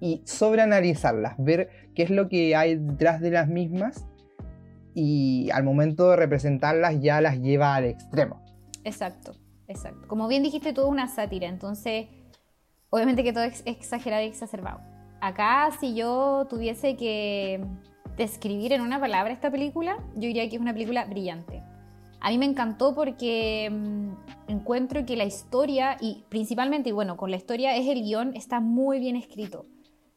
y 0.00 0.20
sobreanalizarlas, 0.24 1.36
ver 1.38 1.68
qué 1.94 2.02
es 2.02 2.10
lo 2.10 2.28
que 2.28 2.56
hay 2.56 2.74
detrás 2.74 3.20
de 3.20 3.30
las 3.30 3.46
mismas 3.46 4.08
y 4.92 5.50
al 5.52 5.62
momento 5.62 6.10
de 6.10 6.16
representarlas 6.16 7.00
ya 7.00 7.20
las 7.20 7.38
lleva 7.38 7.76
al 7.76 7.84
extremo. 7.84 8.44
Exacto, 8.82 9.36
exacto. 9.68 10.08
Como 10.08 10.26
bien 10.28 10.42
dijiste, 10.42 10.72
todo 10.72 10.86
es 10.86 10.92
una 10.92 11.08
sátira, 11.08 11.46
entonces 11.46 12.08
obviamente 12.90 13.22
que 13.22 13.32
todo 13.32 13.44
es 13.44 13.62
exagerado 13.66 14.24
y 14.24 14.26
exacerbado. 14.26 14.80
Acá 15.20 15.70
si 15.78 15.94
yo 15.94 16.46
tuviese 16.48 16.96
que 16.96 17.64
describir 18.16 18.72
en 18.72 18.80
una 18.80 18.98
palabra 19.00 19.32
esta 19.32 19.50
película, 19.50 19.98
yo 20.14 20.22
diría 20.22 20.48
que 20.48 20.56
es 20.56 20.62
una 20.62 20.72
película 20.72 21.04
brillante. 21.04 21.62
A 22.20 22.30
mí 22.30 22.38
me 22.38 22.46
encantó 22.46 22.94
porque 22.94 23.70
mm, 23.70 24.50
encuentro 24.50 25.06
que 25.06 25.16
la 25.16 25.24
historia, 25.24 25.96
y 26.00 26.24
principalmente, 26.28 26.88
y 26.88 26.92
bueno, 26.92 27.16
con 27.16 27.30
la 27.30 27.36
historia 27.36 27.76
es 27.76 27.86
el 27.86 28.02
guion, 28.02 28.34
está 28.34 28.60
muy 28.60 28.98
bien 28.98 29.14
escrito. 29.14 29.66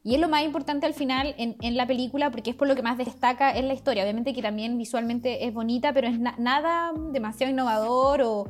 Y 0.04 0.16
es 0.16 0.20
lo 0.20 0.28
más 0.28 0.43
importante 0.43 0.88
al 0.88 0.95
final 0.95 1.36
en, 1.38 1.78
la 1.78 1.86
película 1.86 2.32
porque 2.32 2.49
es 2.49 2.56
por 2.56 2.68
lo 2.68 2.76
que 2.76 2.82
más 2.82 2.97
destaca 2.97 3.56
en 3.56 3.68
la 3.68 3.76
historia. 3.76 4.02
Obviamente 4.02 4.34
que 4.34 4.41
también 4.41 4.76
visualmente 4.80 5.45
es 5.45 5.54
bonita, 5.54 5.93
pero 5.93 6.08
es 6.08 6.20
nada 6.20 6.91
demasiado 7.12 7.52
innovador 7.52 8.24
o 8.24 8.45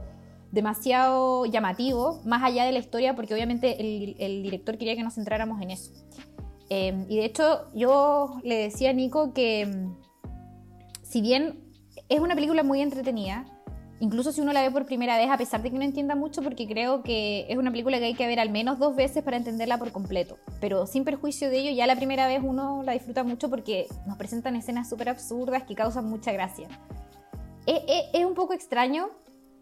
demasiado 0.52 1.46
llamativo, 1.46 2.22
más 2.26 2.44
allá 2.44 2.66
de 2.66 2.72
la 2.72 2.80
historia, 2.80 3.16
porque 3.16 3.34
obviamente 3.34 3.80
el, 3.80 4.16
el 4.20 4.44
director 4.44 4.78
quería 4.78 4.96
que 4.96 5.04
nos 5.04 5.16
centráramos 5.16 5.62
en 5.62 5.72
eso. 5.72 5.92
Em, 6.70 7.06
y 7.10 7.18
de 7.18 7.26
hecho, 7.26 7.68
yo 7.74 8.40
le 8.44 8.56
decía 8.56 8.92
a 8.92 8.94
Nico 8.94 9.34
que 9.34 9.62
em, 9.62 9.94
si 11.04 11.22
bien 11.22 11.60
es 12.08 12.22
una 12.22 12.34
película 12.34 12.64
muy 12.64 12.82
entretenida, 12.82 13.44
incluso 14.00 14.32
si 14.32 14.40
uno 14.40 14.54
la 14.54 14.62
ve 14.62 14.72
por 14.72 14.86
primera 14.86 15.18
vez, 15.18 15.30
a 15.30 15.38
pesar 15.38 15.62
de 15.62 15.70
que 15.70 15.78
no 15.78 15.84
entienda 15.84 16.16
mucho, 16.16 16.42
porque 16.42 16.68
creo 16.68 17.04
que 17.04 17.46
es 17.50 17.58
una 17.58 17.72
película 17.72 18.00
que 18.00 18.06
hay 18.06 18.14
que 18.14 18.26
ver 18.26 18.40
al 18.40 18.50
menos 18.50 18.80
dos 18.80 18.96
veces 18.96 19.22
para 19.22 19.36
entenderla 19.36 19.78
por 19.78 19.92
completo. 19.92 20.38
Pero 20.62 20.88
sin 20.88 21.04
perjuicio 21.04 21.50
de 21.50 21.60
ello, 21.60 21.72
ya 21.72 21.88
la 21.88 21.98
primera 21.98 22.26
vez 22.26 22.42
uno 22.42 22.84
la 22.84 22.94
disfruta 22.94 23.24
mucho 23.26 23.50
porque 23.50 23.88
nos 24.08 24.18
presentan 24.18 24.56
escenas 24.56 24.90
súper 24.90 25.10
absurdas 25.10 25.64
que 25.64 25.76
causan 25.76 26.06
mucha 26.06 26.32
gracia. 26.32 26.68
Es, 27.68 28.26
un 28.26 28.34
poco 28.34 28.54
extraño 28.54 29.10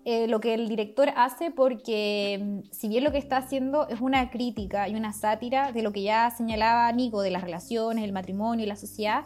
eh, 0.06 0.28
lo 0.28 0.40
que 0.40 0.54
el 0.54 0.68
director 0.70 1.10
hace 1.16 1.52
porque 1.52 2.40
mm, 2.42 2.72
si 2.72 2.88
bien 2.88 3.04
lo 3.04 3.12
que 3.12 3.18
está 3.18 3.38
haciendo 3.38 3.88
es 3.90 4.02
una 4.02 4.30
crítica 4.30 4.88
y 4.88 4.96
una 4.96 5.14
sátira 5.14 5.72
de 5.72 5.82
lo 5.82 5.92
que 5.92 6.04
ya 6.04 6.32
señalaba 6.32 6.92
Nico, 6.92 7.22
de 7.22 7.32
las 7.32 7.44
relaciones, 7.44 8.04
el 8.04 8.14
matrimonio 8.14 8.66
y 8.66 8.68
la 8.68 8.76
sociedad, 8.76 9.26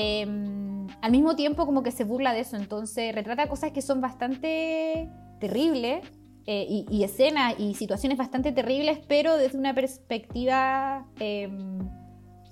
Em, 0.00 0.86
al 1.00 1.10
mismo 1.10 1.34
tiempo 1.34 1.66
como 1.66 1.82
que 1.82 1.90
se 1.90 2.04
burla 2.04 2.32
de 2.32 2.38
eso, 2.38 2.54
entonces 2.54 3.12
retrata 3.12 3.48
cosas 3.48 3.72
que 3.72 3.82
son 3.82 4.00
bastante 4.00 5.10
terribles 5.40 6.04
eh, 6.46 6.84
y, 6.88 7.02
escenas 7.02 7.56
y 7.58 7.74
situaciones 7.74 8.16
bastante 8.16 8.52
terribles, 8.52 9.00
pero 9.08 9.36
desde 9.36 9.58
una 9.58 9.74
perspectiva 9.74 11.04
em, 11.18 11.80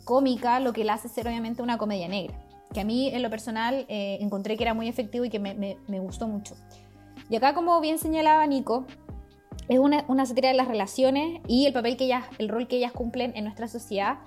cómica, 0.03 0.59
lo 0.59 0.73
que 0.73 0.83
la 0.83 0.95
hace 0.95 1.09
ser 1.09 1.29
obviamente 1.29 1.63
una 1.63 1.79
comedia 1.79 2.09
negra, 2.09 2.37
que 2.75 2.81
a 2.81 2.85
mí 2.85 3.11
en 3.15 3.23
lo 3.23 3.31
personal 3.31 3.87
eh, 3.89 4.19
encontré 4.21 4.57
que 4.57 4.65
era 4.65 4.75
muy 4.75 4.89
efectivo 4.89 5.25
y 5.25 5.31
que 5.31 5.39
me, 5.39 6.01
gustó 6.01 6.27
mucho. 6.27 6.57
Y 7.29 7.37
acá, 7.37 7.55
como 7.55 7.81
bien 7.81 7.99
señalaba 7.99 8.47
Nico, 8.47 8.87
es 9.69 9.79
una, 9.79 10.05
una 10.09 10.27
sátira 10.27 10.49
de 10.49 10.55
las 10.55 10.69
relaciones 10.69 11.41
y 11.49 11.67
el 11.67 11.73
papel 11.73 11.97
que 11.97 12.05
ellas, 12.05 12.27
el 12.39 12.49
rol 12.49 12.69
que 12.69 12.77
ellas 12.77 12.93
cumplen 12.93 13.33
en 13.37 13.45
nuestra 13.45 13.69
sociedad. 13.69 14.19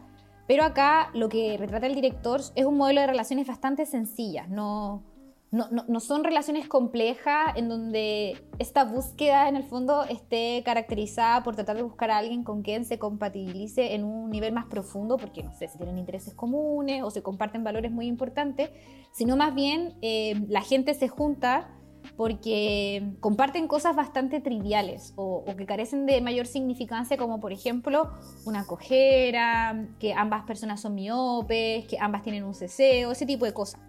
Pero 0.47 0.63
acá 0.63 1.09
lo 1.13 1.29
que 1.29 1.57
retrata 1.57 1.87
el 1.87 1.95
director 1.95 2.41
es 2.55 2.65
un 2.65 2.77
modelo 2.77 3.01
de 3.01 3.07
relaciones 3.07 3.47
bastante 3.47 3.85
sencillas, 3.85 4.49
no, 4.49 5.03
no, 5.51 5.99
son 5.99 6.23
relaciones 6.23 6.67
complejas 6.67 7.55
en 7.55 7.69
donde 7.69 8.37
esta 8.59 8.83
búsqueda 8.83 9.49
en 9.49 9.55
el 9.55 9.63
fondo 9.63 10.03
esté 10.03 10.61
caracterizada 10.63 11.43
por 11.43 11.55
tratar 11.55 11.75
de 11.75 11.81
buscar 11.81 12.11
a 12.11 12.19
alguien 12.19 12.43
con 12.43 12.61
quien 12.61 12.85
se 12.85 12.99
compatibilice 12.99 13.95
en 13.95 14.03
un 14.03 14.29
nivel 14.29 14.53
más 14.53 14.65
profundo, 14.65 15.17
porque 15.17 15.41
no 15.41 15.51
sé 15.53 15.67
si 15.67 15.77
tienen 15.77 15.97
intereses 15.97 16.35
comunes 16.35 17.01
o 17.03 17.09
se 17.09 17.23
comparten 17.23 17.63
valores 17.63 17.91
muy 17.91 18.05
importantes, 18.05 18.69
sino 19.11 19.37
más 19.37 19.55
bien 19.55 19.95
eh, 20.03 20.39
la 20.47 20.61
gente 20.61 20.93
se 20.93 21.07
junta 21.07 21.71
porque 22.19 23.13
comparten 23.21 23.69
cosas 23.69 23.95
bastante 23.95 24.41
triviales 24.41 25.13
o, 25.15 25.45
que 25.57 25.65
carecen 25.65 26.05
de 26.05 26.19
mayor 26.19 26.47
significancia, 26.47 27.15
como 27.15 27.39
por 27.39 27.53
ejemplo 27.53 28.11
una 28.45 28.65
cojera, 28.65 29.87
que 29.99 30.13
ambas 30.13 30.43
personas 30.43 30.81
son 30.81 30.95
miopes, 30.95 31.87
que 31.87 31.97
ambas 31.97 32.21
tienen 32.21 32.43
un 32.43 32.53
ceseo, 32.53 33.13
ese 33.13 33.25
tipo 33.25 33.45
de 33.45 33.53
cosas. 33.53 33.79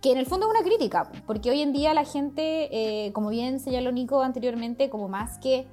Que 0.00 0.10
en 0.10 0.18
el 0.18 0.26
fondo 0.26 0.46
es 0.46 0.58
una 0.58 0.68
crítica, 0.68 1.12
porque 1.24 1.50
hoy 1.50 1.62
en 1.62 1.72
día 1.72 1.94
la 1.94 2.04
gente, 2.04 2.68
eh, 2.72 3.12
como 3.12 3.28
bien 3.28 3.60
señaló 3.60 3.92
Nico 3.92 4.22
anteriormente, 4.22 4.90
como 4.90 5.06
más 5.06 5.38
que, 5.38 5.68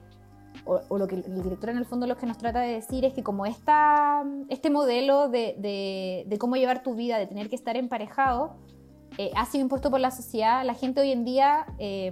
o, 0.65 0.95
lo 0.95 1.07
que 1.07 1.15
el 1.15 1.41
director 1.41 1.71
en 1.71 1.77
el 1.77 1.85
fondo 1.85 2.05
lo 2.05 2.17
que 2.17 2.27
nos 2.27 2.37
trata 2.37 2.59
de 2.59 2.73
decir 2.73 3.03
es 3.03 3.15
que 3.15 3.23
como 3.23 3.47
esta, 3.47 4.23
este 4.49 4.69
modelo 4.69 5.27
de, 5.27 5.55
de 6.27 6.37
cómo 6.37 6.55
llevar 6.55 6.83
tu 6.83 6.93
vida, 6.93 7.17
de 7.17 7.25
tener 7.25 7.49
que 7.49 7.55
estar 7.55 7.75
emparejado, 7.77 8.57
eh, 9.17 9.31
ha 9.35 9.45
sido 9.45 9.63
impuesto 9.63 9.89
por 9.89 9.99
la 9.99 10.11
sociedad, 10.11 10.65
la 10.65 10.73
gente 10.73 11.01
hoy 11.01 11.11
en 11.11 11.25
día, 11.25 11.65
eh, 11.77 12.11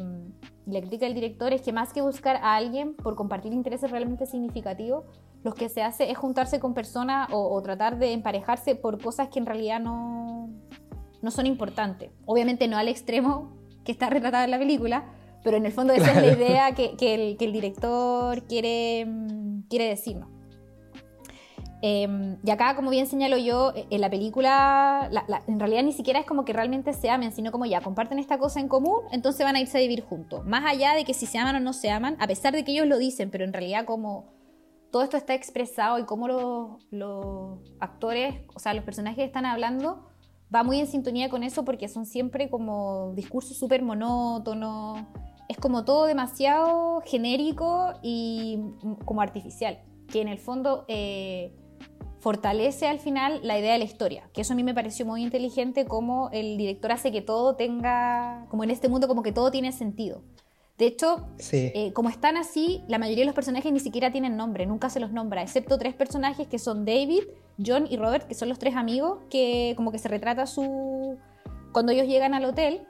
le 0.65 0.81
critica 0.81 1.05
el 1.05 1.13
director, 1.13 1.53
es 1.53 1.61
que 1.61 1.71
más 1.71 1.93
que 1.93 2.01
buscar 2.01 2.37
a 2.37 2.55
alguien 2.55 2.93
por 2.95 3.15
compartir 3.15 3.53
intereses 3.53 3.89
realmente 3.91 4.25
significativos, 4.25 5.05
lo 5.43 5.53
que 5.53 5.69
se 5.69 5.81
hace 5.81 6.11
es 6.11 6.17
juntarse 6.17 6.59
con 6.59 6.73
personas 6.73 7.29
o, 7.31 7.61
tratar 7.61 7.97
de 7.97 8.11
emparejarse 8.11 8.75
por 8.75 9.01
cosas 9.01 9.29
que 9.29 9.39
en 9.39 9.45
realidad 9.45 9.79
no, 9.79 10.49
no 11.21 11.31
son 11.31 11.45
importantes. 11.45 12.11
Obviamente 12.25 12.67
no 12.67 12.77
al 12.77 12.89
extremo 12.89 13.55
que 13.85 13.93
está 13.93 14.09
retratada 14.09 14.43
en 14.43 14.51
la 14.51 14.59
película, 14.59 15.05
pero 15.43 15.55
en 15.55 15.65
el 15.65 15.71
fondo 15.71 15.93
esa 15.93 16.11
es 16.11 16.17
la 16.17 16.33
idea 16.33 16.75
que, 16.75 16.97
que, 16.97 17.13
el, 17.13 17.37
que 17.37 17.45
el, 17.45 17.53
director 17.53 18.43
quiere, 18.43 19.05
mm, 19.05 19.61
quiere 19.69 19.85
decirnos. 19.85 20.27
Em, 21.89 22.37
y 22.43 22.51
acá, 22.51 22.75
como 22.75 22.89
bien 22.89 23.07
señalo 23.07 23.37
yo, 23.37 23.71
e, 23.73 23.87
en 23.91 24.01
la 24.01 24.09
película, 24.09 25.09
en 25.47 25.57
realidad 25.57 25.83
ni 25.83 25.93
siquiera 25.93 26.19
es 26.19 26.25
como 26.25 26.43
que 26.43 26.51
realmente 26.51 26.91
se 26.91 27.09
amen, 27.09 27.31
sino 27.31 27.49
como 27.49 27.65
ya 27.65 27.79
comparten 27.79 28.19
esta 28.19 28.37
cosa 28.37 28.59
en 28.59 28.67
común, 28.67 29.03
entonces 29.13 29.45
van 29.45 29.55
a 29.55 29.61
irse 29.61 29.77
a 29.77 29.81
vivir 29.81 30.03
juntos. 30.03 30.45
Más 30.45 30.65
allá 30.65 30.95
de 30.95 31.05
que 31.05 31.13
si 31.13 31.25
se 31.25 31.37
aman 31.37 31.55
o 31.55 31.59
no 31.61 31.71
se 31.71 31.89
aman, 31.89 32.17
a 32.19 32.27
pesar 32.27 32.53
de 32.53 32.65
que 32.65 32.73
ellos 32.73 32.87
lo 32.87 32.97
dicen, 32.97 33.29
pero 33.31 33.45
en 33.45 33.53
realidad 33.53 33.85
como 33.85 34.25
todo 34.91 35.01
esto 35.01 35.15
está 35.15 35.33
expresado 35.33 35.97
y 35.97 36.03
cómo 36.03 36.27
los, 36.27 37.61
actores, 37.79 38.35
o 38.53 38.59
sea, 38.59 38.73
los 38.73 38.83
personajes 38.83 39.25
están 39.25 39.45
hablando, 39.45 40.09
va 40.53 40.63
muy 40.63 40.81
en 40.81 40.87
sintonía 40.87 41.29
con 41.29 41.41
eso 41.41 41.63
porque 41.63 41.87
son 41.87 42.05
siempre 42.05 42.49
como 42.49 43.13
discursos 43.15 43.57
súper 43.57 43.81
monótonos, 43.81 44.99
es 45.47 45.55
como 45.55 45.85
todo 45.85 46.05
demasiado 46.05 47.01
genérico 47.05 47.93
y 48.01 48.57
mm, 48.57 49.05
como 49.05 49.21
artificial, 49.21 49.79
que 50.11 50.19
en 50.19 50.27
el 50.27 50.37
fondo... 50.37 50.83
Eh, 50.89 51.55
fortalece 52.19 52.87
al 52.87 52.99
final 52.99 53.39
la 53.43 53.59
idea 53.59 53.73
de 53.73 53.79
la 53.79 53.85
historia, 53.85 54.29
que 54.33 54.41
eso 54.41 54.53
a 54.53 54.55
mí 54.55 54.63
me 54.63 54.73
pareció 54.73 55.05
muy 55.05 55.23
inteligente 55.23 55.85
como 55.85 56.29
el 56.31 56.57
director 56.57 56.91
hace 56.91 57.11
que 57.11 57.21
todo 57.21 57.55
tenga, 57.55 58.45
como 58.49 58.63
en 58.63 58.71
este 58.71 58.89
mundo, 58.89 59.07
como 59.07 59.23
que 59.23 59.31
todo 59.31 59.51
tiene 59.51 59.71
sentido. 59.71 60.21
De 60.77 60.85
hecho, 60.85 61.27
eh, 61.51 61.91
como 61.93 62.09
están 62.09 62.37
así, 62.37 62.83
la 62.87 62.99
mayoría 62.99 63.23
de 63.23 63.25
los 63.25 63.35
personajes 63.35 63.71
ni 63.71 63.79
siquiera 63.79 64.11
tienen 64.11 64.37
nombre, 64.37 64.67
nunca 64.67 64.89
se 64.89 64.99
los 64.99 65.11
nombra, 65.11 65.41
excepto 65.41 65.77
tres 65.79 65.95
personajes 65.95 66.47
que 66.47 66.59
son 66.59 66.85
David, 66.85 67.23
John 67.63 67.87
y 67.89 67.97
Robert, 67.97 68.27
que 68.27 68.35
son 68.35 68.47
los 68.47 68.59
tres 68.59 68.75
amigos, 68.75 69.19
que 69.29 69.73
como 69.75 69.91
que 69.91 69.97
se 69.97 70.07
retrata 70.07 70.45
su... 70.45 71.17
cuando 71.71 71.91
ellos 71.91 72.07
llegan 72.07 72.35
al 72.35 72.45
hotel, 72.45 72.81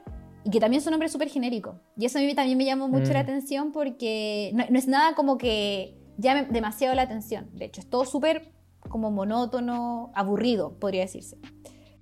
y 0.44 0.50
que 0.50 0.60
también 0.60 0.82
son 0.82 0.92
nombres 0.92 1.12
súper 1.12 1.28
genéricos. 1.28 1.76
Y 1.96 2.04
eso 2.04 2.18
a 2.18 2.22
mí 2.22 2.34
también 2.34 2.58
me 2.58 2.64
llamó 2.64 2.88
mucho 2.88 3.12
la 3.12 3.20
mm. 3.20 3.22
atención 3.22 3.72
porque 3.72 4.50
no, 4.54 4.64
no, 4.68 4.78
es 4.78 4.86
nada 4.86 5.14
como 5.14 5.36
que 5.36 5.96
llame 6.16 6.44
demasiado 6.44 6.94
la 6.94 7.02
atención. 7.02 7.50
De 7.54 7.66
hecho, 7.66 7.80
es 7.80 7.88
todo 7.88 8.04
súper 8.04 8.52
como 8.88 9.10
monótono, 9.10 10.10
aburrido, 10.14 10.78
podría 10.78 11.02
decirse. 11.02 11.38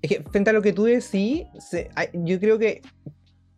Es 0.03 0.11
que 0.11 0.23
frente 0.23 0.51
a 0.51 0.53
lo 0.53 0.63
que 0.63 0.73
tú 0.73 0.85
decís, 0.85 1.47
yo 2.13 2.41
creo 2.41 2.59
que 2.59 2.83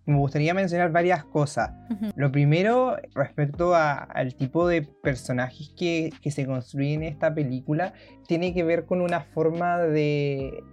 me 0.09 0.17
gustaría 0.17 0.55
mencionar 0.55 0.91
varias 0.91 1.23
cosas. 1.25 1.71
Lo 2.17 2.33
primero, 2.33 2.97
respecto 3.15 3.75
al 3.75 4.35
tipo 4.35 4.67
de 4.67 4.83
personajes 4.83 5.73
que, 5.77 6.11
se 6.31 6.47
construyen 6.47 7.03
en 7.03 7.13
esta 7.13 7.35
película, 7.35 7.93
tiene 8.27 8.55
que 8.55 8.65
ver 8.65 8.87
con 8.87 9.03
una 9.03 9.21
forma 9.21 9.79
de 9.79 10.65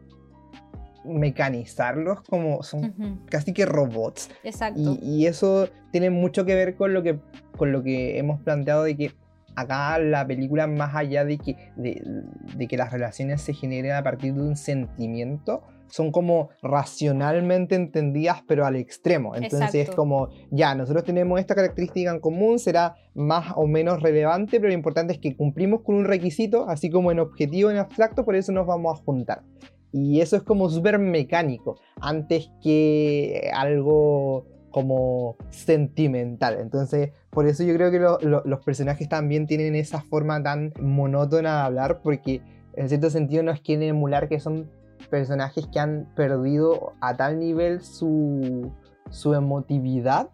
mecanizarlos 1.03 2.21
como 2.21 2.63
son 2.63 3.25
casi 3.29 3.53
que 3.53 3.65
robots. 3.65 4.29
Exacto. 4.43 4.79
Y, 4.79 4.99
y, 5.03 5.27
eso 5.27 5.69
tiene 5.91 6.09
mucho 6.09 6.45
que 6.45 6.55
ver 6.55 6.75
con 6.75 6.93
lo 6.93 7.03
que, 7.03 7.19
con 7.57 7.71
lo 7.71 7.83
que 7.83 8.17
hemos 8.17 8.39
planteado 8.41 8.83
de 8.83 8.95
que 8.95 9.11
acá 9.55 9.97
la 9.99 10.25
película, 10.25 10.67
más 10.67 10.95
allá 10.95 11.25
de 11.25 11.37
que, 11.37 11.55
de, 11.75 12.67
que 12.67 12.77
las 12.77 12.91
relaciones 12.91 13.41
se 13.41 13.53
generen 13.53 13.93
a 13.93 14.03
partir 14.03 14.33
de 14.33 14.41
un 14.41 14.55
sentimiento, 14.55 15.63
son 15.87 16.11
como 16.11 16.49
racionalmente 16.61 17.75
entendidas, 17.75 18.43
pero 18.47 18.65
al 18.65 18.75
extremo. 18.75 19.35
Entonces 19.35 19.89
es 19.89 19.95
como, 19.95 20.29
ya, 20.51 20.75
nosotros 20.75 21.03
tenemos 21.03 21.39
esta 21.39 21.55
característica 21.55 22.11
en 22.11 22.19
común, 22.19 22.59
será 22.59 22.95
más 23.13 23.53
o 23.55 23.67
menos 23.67 24.01
relevante, 24.01 24.59
pero 24.59 24.69
lo 24.69 24.73
importante 24.73 25.13
es 25.13 25.19
que 25.19 25.35
cumplimos 25.35 25.81
con 25.81 25.95
un 25.95 26.05
requisito, 26.05 26.67
así 26.67 26.89
como 26.89 27.11
en 27.11 27.19
objetivo, 27.19 27.71
en 27.71 27.77
abstracto, 27.77 28.25
por 28.25 28.35
eso 28.35 28.51
nos 28.51 28.65
vamos 28.65 28.99
a 28.99 29.03
juntar. 29.03 29.43
Y 29.91 30.19
eso 30.19 30.35
es 30.35 30.43
como 30.43 30.69
súper 30.69 30.99
mecánico, 30.99 31.79
antes 32.01 32.51
que 32.61 33.49
algo 33.53 34.54
como 34.75 35.37
sentimental. 35.51 36.57
Entonces, 36.59 37.11
por 37.29 37.47
eso 37.47 37.63
yo 37.63 37.73
creo 37.75 37.91
que 37.91 37.99
los 38.43 38.59
personajes 38.65 39.07
también 39.07 39.47
tienen 39.47 39.73
esa 39.73 40.01
forma 40.01 40.43
tan 40.43 40.73
monótona 40.81 41.59
de 41.59 41.61
hablar, 41.61 42.01
porque 42.03 42.41
en 42.73 42.89
cierto 42.89 43.09
sentido 43.09 43.41
nos 43.41 43.61
quieren 43.61 43.87
emular 43.87 44.27
que 44.27 44.41
son 44.41 44.69
personajes 45.09 45.65
que 45.67 45.79
han 45.79 46.09
perdido 46.13 46.91
a 46.99 47.15
tal 47.15 47.39
nivel 47.39 47.79
su, 47.79 48.69
su 49.11 49.33
emotividad 49.33 50.27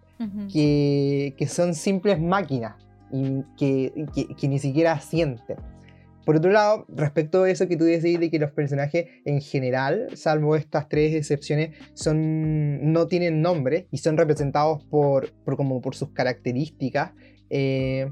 que, 0.51 1.35
que, 1.37 1.47
son 1.47 1.75
simples 1.75 2.19
máquinas 2.19 2.73
y 3.11 3.43
que, 3.57 4.07
que 4.39 4.47
ni 4.47 4.57
siquiera 4.57 4.99
sienten. 5.01 5.57
Por 6.26 6.36
otro 6.36 6.51
lado, 6.51 6.86
respecto 6.89 7.43
a 7.43 7.49
eso 7.49 7.67
que 7.67 7.78
tú 7.78 7.86
decís 7.86 8.19
de 8.19 8.30
que 8.30 8.39
los 8.39 8.51
personajes 8.51 9.07
en 9.26 9.41
general, 9.41 10.07
salvo 10.15 10.55
estas 10.55 10.88
tres 10.88 11.15
excepciones, 11.15 11.76
son, 11.93 12.91
no 12.91 13.07
tienen 13.07 13.41
nombre 13.41 13.88
y 13.91 13.97
son 13.97 14.17
representados 14.17 14.84
por, 14.86 15.32
como 15.43 15.82
por 15.82 15.95
sus 15.95 16.09
características 16.11 17.11
eh, 17.49 18.09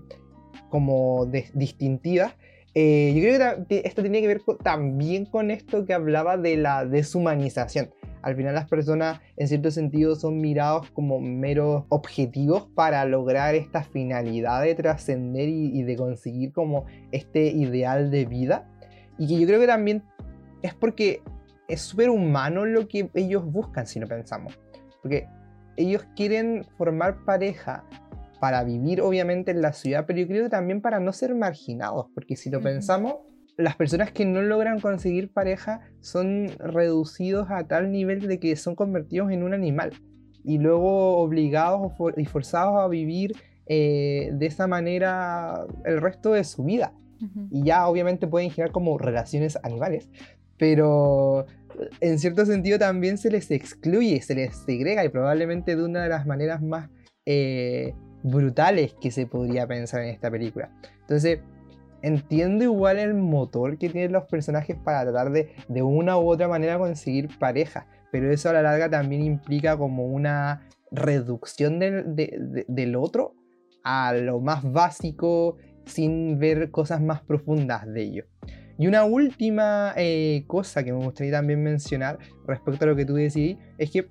como 0.70 1.26
distintivas, 1.53 2.34
eh, 2.76 3.14
yo 3.16 3.22
creo 3.22 3.68
que 3.68 3.82
esto 3.86 4.01
tiene 4.01 4.22
que 4.22 4.28
ver 4.28 4.41
también 4.64 5.26
con 5.26 5.49
esto 5.51 5.86
que 5.86 5.93
hablaba 5.93 6.38
de 6.38 6.57
la 6.57 6.86
deshumanización. 6.86 7.89
Al 8.22 8.36
final 8.36 8.55
las 8.55 8.67
personas 8.67 9.22
en 9.38 9.47
cierto 9.47 9.72
sentido 9.72 10.15
son 10.15 10.41
mirados 10.41 10.89
como 10.91 11.20
meros 11.20 11.86
objetivos 11.89 12.67
para 12.76 13.05
lograr 13.05 13.55
esta 13.55 13.84
finalidad 13.84 14.61
de 14.61 14.76
trascender 14.76 15.47
y, 15.47 15.84
de 15.84 15.95
conseguir 15.95 16.51
como 16.51 16.86
este 17.11 17.47
ideal 17.47 18.11
de 18.11 18.26
vida. 18.26 18.70
Y 19.17 19.28
que 19.28 19.39
yo 19.39 19.47
creo 19.47 19.59
que 19.59 19.67
también 19.67 20.03
es 20.61 20.74
porque 20.74 21.22
es 21.67 21.82
súper 21.82 22.09
humano 22.09 22.65
lo 22.65 22.88
que 22.88 23.09
ellos 23.13 23.45
buscan, 23.45 23.88
si 23.88 23.99
lo 23.99 24.07
pensamos. 24.07 24.59
Porque 25.01 25.28
ellos 25.78 26.05
quieren 26.15 26.65
formar 26.78 27.24
pareja 27.24 27.86
para 28.39 28.63
vivir 28.63 29.01
obviamente 29.01 29.51
en 29.51 29.61
la 29.61 29.74
ciudad, 29.74 30.05
pero 30.05 30.20
yo 30.20 30.28
creo 30.28 30.49
también 30.49 30.82
para 30.82 30.99
no 30.99 31.11
ser 31.13 31.36
marginados, 31.36 32.07
porque 32.13 32.36
si 32.36 32.49
lo 32.49 32.61
pensamos, 32.61 33.15
las 33.60 33.76
personas 33.76 34.12
que 34.12 34.26
no 34.26 34.41
logran 34.41 34.80
conseguir 34.80 35.34
pareja 35.34 35.82
son 35.99 36.47
reducidos 36.60 37.47
a 37.51 37.68
tal 37.68 37.91
nivel 37.91 38.26
de 38.26 38.39
que 38.39 38.55
son 38.55 38.74
convertidos 38.74 39.32
en 39.32 39.43
un 39.43 39.53
animal 39.53 39.91
y 40.45 40.60
luego 40.60 41.18
obligados 41.18 41.91
y 42.16 42.24
forzados 42.24 42.80
a 42.80 42.88
vivir 42.88 43.36
eh, 43.66 44.30
de 44.32 44.45
esa 44.45 44.68
manera 44.68 45.66
el 45.84 45.99
resto 45.99 46.32
de 46.32 46.45
su 46.45 46.64
vida. 46.64 46.93
Y 47.51 47.66
ya 47.66 47.86
obviamente 47.89 48.28
pueden 48.28 48.49
generar 48.49 48.72
como 48.72 48.97
relaciones 48.97 49.60
animales, 49.62 50.10
pero 50.57 51.45
en 51.99 52.18
cierto 52.18 52.45
sentido 52.45 52.80
también 52.80 53.18
se 53.18 53.30
les 53.30 53.51
excluye, 53.51 54.22
se 54.22 54.36
les 54.36 54.55
segrega 54.55 55.03
y 55.03 55.10
probablemente 55.10 55.76
de 55.76 55.84
una 55.84 56.01
de 56.01 56.07
las 56.07 56.26
maneras 56.26 56.62
más 56.62 56.89
eh, 57.26 57.93
brutales 58.24 58.95
que 59.01 59.12
se 59.12 59.26
podría 59.26 59.68
pensar 59.68 60.01
en 60.01 60.12
esta 60.12 60.32
película. 60.32 60.72
Entonces, 61.01 61.39
entiendo 62.02 62.64
igual 62.64 63.00
el 63.00 63.14
motor 63.14 63.78
que 63.78 63.89
tienen 63.89 64.12
los 64.12 64.26
personajes 64.26 64.78
para 64.78 65.04
tratar 65.04 65.32
de 65.32 65.50
de 65.68 65.82
una 65.82 66.18
u 66.18 66.30
otra 66.30 66.47
manera 66.47 66.78
conseguir 66.78 67.30
pareja, 67.39 67.88
pero 68.12 68.32
eso 68.32 68.50
a 68.50 68.54
la 68.54 68.62
larga 68.62 68.89
también 68.89 69.24
implica 69.24 69.78
como 69.78 70.06
una 70.06 70.68
reducción 70.91 71.80
del, 71.80 72.95
otro 72.95 73.36
a 73.84 74.14
lo 74.14 74.39
más 74.39 74.64
básico 74.64 75.58
sin 75.86 76.39
ver 76.39 76.72
cosas 76.72 77.02
más 77.02 77.22
profundas 77.22 77.86
de 77.91 78.02
ello. 78.02 78.26
Y 78.78 78.88
una 78.88 79.04
última 79.04 79.93
eh, 79.97 80.45
cosa 80.47 80.84
que 80.84 80.93
me 80.93 81.04
gustaría 81.04 81.34
también 81.34 81.62
mencionar 81.62 82.18
respecto 82.47 82.86
a 82.86 82.88
lo 82.88 82.95
que 82.95 83.06
tú 83.06 83.16
decís 83.16 83.58
es 83.78 83.91
que 83.91 84.10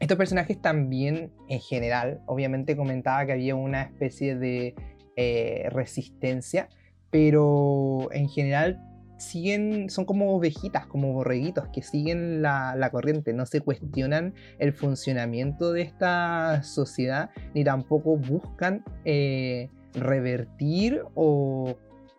estos 0.00 0.16
personajes 0.16 0.60
también, 0.60 1.32
en 1.48 1.60
general, 1.60 2.20
obviamente 2.26 2.76
comentaba 2.76 3.26
que 3.26 3.32
había 3.32 3.54
una 3.54 3.82
especie 3.82 4.36
de 4.36 4.74
eh, 5.16 5.68
resistencia, 5.70 6.68
pero 7.10 8.08
en 8.12 8.28
general 8.28 8.80
siguen, 9.18 9.90
son 9.90 10.04
como 10.04 10.34
ovejitas, 10.34 10.86
como 10.86 11.12
borreguitos 11.12 11.68
que 11.68 11.82
siguen 11.82 12.42
la, 12.42 12.88
corriente, 12.90 13.32
no 13.32 13.46
se 13.46 13.60
cuestionan 13.60 14.34
el 14.58 14.72
funcionamiento 14.72 15.72
de 15.72 15.82
esta 15.82 16.62
sociedad, 16.62 17.30
ni 17.54 17.64
tampoco 17.64 18.16
buscan 18.16 18.84
eh, 19.04 19.70
revertir 19.94 21.02
o 21.14 21.76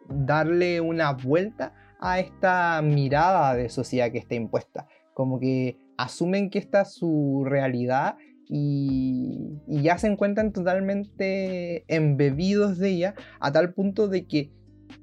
darle 0.10 0.82
una 0.82 1.14
vuelta 1.14 1.74
a 2.00 2.20
esta 2.20 2.82
mirada 2.82 3.56
de 3.56 3.70
sociedad 3.70 4.12
que 4.12 4.18
está 4.18 4.36
impuesta. 4.36 4.88
Como 5.14 5.40
que 5.40 5.78
asumen 5.98 6.50
que 6.50 6.60
esta 6.60 6.82
es 6.82 6.94
su 6.94 7.44
realidad 7.46 8.16
y, 8.48 9.60
ya 9.68 9.98
se 9.98 10.08
encuentran 10.08 10.52
totalmente 10.52 11.84
embebidos 11.88 12.80
de 12.80 12.90
ella 12.90 13.16
a 13.40 13.52
tal 13.52 13.74
punto 13.74 14.08
de 14.08 14.26
que 14.26 14.52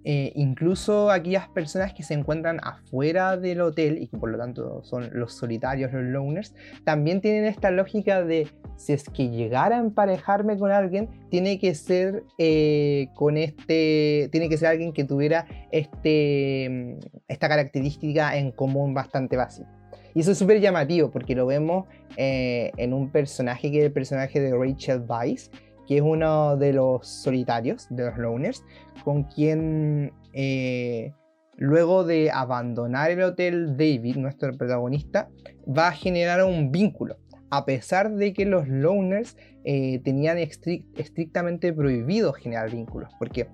eh, 0.05 0.33
incluso 0.35 1.11
aquellas 1.11 1.49
personas 1.49 1.93
que 1.93 2.03
se 2.03 2.15
encuentran 2.15 2.59
afuera 2.63 3.37
del 3.37 3.61
hotel 3.61 3.99
y 4.01 4.09
que 4.09 4.17
por 4.17 4.31
lo 4.31 4.39
tanto 4.39 4.83
son 4.85 5.11
los 5.13 5.35
solitarios, 5.35 5.93
los 5.93 6.05
loners, 6.05 6.55
también 6.85 7.21
tienen 7.21 7.45
esta 7.45 7.71
lógica 7.71 8.23
de 8.23 8.49
si 8.77 8.93
es 8.93 9.05
que 9.05 9.31
llegara 9.31 9.77
a 9.77 9.81
emparejarme 9.81 10.59
con 10.59 10.71
alguien, 10.71 11.09
tiene 11.31 11.59
que 11.59 11.75
ser 11.75 12.25
eh, 12.39 13.09
con 13.15 13.37
este, 13.37 14.29
tiene 14.33 14.49
que 14.49 14.57
ser 14.57 14.69
alguien 14.69 14.93
que 14.93 15.05
tuviera 15.05 15.47
este, 15.73 16.99
esta 17.29 17.49
característica 17.49 18.37
en 18.37 18.53
común 18.53 18.95
bastante 18.95 19.37
básica. 19.37 19.77
Y 20.17 20.21
eso 20.21 20.33
es 20.33 20.39
súper 20.39 20.61
llamativo 20.61 21.11
porque 21.11 21.35
lo 21.35 21.45
vemos 21.45 21.85
eh, 22.17 22.73
en 22.79 22.95
un 22.95 23.11
personaje 23.11 23.71
que 23.71 23.81
es 23.81 23.85
el 23.85 23.93
personaje 23.93 24.41
de 24.41 24.57
Rachel 24.57 25.05
Weisz, 25.07 25.51
que 25.87 25.97
es 25.97 26.03
uno 26.03 26.57
de 26.57 26.73
los 26.73 27.07
solitarios, 27.07 27.87
de 27.91 28.07
los 28.07 28.19
loners, 28.19 28.65
con 29.05 29.25
quien 29.25 30.13
eh, 30.33 31.13
luego 31.57 32.05
de 32.05 32.31
abandonar 32.31 33.11
el 33.11 33.23
hotel 33.23 33.77
David, 33.77 34.17
nuestro 34.17 34.53
protagonista, 34.57 35.29
va 35.67 35.89
a 35.89 35.93
generar 35.93 36.45
un 36.45 36.71
vínculo. 36.73 37.17
A 37.51 37.65
pesar 37.65 38.13
de 38.13 38.33
que 38.33 38.45
los 38.45 38.67
loners 38.69 39.37
eh, 39.65 40.01
tenían 40.03 40.39
estrictamente 40.39 41.73
prohibido 41.73 42.33
generar 42.33 42.71
vínculos. 42.71 43.13
Porque 43.19 43.49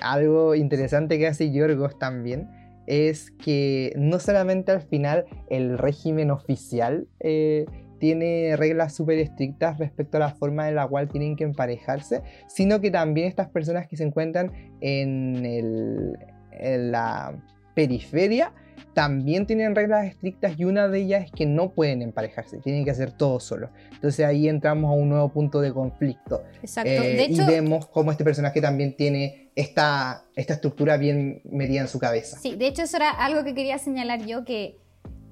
algo 0.00 0.54
interesante 0.54 1.18
que 1.18 1.26
hace 1.26 1.52
Yorgos 1.52 1.98
también 1.98 2.48
es 2.86 3.30
que 3.30 3.92
no 3.96 4.18
solamente 4.18 4.72
al 4.72 4.82
final 4.82 5.24
el 5.48 5.78
régimen 5.78 6.30
oficial 6.30 7.08
eh, 7.20 7.66
tiene 8.04 8.54
reglas 8.58 8.94
súper 8.94 9.18
estrictas 9.18 9.78
respecto 9.78 10.18
a 10.18 10.20
la 10.20 10.34
forma 10.34 10.68
en 10.68 10.74
la 10.74 10.86
cual 10.86 11.08
tienen 11.08 11.36
que 11.36 11.44
emparejarse, 11.44 12.20
sino 12.48 12.82
que 12.82 12.90
también 12.90 13.28
estas 13.28 13.48
personas 13.48 13.88
que 13.88 13.96
se 13.96 14.04
encuentran 14.04 14.52
en, 14.82 16.14
en 16.52 16.92
la 16.92 17.34
periferia 17.74 18.52
también 18.92 19.46
tienen 19.46 19.74
reglas 19.74 20.04
estrictas 20.04 20.52
y 20.58 20.66
una 20.66 20.86
de 20.86 21.00
ellas 21.00 21.24
es 21.24 21.32
que 21.32 21.46
no 21.46 21.72
pueden 21.72 22.02
emparejarse, 22.02 22.58
tienen 22.58 22.84
que 22.84 22.90
hacer 22.90 23.10
todo 23.10 23.40
solo. 23.40 23.70
Entonces 23.94 24.26
ahí 24.26 24.50
entramos 24.50 24.90
a 24.90 24.92
un 24.92 25.08
nuevo 25.08 25.30
punto 25.30 25.62
de 25.62 25.72
conflicto. 25.72 26.42
Exacto. 26.60 26.90
Eh, 26.90 27.28
y 27.30 27.40
vemos 27.40 27.86
cómo 27.86 28.10
este 28.10 28.22
personaje 28.22 28.60
también 28.60 28.94
tiene 28.98 29.50
esta, 29.56 30.26
esta 30.36 30.52
estructura 30.52 30.98
bien 30.98 31.40
metida 31.44 31.80
en 31.80 31.88
su 31.88 31.98
cabeza. 31.98 32.38
Sí, 32.38 32.54
de 32.54 32.66
hecho 32.66 32.82
eso 32.82 32.98
era 32.98 33.08
algo 33.12 33.44
que 33.44 33.54
quería 33.54 33.78
señalar 33.78 34.26
yo, 34.26 34.44
que 34.44 34.83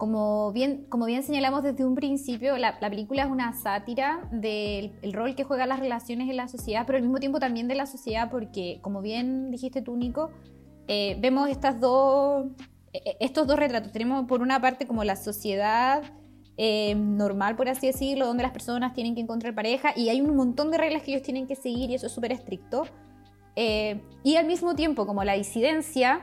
como 0.03 0.51
bien, 0.51 0.85
como 0.89 1.07
bien 1.07 1.23
señalamos 1.23 1.63
desde 1.63 1.85
un 1.85 1.95
principio, 1.95 2.59
la, 2.59 2.81
película 2.81 3.23
es 3.23 3.31
una 3.31 3.53
sátira 3.53 4.29
del 4.33 4.91
rol 5.13 5.37
que 5.37 5.45
juegan 5.45 5.69
las 5.69 5.79
relaciones 5.79 6.29
en 6.29 6.37
la 6.39 6.49
sociedad, 6.49 6.83
pero 6.89 6.97
al 6.97 7.05
mismo 7.05 7.21
tiempo 7.21 7.39
también 7.39 7.69
de 7.69 7.77
la 7.77 7.87
sociedad, 7.87 8.29
porque 8.29 8.81
como 8.83 9.01
bien 9.01 9.53
dijiste 9.53 9.81
tú, 9.81 9.95
Nico, 9.97 10.31
eh, 10.89 11.17
vemos 11.21 11.49
estas 11.49 11.79
dos 11.79 12.47
e, 12.93 12.99
e, 12.99 13.17
estos 13.21 13.47
dos 13.47 13.57
retratos. 13.57 13.93
Tenemos 13.93 14.27
por 14.27 14.43
una 14.43 14.61
parte 14.61 14.89
como 14.89 15.05
la 15.05 15.15
sociedad 15.15 16.03
eh, 16.57 16.97
normal, 16.97 17.55
por 17.55 17.69
así 17.69 17.87
decirlo, 17.87 18.27
donde 18.27 18.43
las 18.43 18.51
personas 18.51 18.95
tienen 18.95 19.15
que 19.15 19.21
encontrar 19.21 19.55
pareja 19.55 19.93
y 19.95 20.09
hay 20.09 20.21
un 20.21 20.35
montón 20.35 20.73
de 20.73 20.79
reglas 20.79 21.05
que 21.05 21.13
ellos 21.13 21.23
tienen 21.23 21.47
que 21.47 21.55
seguir 21.55 21.91
y 21.91 21.95
eso 21.95 22.07
es 22.07 22.13
súper 22.13 22.33
estricto. 22.33 22.89
Eh, 23.55 24.03
y 24.25 24.35
al 24.35 24.47
mismo 24.47 24.75
tiempo, 24.75 25.07
como 25.07 25.23
la 25.23 25.35
disidencia, 25.35 26.23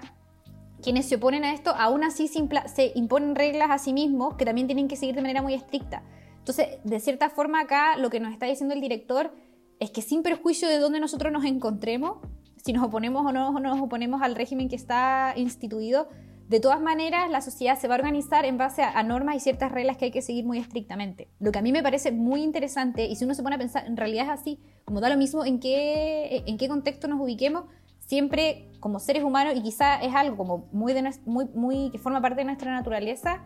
quienes 0.82 1.08
se 1.08 1.16
oponen 1.16 1.44
a 1.44 1.54
esto, 1.54 1.74
aún 1.78 2.04
así 2.04 2.28
se, 2.28 2.92
imponen 2.96 3.36
reglas 3.36 3.72
a 3.72 3.78
sí 3.78 3.94
mismos 3.94 4.36
que 4.36 4.46
también 4.46 4.68
tienen 4.68 4.88
que 4.88 4.96
seguir 4.96 5.16
de 5.16 5.22
manera 5.22 5.42
muy 5.42 5.54
estricta. 5.54 6.04
Entonces, 6.38 6.68
de 6.84 7.00
cierta 7.00 7.30
forma 7.30 7.62
acá 7.62 7.98
lo 7.98 8.10
que 8.10 8.20
nos 8.20 8.34
está 8.34 8.46
diciendo 8.46 8.74
el 8.74 8.82
director 8.82 9.34
es 9.80 9.92
que 9.92 10.02
sin 10.02 10.24
perjuicio 10.24 10.68
de 10.68 10.80
dónde 10.80 11.00
nosotros 11.00 11.32
nos 11.32 11.46
encontremos, 11.46 12.18
si 12.64 12.74
nos 12.74 12.84
oponemos 12.84 13.26
o 13.26 13.32
no 13.32 13.52
nos 13.60 13.82
oponemos 13.82 14.22
al 14.22 14.36
régimen 14.36 14.68
que 14.68 14.76
está 14.76 15.34
instituido, 15.36 16.08
de 16.50 16.60
todas 16.60 16.82
maneras, 16.82 17.30
la 17.30 17.42
sociedad 17.42 17.78
se 17.78 17.88
va 17.88 17.94
a 17.94 18.00
organizar 18.00 18.44
en 18.44 18.58
base 18.58 18.82
a, 18.82 19.04
normas 19.04 19.36
y 19.36 19.40
ciertas 19.40 19.72
reglas 19.72 19.98
que 19.98 20.06
hay 20.06 20.12
que 20.12 20.24
seguir 20.24 20.46
muy 20.46 20.58
estrictamente. 20.58 21.30
Lo 21.40 21.52
que 21.52 21.60
a 21.60 21.62
mí 21.62 21.72
me 21.72 21.84
parece 21.84 22.12
muy 22.12 22.42
interesante, 22.42 23.06
y 23.06 23.16
si 23.16 23.24
uno 23.24 23.36
se 23.36 23.44
pone 23.44 23.56
a 23.56 23.60
pensar, 23.60 23.86
en 23.86 23.96
realidad 23.96 24.26
es 24.26 24.32
así, 24.32 24.60
como 24.84 25.00
da 25.00 25.10
lo 25.10 25.18
mismo 25.18 25.46
en 25.46 25.60
qué, 25.60 26.44
en 26.48 26.58
qué 26.58 26.68
contexto 26.68 27.08
nos 27.08 27.22
ubiquemos, 27.22 27.66
siempre 28.00 28.69
como 28.80 29.00
seres 29.00 29.24
humanos, 29.24 29.54
y 29.56 29.62
quizá 29.62 29.96
es 30.02 30.14
algo 30.16 30.38
como 30.38 30.68
muy, 30.72 30.94
de, 30.94 31.14
muy, 31.26 31.46
muy 31.54 31.90
que 31.92 31.98
forma 31.98 32.22
parte 32.22 32.42
de 32.42 32.46
nuestra 32.46 32.72
naturaleza, 32.72 33.44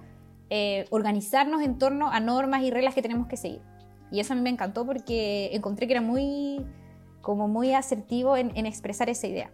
eh, 0.49 0.85
organizarnos 0.91 1.61
en 1.63 1.77
torno 1.77 2.09
a 2.11 2.19
normas 2.19 2.63
y 2.63 2.71
reglas 2.71 2.93
que 2.93 3.01
tenemos 3.01 3.27
que 3.27 3.37
seguir. 3.37 3.61
Y 4.11 4.19
eso 4.19 4.33
a 4.33 4.35
mí 4.35 4.41
me 4.41 4.51
encantó 4.51 4.85
porque 4.85 5.49
encontré 5.53 5.87
que 5.87 5.93
era 5.93 6.01
muy, 6.01 6.63
como 7.21 7.47
muy 7.47 7.73
asertivo 7.73 8.37
en, 8.37 8.65
expresar 8.65 9.09
esa 9.09 9.25
idea. 9.25 9.51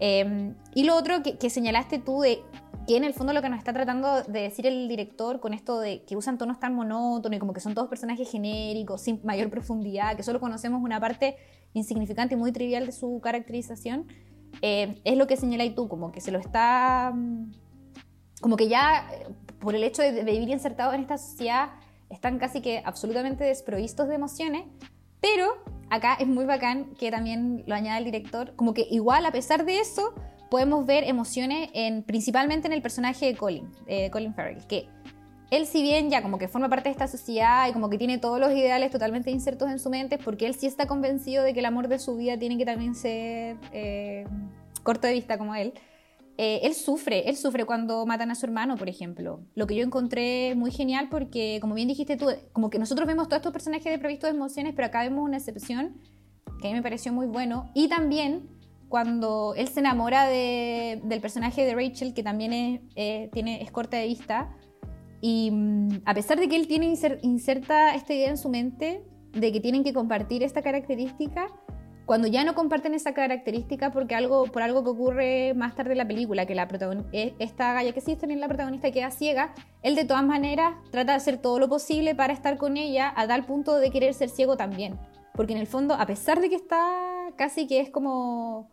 Em, 0.00 0.54
y 0.74 0.84
lo 0.84 0.96
otro 0.96 1.22
que, 1.22 1.38
que, 1.38 1.48
señalaste 1.48 1.98
tú 1.98 2.20
de 2.20 2.42
que 2.86 2.96
en 2.96 3.04
el 3.04 3.14
fondo 3.14 3.32
lo 3.32 3.42
que 3.42 3.48
nos 3.48 3.58
está 3.58 3.72
tratando 3.72 4.22
de 4.22 4.40
decir 4.42 4.66
el 4.66 4.88
director 4.88 5.40
con 5.40 5.54
esto 5.54 5.80
de 5.80 6.02
que 6.04 6.16
usan 6.16 6.38
tonos 6.38 6.60
tan 6.60 6.74
monótonos 6.74 7.36
y 7.36 7.40
como 7.40 7.52
que 7.52 7.60
son 7.60 7.74
todos 7.74 7.88
personajes 7.88 8.30
genéricos, 8.30 9.02
sin 9.02 9.20
mayor 9.24 9.50
profundidad, 9.50 10.16
que 10.16 10.22
solo 10.22 10.40
conocemos 10.40 10.82
una 10.82 11.00
parte 11.00 11.36
insignificante 11.72 12.34
y 12.34 12.38
muy 12.38 12.52
trivial 12.52 12.86
de 12.86 12.92
su 12.92 13.20
caracterización, 13.20 14.06
eh, 14.62 15.00
es 15.04 15.16
lo 15.16 15.26
que 15.26 15.36
señala 15.36 15.64
tú, 15.74 15.88
como 15.88 16.12
que 16.12 16.20
se 16.20 16.30
lo 16.30 16.38
está, 16.38 17.12
mm, 17.14 17.52
como 18.40 18.56
que 18.56 18.68
ya 18.68 19.08
eh, 19.12 19.26
por 19.60 19.74
el 19.74 19.84
hecho 19.84 20.02
de, 20.02 20.24
vivir 20.24 20.48
insertados 20.48 20.94
en 20.94 21.02
esta 21.02 21.18
sociedad, 21.18 21.70
están 22.10 22.38
casi 22.38 22.60
que 22.60 22.82
absolutamente 22.84 23.44
desprovistos 23.44 24.08
de 24.08 24.14
emociones, 24.14 24.64
pero 25.20 25.46
acá 25.90 26.14
es 26.14 26.26
muy 26.26 26.44
bacán 26.44 26.94
que 26.98 27.10
también 27.10 27.64
lo 27.66 27.74
añade 27.74 27.98
el 27.98 28.04
director, 28.04 28.54
como 28.56 28.74
que 28.74 28.86
igual 28.90 29.26
a 29.26 29.32
pesar 29.32 29.64
de 29.64 29.80
eso, 29.80 30.14
podemos 30.50 30.86
ver 30.86 31.04
emociones 31.04 31.70
en, 31.74 32.02
principalmente 32.02 32.68
en 32.68 32.72
el 32.72 32.82
personaje 32.82 33.26
de 33.26 33.36
Colin, 33.36 33.70
eh, 33.86 34.10
Colin 34.10 34.34
Farrell, 34.34 34.64
que 34.66 34.88
él 35.50 35.66
si 35.66 35.82
bien 35.82 36.10
ya 36.10 36.22
como 36.22 36.38
que 36.38 36.48
forma 36.48 36.68
parte 36.68 36.88
de 36.88 36.92
esta 36.92 37.06
sociedad 37.08 37.68
y 37.68 37.72
como 37.72 37.88
que 37.88 37.98
tiene 37.98 38.18
todos 38.18 38.40
los 38.40 38.50
ideales 38.52 38.90
totalmente 38.90 39.30
insertos 39.30 39.70
en 39.70 39.78
su 39.78 39.90
mente, 39.90 40.18
porque 40.18 40.46
él 40.46 40.54
sí 40.54 40.66
está 40.66 40.86
convencido 40.86 41.44
de 41.44 41.52
que 41.52 41.60
el 41.60 41.66
amor 41.66 41.88
de 41.88 41.98
su 41.98 42.16
vida 42.16 42.38
tiene 42.38 42.58
que 42.58 42.64
también 42.64 42.94
ser 42.94 43.56
eh, 43.72 44.26
corto 44.82 45.06
de 45.06 45.12
vista 45.12 45.38
como 45.38 45.54
él, 45.54 45.74
eh, 46.38 46.60
él 46.64 46.74
sufre, 46.74 47.28
él 47.28 47.36
sufre 47.36 47.64
cuando 47.64 48.04
matan 48.04 48.30
a 48.30 48.34
su 48.34 48.44
hermano, 48.44 48.76
por 48.76 48.88
ejemplo. 48.88 49.40
Lo 49.54 49.66
que 49.66 49.74
yo 49.74 49.82
encontré 49.82 50.54
muy 50.54 50.70
genial 50.70 51.08
porque, 51.10 51.58
como 51.60 51.74
bien 51.74 51.88
dijiste 51.88 52.16
tú, 52.16 52.26
como 52.52 52.68
que 52.68 52.78
nosotros 52.78 53.06
vemos 53.06 53.28
todos 53.28 53.38
estos 53.38 53.52
personajes 53.52 53.90
de 53.90 53.98
previstos 53.98 54.30
de 54.30 54.36
emociones, 54.36 54.74
pero 54.74 54.86
acá 54.86 55.02
vemos 55.02 55.24
una 55.24 55.38
excepción 55.38 55.96
que 56.60 56.68
a 56.68 56.70
mí 56.70 56.76
me 56.76 56.82
pareció 56.82 57.12
muy 57.12 57.26
bueno. 57.26 57.70
Y 57.74 57.88
también 57.88 58.50
cuando 58.88 59.54
él 59.56 59.68
se 59.68 59.80
enamora 59.80 60.28
del 60.28 61.20
personaje 61.20 61.64
de 61.64 61.74
Rachel, 61.74 62.12
que 62.12 62.22
también 62.22 62.52
es, 62.52 62.80
eh, 62.96 63.30
tiene, 63.32 63.62
es 63.62 63.70
corta 63.70 63.96
de 63.96 64.06
vista, 64.06 64.54
y 65.26 65.50
mm, 65.50 66.02
a 66.04 66.14
pesar 66.14 66.38
de 66.38 66.48
que 66.48 66.54
él 66.54 66.68
tiene 66.68 66.86
inserta 67.22 67.96
esta 67.96 68.14
idea 68.14 68.30
en 68.30 68.36
su 68.36 68.48
mente 68.48 69.02
de 69.32 69.50
que 69.50 69.58
tienen 69.58 69.82
que 69.82 69.92
compartir 69.92 70.44
esta 70.44 70.62
característica, 70.62 71.48
cuando 72.04 72.28
ya 72.28 72.44
no 72.44 72.54
comparten 72.54 72.94
esa 72.94 73.12
característica 73.12 73.90
porque 73.90 74.14
algo, 74.14 74.44
por 74.44 74.62
algo 74.62 74.84
que 74.84 74.90
ocurre 74.90 75.54
más 75.54 75.74
tarde 75.74 75.92
en 75.92 75.98
la 75.98 76.06
película, 76.06 76.46
que 76.46 76.54
la 76.54 76.68
e, 77.12 77.34
esta 77.40 77.72
galla 77.72 77.92
que 77.92 78.00
sí 78.00 78.14
también 78.14 78.38
la 78.38 78.46
protagonista 78.46 78.92
queda 78.92 79.10
ciega, 79.10 79.52
él 79.82 79.96
de 79.96 80.04
todas 80.04 80.22
maneras 80.22 80.76
trata 80.92 81.10
de 81.10 81.16
hacer 81.16 81.38
todo 81.38 81.58
lo 81.58 81.68
posible 81.68 82.14
para 82.14 82.32
estar 82.32 82.56
con 82.56 82.76
ella 82.76 83.12
a 83.16 83.26
tal 83.26 83.46
punto 83.46 83.74
de 83.80 83.90
querer 83.90 84.14
ser 84.14 84.28
ciego 84.28 84.56
también. 84.56 84.96
Porque 85.34 85.54
en 85.54 85.58
el 85.58 85.66
fondo, 85.66 85.94
a 85.94 86.06
pesar 86.06 86.40
de 86.40 86.50
que 86.50 86.54
está 86.54 87.32
casi 87.34 87.66
que 87.66 87.80
es 87.80 87.90
como 87.90 88.70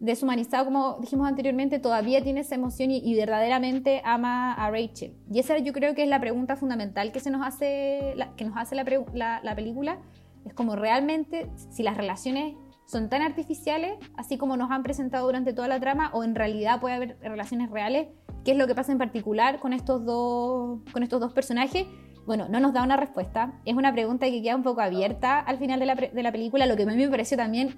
deshumanizado, 0.00 0.64
como 0.64 0.96
dijimos 0.98 1.28
anteriormente, 1.28 1.78
todavía 1.78 2.22
tiene 2.22 2.40
esa 2.40 2.54
emoción 2.54 2.90
y, 2.90 3.14
verdaderamente 3.14 4.00
ama 4.04 4.54
a 4.54 4.70
Rachel. 4.70 5.14
Y 5.30 5.38
esa 5.38 5.58
yo 5.58 5.72
creo 5.72 5.94
que 5.94 6.02
es 6.02 6.08
la 6.08 6.18
pregunta 6.20 6.56
fundamental 6.56 7.12
que, 7.12 7.20
se 7.20 7.30
nos 7.30 7.46
hace, 7.46 8.14
la, 8.16 8.34
que 8.34 8.46
nos 8.46 8.56
hace 8.56 8.74
la, 8.74 9.40
la, 9.42 9.54
película. 9.54 9.98
Es 10.46 10.54
como 10.54 10.74
realmente 10.74 11.50
si 11.70 11.82
las 11.82 11.98
relaciones 11.98 12.56
son 12.86 13.10
tan 13.10 13.20
artificiales, 13.20 13.98
así 14.16 14.38
como 14.38 14.56
nos 14.56 14.70
han 14.70 14.82
presentado 14.82 15.26
durante 15.26 15.52
toda 15.52 15.68
la 15.68 15.78
trama, 15.78 16.10
o 16.14 16.24
en 16.24 16.34
realidad 16.34 16.80
puede 16.80 16.94
haber 16.94 17.18
relaciones 17.20 17.70
reales. 17.70 18.08
¿Qué 18.42 18.52
es 18.52 18.56
lo 18.56 18.66
que 18.66 18.74
pasa 18.74 18.90
en 18.92 18.98
particular 18.98 19.60
con 19.60 19.74
estos 19.74 20.04
dos, 20.06 20.80
con 20.92 21.02
estos 21.02 21.20
dos 21.20 21.34
personajes? 21.34 21.86
Bueno, 22.26 22.48
no 22.48 22.58
nos 22.58 22.72
da 22.72 22.82
una 22.82 22.96
respuesta. 22.96 23.60
Es 23.66 23.74
una 23.74 23.92
pregunta 23.92 24.26
que 24.26 24.42
queda 24.42 24.56
un 24.56 24.62
poco 24.62 24.80
abierta 24.80 25.38
al 25.38 25.58
final 25.58 25.78
de 25.78 25.86
la, 25.86 25.94
de 25.94 26.22
la 26.22 26.32
película, 26.32 26.64
lo 26.64 26.74
que 26.76 26.84
a 26.84 26.86
mí 26.86 26.96
me 26.96 27.08
pareció 27.08 27.36
también 27.36 27.76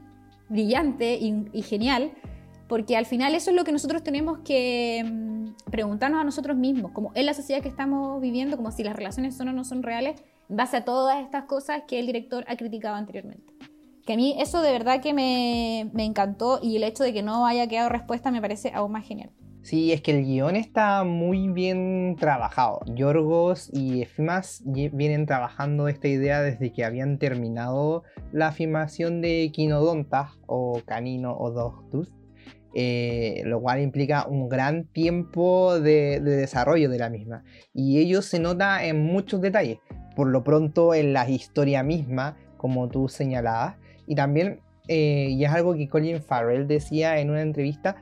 brillante 0.52 1.18
y, 1.18 1.62
genial, 1.62 2.12
porque 2.68 2.96
al 2.96 3.06
final 3.06 3.34
eso 3.34 3.50
es 3.50 3.56
lo 3.56 3.64
que 3.64 3.72
nosotros 3.72 4.04
tenemos 4.04 4.38
que 4.44 5.04
mm, 5.04 5.70
preguntarnos 5.70 6.20
a 6.20 6.24
nosotros 6.24 6.56
mismos, 6.56 6.92
como 6.92 7.10
en 7.14 7.26
la 7.26 7.34
sociedad 7.34 7.60
que 7.62 7.68
estamos 7.68 8.20
viviendo, 8.20 8.56
como 8.56 8.70
si 8.70 8.84
las 8.84 8.94
relaciones 8.94 9.36
son 9.36 9.48
o 9.48 9.52
no 9.52 9.64
son 9.64 9.82
reales, 9.82 10.22
en 10.48 10.56
base 10.56 10.76
a 10.76 10.84
todas 10.84 11.20
estas 11.22 11.44
cosas 11.44 11.82
que 11.88 11.98
el 11.98 12.06
director 12.06 12.44
ha 12.46 12.56
criticado 12.56 12.94
anteriormente. 12.94 13.52
Que 14.06 14.14
a 14.14 14.16
mí 14.16 14.36
eso 14.38 14.62
de 14.62 14.72
verdad 14.72 15.00
que 15.00 15.14
me 15.14 16.04
encantó 16.04 16.60
y 16.62 16.76
el 16.76 16.84
hecho 16.84 17.04
de 17.04 17.12
que 17.12 17.22
no 17.22 17.46
haya 17.46 17.66
quedado 17.66 17.88
respuesta 17.88 18.30
me 18.30 18.40
parece 18.40 18.72
aún 18.74 18.92
más 18.92 19.06
genial. 19.06 19.30
Sí, 19.62 19.92
es 19.92 20.00
que 20.02 20.10
el 20.10 20.24
guion 20.24 20.56
está 20.56 21.04
muy 21.04 21.48
bien 21.48 22.16
trabajado. 22.18 22.80
Yorgos 22.86 23.70
y 23.72 24.02
Efimas 24.02 24.60
vienen 24.64 25.24
trabajando 25.24 25.86
esta 25.86 26.08
idea 26.08 26.42
desde 26.42 26.72
que 26.72 26.84
habían 26.84 27.16
terminado 27.18 28.02
la 28.32 28.50
filmación 28.50 29.20
de 29.20 29.50
Quinodontas 29.52 30.32
o 30.46 30.80
Canino 30.84 31.36
o 31.38 31.52
Dogtooth, 31.52 32.08
eh, 32.74 33.42
lo 33.44 33.60
cual 33.60 33.80
implica 33.80 34.26
un 34.26 34.48
gran 34.48 34.84
tiempo 34.86 35.78
de, 35.78 36.18
desarrollo 36.18 36.90
de 36.90 36.98
la 36.98 37.08
misma. 37.08 37.44
Y 37.72 38.00
ello 38.00 38.20
se 38.20 38.40
nota 38.40 38.84
en 38.84 39.04
muchos 39.04 39.40
detalles. 39.40 39.78
Por 40.16 40.26
lo 40.26 40.42
pronto 40.42 40.92
en 40.92 41.12
la 41.12 41.30
historia 41.30 41.84
misma, 41.84 42.36
como 42.56 42.88
tú 42.88 43.08
señalabas. 43.08 43.76
Y 44.08 44.16
también, 44.16 44.58
eh, 44.88 45.28
y 45.30 45.44
es 45.44 45.52
algo 45.52 45.74
que 45.74 45.88
Colin 45.88 46.20
Farrell 46.20 46.66
decía 46.66 47.20
en 47.20 47.30
una 47.30 47.42
entrevista, 47.42 47.96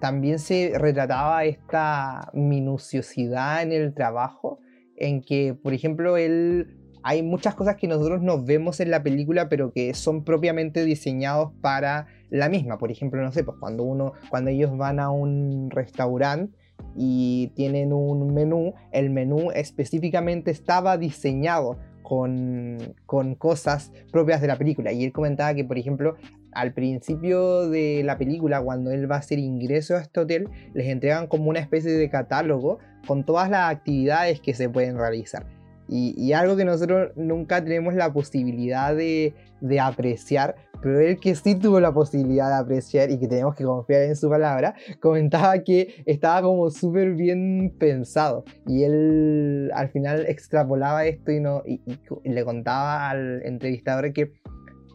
también 0.00 0.38
se 0.38 0.72
retrataba 0.76 1.44
esta 1.44 2.30
minuciosidad 2.32 3.62
en 3.62 3.72
el 3.72 3.94
trabajo, 3.94 4.60
en 4.96 5.20
que, 5.22 5.54
por 5.54 5.74
ejemplo, 5.74 6.16
él, 6.16 6.76
hay 7.02 7.22
muchas 7.22 7.54
cosas 7.54 7.76
que 7.76 7.88
nosotros 7.88 8.22
nos 8.22 8.44
vemos 8.44 8.80
en 8.80 8.90
la 8.90 9.02
película, 9.02 9.48
pero 9.48 9.72
que 9.72 9.94
son 9.94 10.24
propiamente 10.24 10.84
diseñados 10.84 11.52
para 11.60 12.06
la 12.30 12.48
misma. 12.48 12.78
Por 12.78 12.90
ejemplo, 12.90 13.22
no 13.22 13.32
sé, 13.32 13.44
pues 13.44 13.56
cuando 13.58 13.84
uno, 13.84 14.12
cuando 14.30 14.50
ellos 14.50 14.76
van 14.76 15.00
a 15.00 15.10
un 15.10 15.70
restaurante 15.70 16.56
y 16.96 17.52
tienen 17.54 17.92
un 17.92 18.34
menú, 18.34 18.74
el 18.92 19.10
menú 19.10 19.50
específicamente 19.52 20.50
estaba 20.50 20.96
diseñado 20.96 21.78
con, 22.02 22.94
con, 23.04 23.34
cosas 23.34 23.92
propias 24.10 24.40
de 24.40 24.46
la 24.46 24.56
película. 24.56 24.92
Y 24.92 25.04
él 25.04 25.12
comentaba 25.12 25.54
que, 25.54 25.64
por 25.64 25.76
ejemplo, 25.76 26.16
al 26.52 26.72
principio 26.72 27.68
de 27.68 28.02
la 28.04 28.18
película, 28.18 28.60
cuando 28.60 28.90
él 28.90 29.10
va 29.10 29.16
a 29.16 29.18
hacer 29.18 29.38
ingreso 29.38 29.96
a 29.96 30.00
este 30.00 30.20
hotel, 30.20 30.48
les 30.74 30.86
entregan 30.88 31.26
como 31.26 31.50
una 31.50 31.60
especie 31.60 31.92
de 31.92 32.10
catálogo 32.10 32.78
con 33.06 33.24
todas 33.24 33.50
las 33.50 33.70
actividades 33.70 34.40
que 34.40 34.54
se 34.54 34.68
pueden 34.68 34.96
realizar. 34.98 35.46
Y, 35.90 36.34
algo 36.34 36.54
que 36.54 36.66
nosotros 36.66 37.12
nunca 37.16 37.64
tenemos 37.64 37.94
la 37.94 38.12
posibilidad 38.12 38.94
de, 38.94 39.34
de, 39.62 39.80
apreciar, 39.80 40.54
pero 40.82 41.00
él 41.00 41.18
que 41.18 41.34
sí 41.34 41.54
tuvo 41.54 41.80
la 41.80 41.94
posibilidad 41.94 42.48
de 42.48 42.56
apreciar 42.56 43.10
y 43.10 43.18
que 43.18 43.26
tenemos 43.26 43.54
que 43.54 43.64
confiar 43.64 44.02
en 44.02 44.14
su 44.14 44.28
palabra, 44.28 44.74
comentaba 45.00 45.58
que 45.60 46.02
estaba 46.04 46.42
como 46.42 46.68
súper 46.68 47.14
bien 47.14 47.74
pensado. 47.78 48.44
Y 48.66 48.82
él 48.82 49.70
al 49.74 49.88
final 49.88 50.26
extrapolaba 50.26 51.06
esto 51.06 51.32
y, 51.32 51.40
no, 51.40 51.62
y 51.64 51.80
le 52.22 52.44
contaba 52.44 53.08
al 53.08 53.40
entrevistador 53.46 54.12
que 54.12 54.30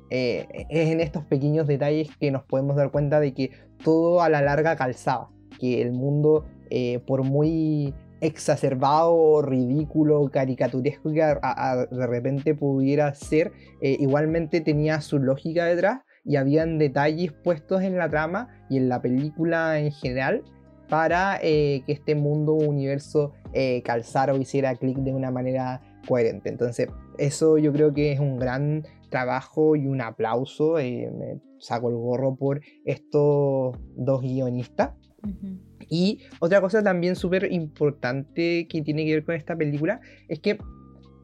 eh, 0.10 0.48
es 0.70 0.90
en 0.90 1.00
estos 1.00 1.26
pequeños 1.26 1.68
detalles 1.68 2.10
que 2.20 2.32
nos 2.32 2.44
podemos 2.44 2.76
dar 2.76 2.92
cuenta 2.92 3.20
de 3.20 3.34
que 3.34 3.52
todo 3.84 4.22
a 4.22 4.30
la 4.30 4.42
larga 4.42 4.76
calzaba, 4.76 5.30
que 5.60 5.82
el 5.82 5.92
mundo, 5.92 6.46
eh, 6.70 7.00
por 7.06 7.24
muy 7.24 7.94
exacerbado, 8.22 9.42
ridículo, 9.42 10.30
caricaturesco 10.32 11.12
que 11.12 11.22
de 11.22 12.08
repente 12.08 12.56
pudiera 12.56 13.14
ser, 13.16 13.52
eh, 13.82 13.98
igualmente 14.00 14.62
tenía 14.62 15.02
su 15.02 15.20
lógica 15.20 15.66
detrás 15.66 16.02
y 16.24 16.38
habían 16.38 16.78
detalles 16.78 17.34
puestos 17.34 17.82
en 17.82 17.98
la 17.98 18.08
trama 18.08 18.48
y 18.70 18.78
en 18.78 18.88
la 18.88 19.02
película 19.02 19.80
en 19.80 19.92
general 19.92 20.44
para 20.88 21.40
que 21.42 21.84
este 21.88 22.16
mundo, 22.16 22.54
universo, 22.54 23.34
calzara 23.84 24.34
o 24.34 24.38
hiciera 24.38 24.76
clic 24.76 24.98
de 25.00 25.12
una 25.12 25.32
manera 25.32 25.82
coherente. 26.08 26.50
Entonces, 26.50 26.88
eso 27.18 27.58
yo 27.58 27.74
creo 27.74 27.94
que 27.94 28.12
es 28.12 28.20
un 28.20 28.38
gran 28.38 28.84
trabajo 29.14 29.76
y 29.76 29.86
un 29.86 30.02
aplauso. 30.02 30.80
Eh, 30.80 31.12
me 31.16 31.40
saco 31.60 31.90
el 31.90 31.96
gorro 31.96 32.36
por 32.36 32.62
estos 32.84 33.78
dos 33.96 34.22
guionistas. 34.22 34.94
Y 35.88 36.20
otra 36.40 36.60
cosa 36.60 36.84
también 36.84 37.16
súper 37.16 37.50
importante 37.52 38.68
que 38.68 38.82
tiene 38.82 39.06
que 39.06 39.14
ver 39.14 39.24
con 39.24 39.36
esta 39.36 39.56
película 39.56 40.02
es 40.28 40.40
que 40.40 40.58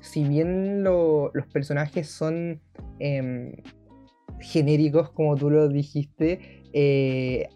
si 0.01 0.23
bien 0.23 0.83
los 0.83 1.31
personajes 1.51 2.07
son 2.07 2.61
em, 2.99 3.53
genéricos, 4.39 5.09
como 5.09 5.35
tú 5.35 5.49
lo 5.49 5.67
dijiste, 5.67 6.61
eh, 6.71 7.49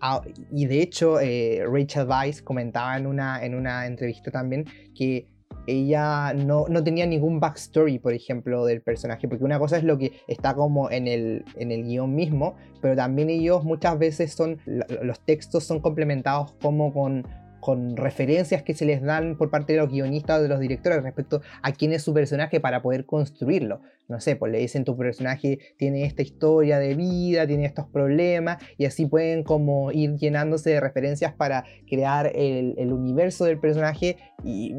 y 0.52 0.66
de 0.66 0.82
hecho 0.82 1.20
eh, 1.20 1.64
Rachel 1.72 2.08
Weisz 2.08 2.42
comentaba 2.42 2.98
en 2.98 3.06
una, 3.06 3.46
en 3.46 3.54
una 3.54 3.86
entrevista 3.86 4.32
también 4.32 4.66
que 4.96 5.28
ella 5.68 6.34
no, 6.34 6.66
tenía 6.84 7.05
ningún 7.05 7.39
backstory, 7.39 7.99
por 7.99 8.14
ejemplo, 8.14 8.66
del 8.66 8.82
personaje, 8.82 9.28
porque 9.28 9.43
una 9.43 9.59
cosa 9.59 9.78
es 9.78 9.84
lo 9.84 9.97
que 9.97 10.14
está 10.28 10.53
como 10.53 10.91
en 10.91 11.07
el, 11.07 11.45
en 11.55 11.72
el 11.72 11.84
guion 11.84 12.14
mismo, 12.14 12.55
pero 12.82 12.95
también 12.95 13.30
ellos 13.30 13.64
muchas 13.64 13.97
veces 13.97 14.34
son, 14.34 14.59
los 14.66 15.20
textos 15.22 15.64
son 15.64 15.80
complementados 15.80 16.53
como 16.61 16.93
con 16.93 17.26
con 17.64 17.95
referencias 17.95 18.61
que 18.61 18.74
se 18.74 18.84
les 18.84 19.01
dan 19.01 19.38
por 19.38 19.49
parte 19.49 19.72
de 19.72 19.80
los 19.80 19.89
guionistas 19.89 20.39
o 20.39 20.41
de 20.41 20.49
los 20.49 20.59
directores 20.59 21.01
respecto 21.01 21.41
a 21.61 21.72
quién 21.72 21.93
es 21.93 22.03
su 22.03 22.14
personaje 22.14 22.59
para 22.59 22.82
poder 22.82 23.05
construirlo. 23.05 23.80
No 24.09 24.20
sé, 24.20 24.36
pues 24.36 24.51
le 24.51 24.59
dicen 24.59 24.84
tu 24.84 24.97
personaje 24.97 25.59
tiene 25.78 26.03
esta 26.03 26.24
historia 26.24 26.78
de 26.78 26.93
vida, 26.93 27.47
tiene 27.47 27.64
estos 27.64 27.88
problemas, 27.88 28.61
y 28.78 28.84
así 28.84 29.05
pueden 29.05 29.43
como 29.43 29.93
ir 29.93 30.18
llenándose 30.18 30.72
de 30.72 30.82
referencias 30.82 31.36
para 31.36 31.64
crear 31.88 32.34
el, 32.36 32.91
universo 32.91 33.45
del 33.45 33.59
personaje 33.59 34.18
y, 34.43 34.76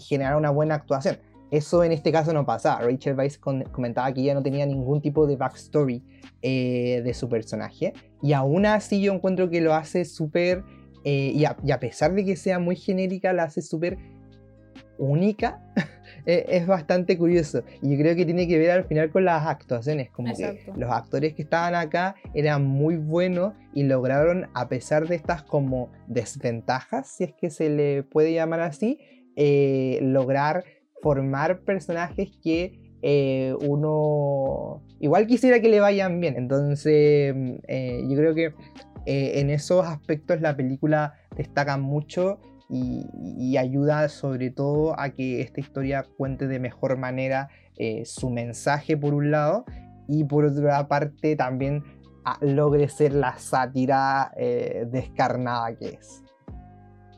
generar 0.00 0.36
una 0.36 0.50
buena 0.50 0.74
actuación. 0.74 1.18
Eso 1.52 1.84
en 1.84 1.92
este 1.92 2.10
caso 2.10 2.32
no 2.32 2.44
pasa. 2.44 2.80
Rachel 2.80 3.16
Weisz 3.16 3.38
comentaba 3.38 4.12
que 4.12 4.22
ella 4.22 4.34
no 4.34 4.42
tenía 4.42 4.66
ningún 4.66 5.00
tipo 5.00 5.28
de 5.28 5.36
backstory 5.36 6.02
eh, 6.42 7.00
de 7.04 7.14
su 7.14 7.28
personaje. 7.28 7.92
Y 8.22 8.32
aún 8.32 8.66
así 8.66 9.00
yo 9.00 9.12
encuentro 9.12 9.48
que 9.50 9.60
lo 9.60 9.72
hace 9.72 10.04
súper 10.04 10.64
eh, 11.04 11.32
y, 11.34 11.44
a, 11.44 11.80
pesar 11.80 12.14
de 12.14 12.24
que 12.24 12.34
sea 12.34 12.58
muy 12.58 12.76
genérica, 12.76 13.32
la 13.32 13.44
hace 13.44 13.62
súper 13.62 13.98
única. 14.98 15.60
Eh, 16.26 16.46
es 16.56 16.66
bastante 16.66 17.18
curioso. 17.18 17.64
Y 17.82 17.90
yo 17.90 17.98
creo 17.98 18.16
que 18.16 18.24
tiene 18.24 18.48
que 18.48 18.58
ver 18.58 18.70
al 18.70 18.84
final 18.84 19.10
con 19.10 19.26
las 19.26 19.46
actuaciones. 19.46 20.10
Como 20.10 20.32
que 20.34 20.64
los 20.74 20.90
actores 20.90 21.34
que 21.34 21.42
estaban 21.42 21.74
acá 21.74 22.14
eran 22.32 22.64
muy 22.64 22.96
buenos 22.96 23.52
y 23.74 23.82
lograron, 23.82 24.48
a 24.54 24.68
pesar 24.68 25.06
de 25.06 25.16
estas 25.16 25.42
como 25.42 25.92
desventajas, 26.06 27.08
si 27.08 27.24
es 27.24 27.34
que 27.34 27.50
se 27.50 27.68
le 27.68 28.04
puede 28.04 28.32
llamar 28.32 28.60
así, 28.60 28.98
eh, 29.36 29.98
lograr 30.00 30.64
formar 31.02 31.60
personajes 31.60 32.30
que 32.42 32.80
uno 33.60 34.82
igual 35.00 35.26
quisiera 35.26 35.60
que 35.60 35.68
le 35.68 35.80
vayan 35.80 36.20
bien. 36.20 36.36
Entonces, 36.38 37.34
yo 37.34 38.16
creo 38.16 38.34
que 38.34 38.54
eh, 39.06 39.40
en 39.40 39.50
esos 39.50 39.84
aspectos 39.84 40.40
la 40.40 40.56
película 40.56 41.14
destaca 41.36 41.76
mucho 41.76 42.40
y, 42.70 43.56
ayuda 43.56 44.08
sobre 44.08 44.50
todo 44.50 44.98
a 44.98 45.10
que 45.10 45.40
esta 45.40 45.60
historia 45.60 46.04
cuente 46.16 46.48
de 46.48 46.58
mejor 46.58 46.96
manera 46.96 47.48
eh, 47.76 48.04
su 48.04 48.30
mensaje 48.30 48.96
por 48.96 49.14
un 49.14 49.30
lado 49.30 49.64
y 50.08 50.24
por 50.24 50.44
otra 50.44 50.88
parte 50.88 51.36
también 51.36 51.84
logre 52.40 52.88
ser 52.88 53.14
la 53.14 53.38
sátira 53.38 54.32
eh, 54.36 54.86
descarnada 54.90 55.76
que 55.76 55.88
es. 56.00 56.22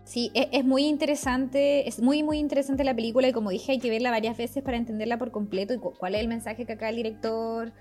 Sí, 0.05 0.31
es, 0.35 0.49
es, 0.53 0.65
muy 0.65 0.85
interesante, 0.85 1.89
es 1.89 2.01
muy 2.01 2.23
muy 2.23 2.39
interesante 2.39 2.85
la 2.85 2.95
película 2.95 3.29
y 3.29 3.33
como 3.33 3.51
dije 3.51 3.73
hay 3.73 3.79
que 3.79 3.91
verla 3.91 4.11
varias 4.11 4.37
veces 4.37 4.63
para 4.63 4.77
entenderla 4.77 5.17
por 5.19 5.31
completo 5.31 5.75
y 5.75 5.79
cuál 5.79 6.15
es 6.15 6.21
el 6.21 6.29
mensaje 6.29 6.67
que 6.67 6.75
acá 6.75 6.91
el 6.91 6.97
director 6.97 7.73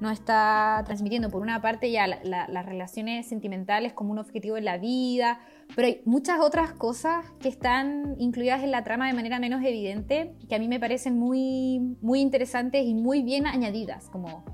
nos 0.00 0.12
está 0.12 0.82
transmitiendo. 0.86 1.30
Por 1.30 1.42
una 1.42 1.60
parte 1.60 1.90
ya 1.90 2.06
las 2.06 2.66
relaciones 2.66 3.26
sentimentales 3.26 3.92
como 3.92 4.12
un 4.12 4.18
objetivo 4.18 4.56
en 4.56 4.64
la 4.64 4.78
vida, 4.78 5.40
pero 5.74 5.88
hay 5.88 6.02
muchas 6.04 6.40
otras 6.40 6.72
cosas 6.72 7.24
que 7.40 7.48
están 7.48 8.16
incluidas 8.18 8.62
en 8.62 8.70
la 8.70 8.84
trama 8.84 9.06
de 9.06 9.14
manera 9.14 9.38
menos 9.38 9.64
evidente 9.64 10.34
que 10.48 10.54
a 10.54 10.58
mí 10.58 10.68
me 10.68 10.78
parecen 10.80 11.18
muy, 11.18 11.96
muy 12.00 12.20
interesantes 12.20 12.84
y 12.84 12.94
muy 12.94 13.22
bien 13.22 13.46
añadidas, 13.46 14.08
como 14.10 14.44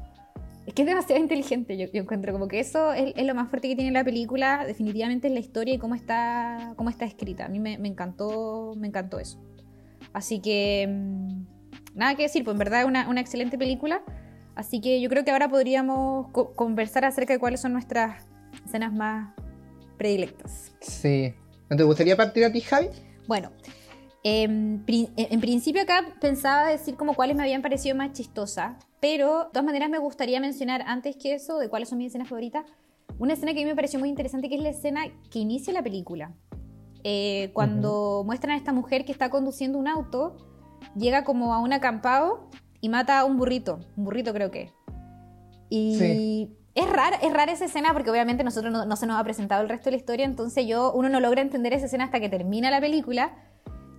es 0.66 0.74
que 0.74 0.82
es 0.82 0.86
demasiado 0.86 1.20
inteligente, 1.20 1.76
yo, 1.76 1.86
encuentro 1.92 2.32
como 2.32 2.46
que 2.46 2.60
eso 2.60 2.92
es, 2.92 3.26
lo 3.26 3.34
más 3.34 3.48
fuerte 3.48 3.68
que 3.68 3.74
tiene 3.74 3.90
la 3.90 4.04
película, 4.04 4.64
definitivamente 4.64 5.26
es 5.26 5.34
la 5.34 5.40
historia 5.40 5.74
y 5.74 5.78
cómo 5.78 5.96
está, 5.96 6.74
cómo 6.76 6.88
está 6.88 7.04
escrita. 7.04 7.46
A 7.46 7.48
mí 7.48 7.58
me, 7.58 7.74
encantó, 7.74 8.74
me 8.76 8.86
encantó 8.86 9.18
eso. 9.18 9.42
Así 10.12 10.40
que, 10.40 10.86
mm, 10.88 11.44
nada 11.96 12.14
que 12.14 12.22
decir, 12.22 12.44
pues 12.44 12.54
en 12.54 12.58
verdad 12.58 12.82
es 12.82 12.86
una, 12.86 13.08
una, 13.08 13.20
excelente 13.20 13.58
película. 13.58 14.02
Así 14.54 14.80
que 14.80 15.00
yo 15.00 15.08
creo 15.08 15.24
que 15.24 15.30
ahora 15.30 15.48
podríamos 15.48 16.28
conversar 16.54 17.04
acerca 17.04 17.32
de 17.32 17.38
cuáles 17.38 17.60
son 17.60 17.72
nuestras 17.72 18.26
escenas 18.66 18.92
más 18.92 19.34
predilectas. 19.96 20.72
Sí. 20.80 21.34
¿No 21.70 21.76
te 21.76 21.84
gustaría 21.84 22.16
partir 22.16 22.44
a 22.44 22.52
ti, 22.52 22.60
Javi? 22.60 22.88
Bueno, 23.26 23.50
en, 24.24 24.84
en 24.86 25.40
principio 25.40 25.82
acá 25.82 26.14
pensaba 26.20 26.68
decir 26.68 26.96
como 26.96 27.14
cuáles 27.14 27.34
me 27.34 27.42
habían 27.42 27.62
parecido 27.62 27.96
más 27.96 28.12
chistosas, 28.12 28.74
pero 29.00 29.44
de 29.44 29.50
todas 29.52 29.64
maneras 29.64 29.88
me 29.88 29.98
gustaría 29.98 30.38
mencionar 30.38 30.82
antes 30.86 31.16
que 31.16 31.34
eso 31.34 31.58
de 31.58 31.68
cuáles 31.68 31.88
son 31.88 31.98
mis 31.98 32.08
escenas 32.08 32.28
favoritas, 32.28 32.66
una 33.18 33.32
escena 33.32 33.54
que 33.54 33.60
a 33.60 33.64
mí 33.64 33.70
me 33.70 33.74
pareció 33.74 33.98
muy 33.98 34.08
interesante 34.08 34.48
que 34.48 34.56
es 34.56 34.62
la 34.62 34.70
escena 34.70 35.02
que 35.30 35.38
inicia 35.38 35.72
la 35.72 35.82
película. 35.82 36.34
Eh, 37.04 37.50
cuando 37.52 38.22
muestran 38.24 38.54
a 38.54 38.56
esta 38.56 38.72
mujer 38.72 39.04
que 39.04 39.12
está 39.12 39.30
conduciendo 39.30 39.78
un 39.78 39.88
auto, 39.88 40.36
llega 40.96 41.24
como 41.24 41.52
a 41.54 41.58
un 41.58 41.72
acampado 41.72 42.48
y 42.82 42.90
mata 42.90 43.20
a 43.20 43.24
un 43.24 43.38
burrito, 43.38 43.80
un 43.96 44.04
burrito 44.04 44.34
creo 44.34 44.50
que. 44.50 44.70
Y 45.70 46.50
es 46.74 46.90
rara, 46.90 47.16
es 47.16 47.32
rara 47.32 47.50
esa 47.50 47.64
escena 47.64 47.94
porque 47.94 48.10
obviamente 48.10 48.44
nosotros 48.44 48.70
no, 48.70 48.84
no, 48.84 48.96
se 48.96 49.06
nos 49.06 49.18
ha 49.18 49.24
presentado 49.24 49.62
el 49.62 49.70
resto 49.70 49.86
de 49.86 49.92
la 49.92 49.96
historia, 49.96 50.26
entonces 50.26 50.66
yo, 50.66 50.92
uno 50.92 51.08
no 51.08 51.20
logra 51.20 51.40
entender 51.40 51.72
esa 51.72 51.86
escena 51.86 52.04
hasta 52.04 52.20
que 52.20 52.28
termina 52.28 52.70
la 52.70 52.80
película 52.80 53.32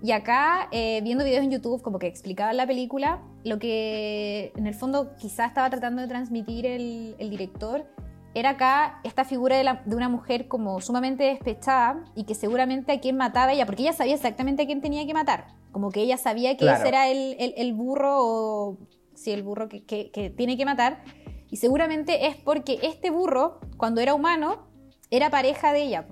y 0.04 0.12
acá, 0.12 0.68
eh, 0.72 1.00
viendo 1.02 1.24
videos 1.24 1.46
en 1.46 1.52
YouTube 1.52 1.82
como 1.82 1.98
que 1.98 2.08
explicaban 2.08 2.58
la 2.58 2.68
película, 2.68 3.22
lo 3.46 3.58
que 3.58 4.52
en 4.58 4.68
el 4.68 4.74
fondo 4.74 5.16
quizás 5.16 5.48
estaba 5.48 5.70
tratando 5.70 6.02
de 6.02 6.10
transmitir 6.10 6.66
el, 6.66 7.16
director 7.18 7.86
era 8.34 8.52
acá 8.52 9.00
esta 9.04 9.26
figura 9.26 9.58
de, 9.58 9.96
una 9.96 10.10
mujer 10.10 10.48
como 10.48 10.82
sumamente 10.82 11.24
despechada 11.24 12.04
y 12.16 12.24
que 12.24 12.36
seguramente 12.36 12.92
a 12.92 13.00
quien 13.00 13.18
mataba 13.18 13.54
ella, 13.54 13.66
porque 13.66 13.84
ella 13.84 13.94
sabía 13.94 14.16
exactamente 14.16 14.64
a 14.64 14.66
quién 14.66 14.82
tenía 14.82 15.06
que 15.06 15.14
matar. 15.14 15.48
Como 15.72 15.92
que 15.92 16.02
ella 16.02 16.18
sabía 16.18 16.56
que 16.58 16.70
ese 16.70 16.88
era 16.88 17.08
el, 17.10 17.74
burro 17.74 18.18
o 18.18 18.78
sí, 19.16 19.32
el 19.32 19.44
burro 19.44 19.70
que, 19.70 19.84
que 19.84 20.34
tiene 20.36 20.58
que 20.58 20.66
matar. 20.66 21.04
Y 21.50 21.58
seguramente 21.58 22.28
es 22.28 22.36
porque 22.36 22.80
este 22.84 23.12
burro, 23.12 23.60
cuando 23.78 24.02
era 24.02 24.14
humano, 24.14 24.68
era 25.10 25.30
pareja 25.30 25.74
de 25.74 25.84
ella 25.84 26.08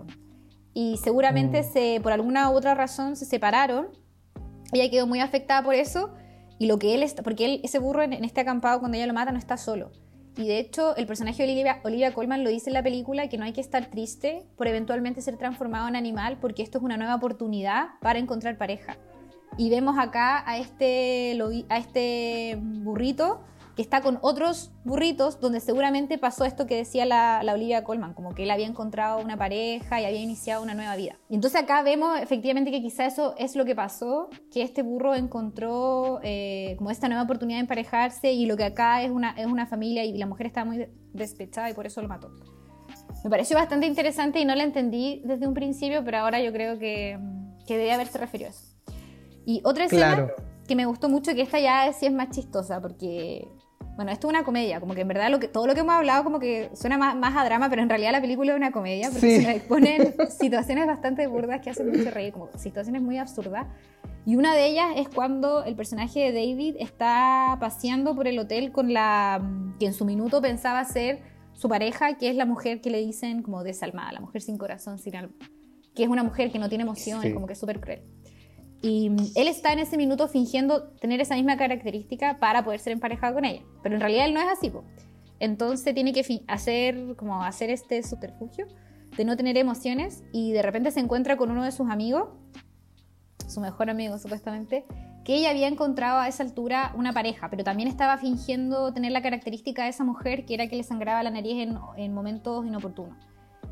y 0.73 0.97
seguramente 0.97 1.61
mm. 1.61 1.63
se, 1.63 1.99
por 2.01 2.11
alguna 2.11 2.49
u 2.49 2.55
otra 2.55 2.75
razón 2.75 3.15
se 3.15 3.25
separaron. 3.25 3.89
Ella 4.71 4.89
quedó 4.89 5.07
muy 5.07 5.19
afectada 5.19 5.63
por 5.63 5.75
eso 5.75 6.13
y 6.59 6.67
lo 6.67 6.79
que 6.79 6.95
él 6.95 7.03
está, 7.03 7.23
porque 7.23 7.45
él, 7.45 7.61
ese 7.63 7.79
burro 7.79 8.03
en, 8.03 8.13
este 8.23 8.41
acampado 8.41 8.79
cuando 8.79 8.97
ella 8.97 9.07
lo 9.07 9.13
mata 9.13 9.31
no 9.31 9.39
está 9.39 9.57
solo. 9.57 9.91
Y 10.37 10.47
de 10.47 10.59
hecho 10.59 10.95
el 10.95 11.05
personaje 11.07 11.43
de 11.43 11.51
Olivia, 11.51 11.81
Olivia 11.83 12.13
Colman 12.13 12.43
lo 12.43 12.49
dice 12.49 12.69
en 12.69 12.73
la 12.73 12.83
película 12.83 13.27
que 13.27 13.37
no 13.37 13.43
hay 13.43 13.53
que 13.53 13.61
estar 13.61 13.87
triste 13.87 14.43
por 14.55 14.67
eventualmente 14.67 15.21
ser 15.21 15.37
transformado 15.37 15.87
en 15.87 15.95
animal 15.95 16.37
porque 16.39 16.63
esto 16.63 16.77
es 16.77 16.83
una 16.83 16.97
nueva 16.97 17.15
oportunidad 17.15 17.89
para 18.01 18.19
encontrar 18.19 18.57
pareja. 18.57 18.97
Y 19.57 19.69
vemos 19.69 19.97
acá 19.99 20.49
a 20.49 20.57
este, 20.57 21.37
a 21.67 21.77
este 21.77 22.57
burrito 22.61 23.41
que 23.81 23.83
está 23.83 24.01
con 24.01 24.19
otros 24.21 24.71
burritos 24.83 25.39
donde 25.39 25.59
seguramente 25.59 26.19
pasó 26.19 26.45
esto 26.45 26.67
que 26.67 26.75
decía 26.75 27.03
la, 27.03 27.41
Olivia 27.51 27.83
Colman, 27.83 28.13
como 28.13 28.35
que 28.35 28.43
él 28.43 28.51
había 28.51 28.67
encontrado 28.67 29.19
una 29.19 29.37
pareja 29.37 29.99
y 29.99 30.05
había 30.05 30.21
iniciado 30.21 30.61
una 30.61 30.75
nueva 30.75 30.95
vida. 30.95 31.17
Y 31.29 31.33
entonces 31.35 31.63
acá 31.63 31.81
vemos 31.81 32.19
efectivamente 32.19 32.69
que 32.69 32.79
quizá 32.79 33.07
eso 33.07 33.33
es 33.39 33.55
lo 33.55 33.65
que 33.65 33.73
pasó, 33.73 34.29
que 34.51 34.61
este 34.61 34.83
burro 34.83 35.15
encontró 35.15 36.19
eh, 36.21 36.75
como 36.77 36.91
esta 36.91 37.07
nueva 37.07 37.23
oportunidad 37.23 37.57
de 37.57 37.61
emparejarse 37.61 38.31
y 38.31 38.45
lo 38.45 38.55
que 38.55 38.65
acá 38.65 39.01
es 39.01 39.09
una, 39.09 39.31
es 39.31 39.47
una 39.47 39.65
familia 39.65 40.05
y 40.05 40.15
la 40.15 40.27
mujer 40.27 40.45
está 40.45 40.63
muy 40.63 40.87
despechada 41.11 41.71
y 41.71 41.73
por 41.73 41.87
eso 41.87 42.03
lo 42.03 42.07
mató. 42.07 42.31
Me 43.23 43.31
pareció 43.31 43.57
bastante 43.57 43.87
interesante 43.87 44.39
y 44.39 44.45
no 44.45 44.53
la 44.53 44.63
entendí 44.63 45.23
desde 45.25 45.47
un 45.47 45.55
principio, 45.55 46.05
pero 46.05 46.19
ahora 46.19 46.39
yo 46.39 46.53
creo 46.53 46.77
que, 46.77 47.17
que 47.65 47.77
debe 47.79 47.93
haberse 47.93 48.19
referido 48.19 48.49
a 48.49 48.51
eso. 48.51 48.75
Y 49.43 49.61
otra 49.65 49.85
escena 49.85 50.29
que 50.71 50.75
me 50.77 50.85
gustó 50.85 51.09
mucho, 51.09 51.33
que 51.33 51.41
esta 51.41 51.59
ya 51.59 51.91
sí 51.91 52.05
es 52.05 52.13
más 52.13 52.29
chistosa, 52.29 52.79
porque 52.79 53.45
bueno, 54.01 54.13
esto 54.13 54.27
es 54.27 54.29
una 54.31 54.43
comedia, 54.43 54.79
como 54.79 54.95
que 54.95 55.01
en 55.01 55.07
verdad 55.07 55.29
lo 55.29 55.39
que, 55.39 55.47
todo 55.47 55.67
lo 55.67 55.75
que 55.75 55.81
hemos 55.81 55.93
hablado 55.93 56.23
como 56.23 56.39
que 56.39 56.71
suena 56.73 56.97
más, 56.97 57.35
a 57.35 57.45
drama, 57.45 57.69
pero 57.69 57.83
en 57.83 57.89
realidad 57.89 58.11
la 58.11 58.21
película 58.21 58.51
es 58.51 58.57
una 58.57 58.71
comedia, 58.71 59.11
porque 59.11 59.37
se 59.37 59.43
nos 59.43 59.55
exponen 59.55 60.15
situaciones 60.39 60.87
bastante 60.87 61.27
burdas 61.27 61.61
que 61.61 61.69
hacen 61.69 61.91
mucho 61.91 62.09
reír, 62.09 62.33
como 62.33 62.49
situaciones 62.57 63.03
muy 63.03 63.19
absurdas. 63.19 63.67
Y 64.25 64.37
una 64.37 64.55
de 64.55 64.65
ellas 64.65 64.87
es 64.95 65.07
cuando 65.07 65.63
el 65.65 65.75
personaje 65.75 66.19
de 66.19 66.31
David 66.31 66.77
está 66.79 67.57
paseando 67.59 68.15
por 68.15 68.27
el 68.27 68.39
hotel 68.39 68.71
con 68.71 68.91
la 68.91 69.39
que 69.79 69.85
en 69.85 69.93
su 69.93 70.03
minuto 70.03 70.41
pensaba 70.41 70.83
ser 70.83 71.19
su 71.53 71.69
pareja, 71.69 72.17
que 72.17 72.27
es 72.29 72.35
la 72.35 72.45
mujer 72.45 72.81
que 72.81 72.89
le 72.89 72.97
dicen 72.97 73.43
como 73.43 73.63
desalmada, 73.63 74.13
la 74.13 74.19
mujer 74.19 74.41
sin 74.41 74.57
corazón, 74.57 74.97
sin 74.97 75.15
alma, 75.15 75.33
que 75.93 76.01
es 76.01 76.09
una 76.09 76.23
mujer 76.23 76.51
que 76.51 76.57
no 76.57 76.69
tiene 76.69 76.85
emociones, 76.85 77.35
como 77.35 77.45
que 77.45 77.53
es 77.53 77.59
súper 77.59 77.79
cruel. 77.79 78.01
Y 78.81 79.11
él 79.35 79.47
está 79.47 79.73
en 79.73 79.79
ese 79.79 79.95
minuto 79.95 80.27
fingiendo 80.27 80.89
tener 80.99 81.21
esa 81.21 81.35
misma 81.35 81.55
característica 81.55 82.39
para 82.39 82.63
poder 82.63 82.79
ser 82.79 82.93
emparejado 82.93 83.35
con 83.35 83.45
ella. 83.45 83.61
Pero 83.83 83.95
en 83.95 84.01
realidad 84.01 84.25
él 84.25 84.33
no 84.33 84.41
es 84.41 84.47
así. 84.47 84.71
Entonces 85.39 85.93
tiene 85.93 86.13
que 86.13 86.43
hacer, 86.47 87.15
como 87.15 87.43
hacer 87.43 87.69
este 87.69 88.01
subterfugio 88.03 88.67
de 89.17 89.25
no 89.25 89.35
tener 89.35 89.57
emociones 89.57 90.23
y 90.31 90.51
de 90.51 90.61
repente 90.61 90.91
se 90.91 90.99
encuentra 90.99 91.37
con 91.37 91.51
uno 91.51 91.63
de 91.63 91.71
sus 91.71 91.89
amigos, 91.89 92.29
su 93.47 93.59
mejor 93.59 93.89
amigo 93.89 94.17
supuestamente, 94.17 94.85
que 95.25 95.35
ella 95.35 95.51
había 95.51 95.67
encontrado 95.67 96.19
a 96.19 96.27
esa 96.27 96.43
altura 96.43 96.93
una 96.95 97.13
pareja, 97.13 97.49
pero 97.49 97.63
también 97.63 97.87
estaba 97.87 98.17
fingiendo 98.17 98.93
tener 98.93 99.11
la 99.11 99.21
característica 99.21 99.83
de 99.83 99.89
esa 99.89 100.03
mujer 100.03 100.45
que 100.45 100.55
era 100.55 100.67
que 100.67 100.75
le 100.75 100.83
sangraba 100.83 101.21
la 101.21 101.29
nariz 101.29 101.57
en, 101.57 101.77
en 101.97 102.13
momentos 102.13 102.65
inoportunos. 102.65 103.17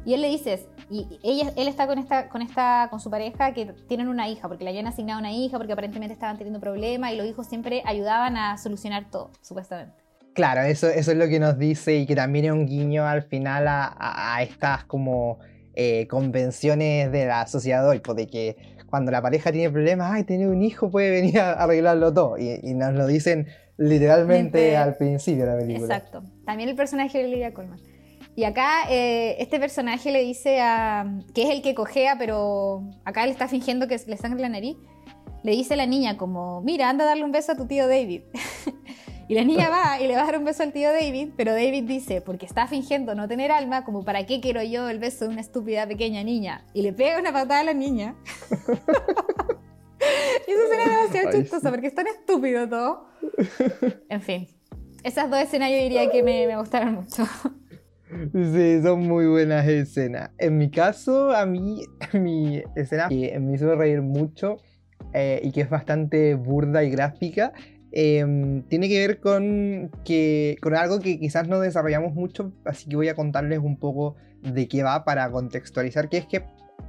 Y 0.10 0.16
él 0.16 0.22
le 0.22 0.30
dice, 0.30 0.66
y 0.90 1.20
ella, 1.22 1.54
él 1.56 1.68
está 1.68 1.86
con 1.86 2.00
esta, 2.00 2.30
con 2.30 2.42
esta, 2.42 2.88
con 2.90 3.00
su 3.00 3.12
pareja 3.12 3.54
que 3.54 3.68
tienen 3.88 4.08
una 4.08 4.28
hija, 4.28 4.48
porque 4.48 4.64
le 4.64 4.72
habían 4.72 4.88
asignado 4.88 5.20
una 5.20 5.32
hija, 5.32 5.58
porque 5.58 5.74
aparentemente 5.74 6.14
estaban 6.14 6.36
teniendo 6.36 6.60
problemas 6.60 7.14
y 7.14 7.16
los 7.16 7.28
hijos 7.28 7.46
siempre 7.46 7.84
ayudaban 7.86 8.36
a 8.36 8.58
solucionar 8.58 9.12
todo, 9.12 9.30
supuestamente. 9.42 9.94
Claro, 10.34 10.62
eso, 10.62 10.88
eso 10.88 11.12
es 11.12 11.18
lo 11.18 11.28
que 11.28 11.40
nos 11.40 11.60
dice 11.60 11.96
y 11.96 12.08
que 12.08 12.16
también 12.16 12.46
es 12.46 12.52
un 12.54 12.66
guiño 12.66 13.06
al 13.06 13.22
final 13.22 13.68
a, 13.68 13.96
a, 14.00 14.42
estas 14.42 14.84
como 14.86 15.38
eh, 15.76 16.08
convenciones 16.08 17.12
de 17.12 17.28
la 17.28 17.46
sociedad 17.46 17.88
hoy, 17.88 18.00
pues, 18.00 18.18
de 18.18 18.26
que 18.26 18.58
cuando 18.88 19.12
la 19.12 19.22
pareja 19.22 19.52
tiene 19.52 19.70
problemas, 19.70 20.12
ay, 20.12 20.24
tener 20.24 20.48
un 20.48 20.64
hijo 20.64 20.90
puede 20.90 21.12
venir 21.12 21.40
a 21.40 21.52
arreglarlo 21.52 22.12
todo. 22.12 22.36
Y, 22.40 22.74
nos 22.74 22.96
lo 22.96 23.06
dicen 23.06 23.46
literalmente 23.78 24.76
al 24.76 24.98
principio 24.98 25.46
de 25.46 25.52
la 25.52 25.58
película. 25.60 25.96
Exacto. 25.96 26.24
También 26.48 26.68
el 26.68 26.76
personaje 26.76 27.20
de 27.20 27.28
Lidia 27.28 27.54
Colman. 27.54 27.80
Y 28.40 28.46
acá 28.46 28.84
eh, 28.90 29.36
este 29.40 29.60
personaje 29.60 30.14
le 30.14 30.24
dice 30.24 30.62
a. 30.62 31.06
que 31.34 31.44
es 31.44 31.50
el 31.50 31.62
que 31.62 31.76
cojea, 31.76 32.18
pero 32.18 32.90
acá 33.04 33.26
él 33.26 33.32
está 33.32 33.50
fingiendo 33.50 33.86
que 33.90 34.00
le 34.08 34.16
sangra 34.16 34.40
la 34.40 34.48
nariz. 34.48 34.78
Le 35.44 35.52
dice 35.52 35.74
a 35.74 35.78
la 35.78 35.86
niña, 35.86 36.16
como, 36.16 36.62
mira, 36.62 36.90
anda 36.90 37.04
a 37.04 37.08
darle 37.08 37.26
un 37.26 37.34
beso 37.34 37.52
a 37.52 37.56
tu 37.56 37.68
tío 37.68 37.86
David. 37.90 38.22
y 39.28 39.36
la 39.36 39.44
niña 39.44 39.70
va 39.70 40.00
y 40.00 40.08
le 40.08 40.16
va 40.16 40.22
a 40.22 40.26
dar 40.26 40.38
un 40.38 40.46
beso 40.46 40.64
al 40.64 40.72
tío 40.72 40.94
David, 40.94 41.32
pero 41.36 41.52
David 41.52 41.84
dice, 41.84 42.22
porque 42.22 42.46
está 42.46 42.66
fingiendo 42.66 43.14
no 43.14 43.28
tener 43.28 43.52
alma, 43.52 43.84
como, 43.84 44.06
¿para 44.06 44.26
qué 44.26 44.40
quiero 44.40 44.64
yo 44.64 44.88
el 44.88 45.00
beso 45.00 45.26
de 45.26 45.32
una 45.32 45.42
estúpida 45.42 45.86
pequeña 45.86 46.24
niña? 46.24 46.64
Y 46.74 46.84
le 46.84 46.94
pega 46.94 47.20
una 47.20 47.34
patada 47.34 47.60
a 47.60 47.64
la 47.66 47.74
niña. 47.74 48.16
y 50.48 50.52
eso 50.52 50.62
suena 50.66 50.98
demasiado 50.98 51.32
chistoso, 51.34 51.70
porque 51.72 51.88
es 51.88 51.94
tan 51.94 52.08
estúpido 52.08 52.70
todo. 52.70 53.06
En 54.08 54.22
fin, 54.22 54.48
esas 55.04 55.30
dos 55.30 55.42
escenas 55.42 55.72
yo 55.72 55.76
diría 55.76 56.10
que 56.10 56.24
me, 56.24 56.48
me 56.48 56.56
gustaron 56.56 56.96
mucho. 56.96 57.28
Sí, 58.34 58.82
son 58.82 59.08
muy 59.08 59.28
buenas 59.28 59.68
escenas. 59.68 60.32
En 60.38 60.58
mi 60.58 60.72
caso, 60.72 61.32
a 61.32 61.46
mí, 61.46 61.86
mi 62.14 62.64
escena 62.76 63.08
que 63.08 63.40
me 63.40 63.54
hizo 63.54 63.76
reír 63.76 64.02
mucho 64.02 64.58
eh, 65.14 65.40
y 65.44 65.52
que 65.52 65.62
es 65.62 65.70
bastante 65.70 66.36
burda 66.36 66.84
y 66.84 66.90
gráfica 66.90 67.54
em, 67.92 68.64
tiene 68.64 68.90
que 68.90 69.08
ver 69.08 69.20
con, 69.20 69.92
que, 70.04 70.58
con 70.62 70.76
algo 70.76 71.00
que 71.00 71.20
quizás 71.20 71.48
no 71.48 71.60
desarrollamos 71.60 72.14
mucho, 72.14 72.52
así 72.66 72.90
que 72.90 72.96
voy 72.96 73.10
a 73.10 73.16
contarles 73.16 73.60
un 73.60 73.78
poco 73.78 74.16
de 74.42 74.68
qué 74.68 74.84
va 74.84 75.04
para 75.06 75.30
contextualizar, 75.32 76.10
que 76.10 76.18
es 76.18 76.26
que, 76.26 76.44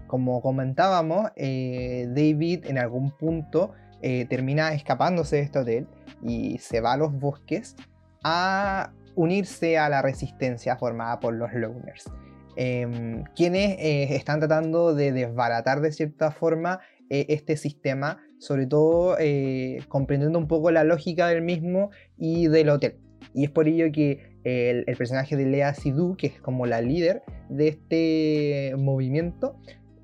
como 0.06 0.40
comentábamos, 0.40 1.30
eh, 1.36 2.06
David 2.08 2.66
en 2.66 2.78
algún 2.78 3.10
punto 3.10 3.72
eh, 4.02 4.26
termina 4.28 4.72
escapándose 4.72 5.36
de 5.36 5.42
este 5.42 5.58
hotel 5.58 5.86
y 6.22 6.58
se 6.58 6.80
va 6.80 6.94
a 6.94 6.96
los 6.96 7.12
bosques 7.12 7.76
a 8.22 8.92
unirse 9.14 9.78
a 9.78 9.88
la 9.88 10.02
resistencia 10.02 10.76
formada 10.76 11.20
por 11.20 11.34
los 11.34 11.52
Loners. 11.52 12.10
Em, 12.56 13.24
quienes 13.36 13.78
eh, 13.78 14.14
están 14.14 14.40
tratando 14.40 14.94
de 14.94 15.12
desbaratar 15.12 15.80
de 15.80 15.92
cierta 15.92 16.30
forma 16.30 16.80
eh, 17.08 17.26
este 17.28 17.56
sistema, 17.56 18.18
sobre 18.38 18.66
todo 18.66 19.16
eh, 19.18 19.82
comprendiendo 19.88 20.38
un 20.38 20.48
poco 20.48 20.70
la 20.70 20.84
lógica 20.84 21.28
del 21.28 21.42
mismo 21.42 21.90
y 22.18 22.48
del 22.48 22.70
hotel. 22.70 22.98
Y 23.34 23.44
es 23.44 23.50
por 23.50 23.68
ello 23.68 23.90
que 23.92 24.36
el, 24.44 24.84
personaje 24.96 25.36
de 25.36 25.46
Lea 25.46 25.72
Sidhu, 25.74 26.16
que 26.16 26.26
es 26.26 26.40
como 26.40 26.66
la 26.66 26.80
líder 26.80 27.22
de 27.48 27.68
este 27.68 28.74
movimiento, 28.76 29.56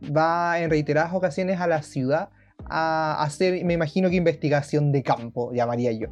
va 0.04 0.60
en 0.60 0.70
reiteradas 0.70 1.14
ocasiones 1.14 1.60
a 1.60 1.66
la 1.66 1.82
ciudad 1.82 2.30
a 2.68 3.22
hacer, 3.22 3.64
me 3.64 3.74
imagino 3.74 4.08
que 4.08 4.16
investigación 4.16 4.92
de 4.92 5.02
campo, 5.02 5.52
llamaría 5.52 5.92
yo. 5.92 6.08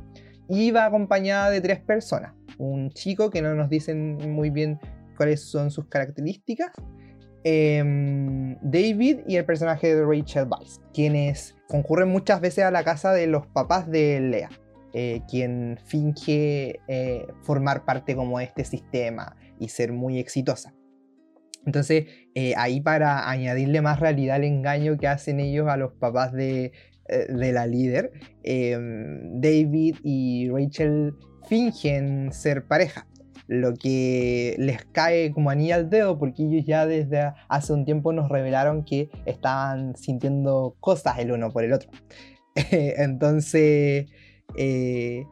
Y 0.49 0.71
va 0.73 0.87
acompañada 0.87 1.51
de 1.51 1.61
tres 1.61 1.81
personas. 1.81 2.33
Un 2.59 2.91
chico 2.91 3.31
que 3.31 3.43
no 3.43 3.55
nos 3.55 3.69
dicen 3.69 4.17
muy 4.33 4.51
bien 4.51 4.79
cuáles 5.17 5.41
son 5.43 5.71
sus 5.71 5.87
características. 5.87 6.71
Em, 7.45 8.57
David 8.63 9.21
y 9.27 9.37
el 9.37 9.45
personaje 9.45 9.95
de 9.95 10.05
Rachel 10.05 10.49
Weisz, 10.49 10.81
quienes 10.95 11.55
concurren 11.69 12.09
muchas 12.09 12.41
veces 12.41 12.65
a 12.65 12.71
la 12.71 12.85
casa 12.85 13.13
de 13.13 13.27
los 13.27 13.47
papás 13.47 13.91
de 13.91 14.21
Lea, 14.21 14.49
eh, 14.95 15.21
quien 15.29 15.79
finge 15.85 16.81
eh, 16.89 17.27
formar 17.43 17.85
parte 17.85 18.17
como 18.17 18.39
de 18.39 18.45
este 18.45 18.65
sistema 18.65 19.37
y 19.59 19.69
ser 19.69 19.93
muy 19.93 20.19
exitosa. 20.19 20.73
Entonces, 21.67 22.07
eh, 22.35 22.55
ahí 22.57 22.81
para 22.81 23.29
añadirle 23.29 23.81
más 23.83 24.01
realidad 24.01 24.37
al 24.37 24.45
engaño 24.45 24.97
que 24.99 25.09
hacen 25.09 25.41
ellos 25.41 25.69
a 25.69 25.77
los 25.77 25.93
papás 25.93 26.33
de, 26.33 26.73
de 27.09 27.53
la 27.53 27.67
líder, 27.67 28.13
em, 28.43 29.41
David 29.41 29.97
y 30.03 30.49
Rachel 30.51 31.15
fingen 31.49 32.33
ser 32.33 32.67
pareja 32.67 33.07
lo 33.47 33.75
que 33.75 34.55
les 34.59 34.85
cae 34.87 35.31
como 35.33 35.51
anilla 35.51 35.77
al 35.77 35.91
dedo 35.91 36.19
porque 36.19 36.45
ellos 36.45 36.65
ya 36.67 36.87
desde 36.87 37.33
hace 37.49 37.73
un 37.73 37.85
tiempo 37.85 38.13
nos 38.13 38.29
revelaron 38.29 38.85
que 38.85 39.11
estaban 39.27 39.97
sintiendo 39.97 40.77
cosas 40.81 41.19
el 41.19 41.33
uno 41.33 41.51
por 41.51 41.65
el 41.65 41.73
otro. 41.73 41.91
Entonces, 42.71 44.07
eh, 44.57 45.25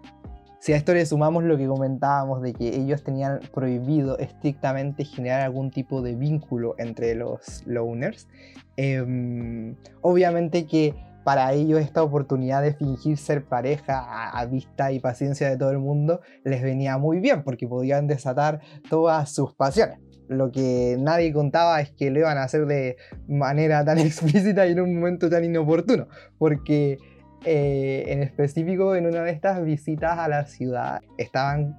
si 0.60 0.72
a 0.72 0.76
esto 0.76 0.92
le 0.92 1.06
sumamos 1.06 1.44
lo 1.44 1.56
que 1.56 1.66
comentábamos 1.66 2.42
de 2.42 2.52
que 2.52 2.68
ellos 2.68 3.02
tenían 3.02 3.40
prohibido 3.52 4.18
estrictamente 4.18 5.04
generar 5.04 5.40
algún 5.40 5.70
tipo 5.70 6.02
de 6.02 6.14
vínculo 6.14 6.74
entre 6.78 7.14
los 7.14 7.62
loners, 7.66 8.28
em, 8.76 9.74
obviamente 10.02 10.66
que 10.66 10.94
para 11.24 11.52
ellos 11.52 11.80
esta 11.80 12.02
oportunidad 12.02 12.62
de 12.62 12.74
fingir 12.74 13.16
ser 13.16 13.44
pareja 13.44 14.30
a, 14.30 14.44
vista 14.46 14.92
y 14.92 15.00
paciencia 15.00 15.48
de 15.48 15.56
todo 15.56 15.70
el 15.70 15.78
mundo 15.78 16.20
les 16.44 16.62
venía 16.62 16.98
muy 16.98 17.20
bien 17.20 17.42
porque 17.42 17.68
podían 17.68 18.06
desatar 18.06 18.60
todas 18.90 19.32
sus 19.32 19.54
pasiones. 19.54 19.98
Lo 20.28 20.50
que 20.50 20.96
nadie 20.98 21.32
contaba 21.32 21.80
es 21.80 21.90
que 21.90 22.10
lo 22.10 22.20
iban 22.20 22.38
a 22.38 22.44
hacer 22.44 22.66
de 22.66 22.96
manera 23.28 23.84
tan 23.84 23.98
explícita 24.00 24.66
y 24.66 24.72
en 24.72 24.80
un 24.80 24.94
momento 24.94 25.28
tan 25.28 25.44
inoportuno, 25.44 26.08
porque 26.38 26.98
eh, 27.44 28.04
en 28.08 28.22
específico 28.22 28.94
en 28.96 29.06
una 29.06 29.22
de 29.22 29.32
estas 29.32 29.64
visitas 29.64 30.18
a 30.18 30.28
la 30.28 30.46
ciudad 30.46 31.00
estaban 31.18 31.76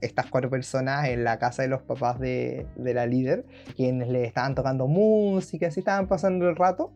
estas 0.00 0.26
cuatro 0.26 0.48
personas 0.48 1.08
en 1.08 1.24
la 1.24 1.38
casa 1.38 1.62
de 1.62 1.68
los 1.68 1.82
papás 1.82 2.18
de, 2.18 2.66
de 2.76 2.94
la 2.94 3.06
líder, 3.06 3.44
quienes 3.76 4.08
le 4.08 4.24
estaban 4.24 4.54
tocando 4.54 4.86
música, 4.86 5.66
así 5.68 5.80
estaban 5.80 6.08
pasando 6.08 6.48
el 6.48 6.56
rato. 6.56 6.92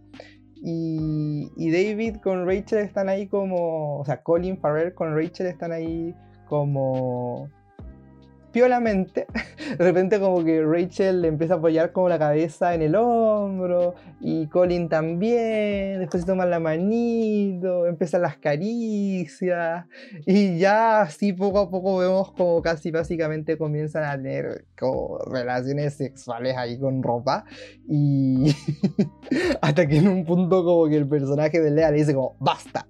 Y, 0.67 1.71
David 1.71 2.17
con 2.23 2.47
Rachel 2.47 2.79
están 2.79 3.11
ahí 3.11 3.27
como, 3.27 3.99
o 3.99 4.05
sea, 4.07 4.23
Colin 4.23 4.59
Farrell 4.59 4.95
con 4.95 5.15
Rachel 5.15 5.47
están 5.47 5.73
ahí 5.73 6.15
como 6.49 7.51
piolamente, 8.55 9.27
de 9.79 9.85
repente 9.85 10.21
como 10.21 10.45
que 10.45 10.65
Rachel 10.65 11.23
le 11.23 11.29
empieza 11.29 11.55
a 11.55 11.57
apoyar 11.57 11.91
como 11.91 12.09
la 12.09 12.21
cabeza 12.21 12.73
en 12.73 12.83
el 12.83 12.95
hombro 12.95 13.97
y 14.21 14.47
Colin 14.47 14.89
también, 14.89 15.99
después 15.99 16.23
se 16.23 16.27
toman 16.29 16.51
la 16.51 16.61
manito, 16.61 17.87
empiezan 17.87 18.23
las 18.23 18.37
caricias 18.37 19.87
y 20.25 20.57
ya 20.57 21.03
así 21.03 21.33
poco 21.33 21.59
a 21.59 21.69
poco 21.69 21.99
vemos 21.99 22.31
como 22.33 22.63
casi 22.63 22.93
básicamente 22.93 23.59
comienzan 23.59 24.05
a 24.05 24.17
tener 24.17 24.67
como 24.79 25.19
relaciones 25.19 25.95
sexuales 25.95 26.57
ahí 26.57 26.79
con 26.79 27.03
ropa 27.03 27.45
y 27.89 28.55
hasta 29.63 29.89
que 29.89 29.97
en 29.97 30.07
un 30.07 30.25
punto 30.25 30.65
como 30.65 30.89
que 30.89 30.97
el 30.97 31.09
personaje 31.09 31.61
de 31.61 31.73
Lea 31.73 31.91
le 31.91 31.97
dice 31.97 32.15
como 32.15 32.37
basta, 32.39 32.87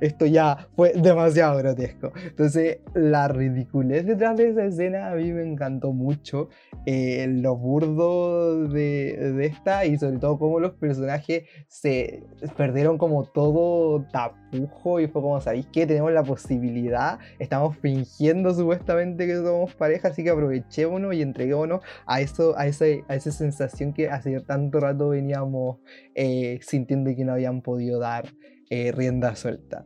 esto 0.00 0.24
ya 0.24 0.68
fue 0.74 0.94
demasiado 0.94 1.58
grotesco. 1.58 2.12
Entonces 2.24 2.78
la 2.94 3.28
ridiculez 3.28 4.06
detrás 4.06 4.38
de 4.38 4.48
esa 4.48 4.64
escena 4.64 5.01
a 5.10 5.14
mí 5.14 5.32
me 5.32 5.42
encantó 5.42 5.92
mucho 5.92 6.48
eh, 6.86 7.26
lo 7.28 7.56
burdo 7.56 8.68
de, 8.68 9.46
esta 9.46 9.84
y 9.84 9.98
sobre 9.98 10.18
todo 10.18 10.38
cómo 10.38 10.60
los 10.60 10.72
personajes 10.72 11.44
se 11.68 12.24
perdieron 12.56 12.98
como 12.98 13.24
todo 13.24 14.04
tapujo 14.12 15.00
y 15.00 15.08
fue 15.08 15.22
como, 15.22 15.40
¿sabéis 15.40 15.66
qué? 15.72 15.86
Tenemos 15.86 16.12
la 16.12 16.22
posibilidad, 16.22 17.18
estamos 17.38 17.76
fingiendo 17.78 18.54
supuestamente 18.54 19.26
que 19.26 19.36
somos 19.36 19.74
pareja, 19.74 20.08
así 20.08 20.24
que 20.24 20.30
aprovechémonos 20.30 21.14
y 21.14 21.22
entreguémonos 21.22 21.82
a, 22.06 22.20
eso, 22.20 22.56
a, 22.58 22.66
ese, 22.66 23.04
a 23.08 23.14
esa 23.14 23.30
sensación 23.30 23.92
que 23.92 24.08
hace 24.08 24.40
tanto 24.40 24.80
rato 24.80 25.10
veníamos 25.10 25.78
eh, 26.14 26.58
sintiendo 26.62 27.14
que 27.14 27.24
no 27.24 27.32
habían 27.32 27.62
podido 27.62 27.98
dar 27.98 28.26
eh, 28.70 28.92
rienda 28.92 29.36
suelta. 29.36 29.84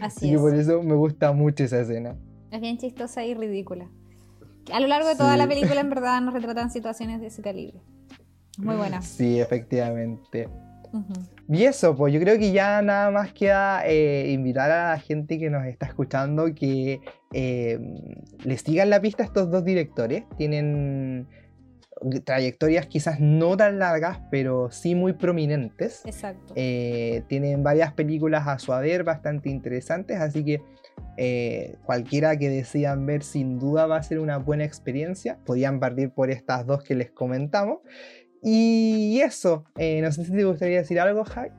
Así 0.00 0.32
y 0.32 0.36
por 0.36 0.54
eso 0.54 0.82
me 0.82 0.94
gusta 0.94 1.32
mucho 1.32 1.64
esa 1.64 1.80
escena. 1.80 2.16
Es 2.50 2.60
bien 2.60 2.78
chistosa 2.78 3.24
y 3.24 3.34
ridícula 3.34 3.90
a 4.72 4.80
lo 4.80 4.86
largo 4.86 5.08
de 5.08 5.16
toda 5.16 5.36
la 5.36 5.46
película 5.46 5.80
en 5.80 5.90
verdad 5.90 6.20
nos 6.20 6.34
retratan 6.34 6.70
situaciones 6.70 7.20
de 7.20 7.28
ese 7.28 7.42
calibre. 7.42 7.80
Muy 8.58 8.76
buena. 8.76 9.02
Sí, 9.02 9.40
efectivamente. 9.40 10.48
Y 11.48 11.64
eso, 11.64 11.96
pues 11.96 12.12
yo 12.12 12.20
creo 12.20 12.38
que 12.38 12.52
ya 12.52 12.82
nada 12.82 13.10
más 13.10 13.32
queda 13.32 13.86
eh, 13.86 14.30
invitar 14.32 14.70
a 14.70 14.90
la 14.90 14.98
gente 14.98 15.38
que 15.38 15.50
nos 15.50 15.64
está 15.66 15.86
escuchando 15.86 16.52
que 16.54 17.00
eh, 17.32 17.78
les 18.44 18.60
sigan 18.60 18.90
la 18.90 19.00
pista 19.00 19.22
a 19.22 19.26
estos 19.26 19.50
dos 19.50 19.64
directores. 19.64 20.24
Tienen 20.36 21.28
trayectorias 22.24 22.86
quizás 22.86 23.20
no 23.20 23.56
tan 23.56 23.78
largas, 23.78 24.20
pero 24.30 24.70
sí 24.70 24.94
muy 24.94 25.12
prominentes. 25.12 26.02
Exacto. 26.06 26.54
Eh, 26.56 27.22
tienen 27.28 27.62
varias 27.62 27.92
películas 27.92 28.46
a 28.48 28.58
su 28.58 28.72
haber 28.72 29.04
bastante 29.04 29.50
interesantes, 29.50 30.18
así 30.18 30.44
que 30.44 30.62
eh, 31.16 31.76
cualquiera 31.84 32.36
que 32.36 32.48
decidan 32.48 33.06
ver 33.06 33.22
sin 33.22 33.58
duda 33.58 33.86
va 33.86 33.96
a 33.96 34.02
ser 34.02 34.18
una 34.18 34.38
buena 34.38 34.64
experiencia. 34.64 35.38
Podrían 35.44 35.80
partir 35.80 36.10
por 36.10 36.30
estas 36.30 36.66
dos 36.66 36.82
que 36.82 36.94
les 36.94 37.10
comentamos. 37.10 37.78
Y 38.42 39.20
eso, 39.20 39.64
eh, 39.76 40.00
no 40.00 40.10
sé 40.12 40.24
si 40.24 40.32
te 40.32 40.44
gustaría 40.44 40.78
decir 40.78 40.98
algo, 40.98 41.24
Jai. 41.24 41.50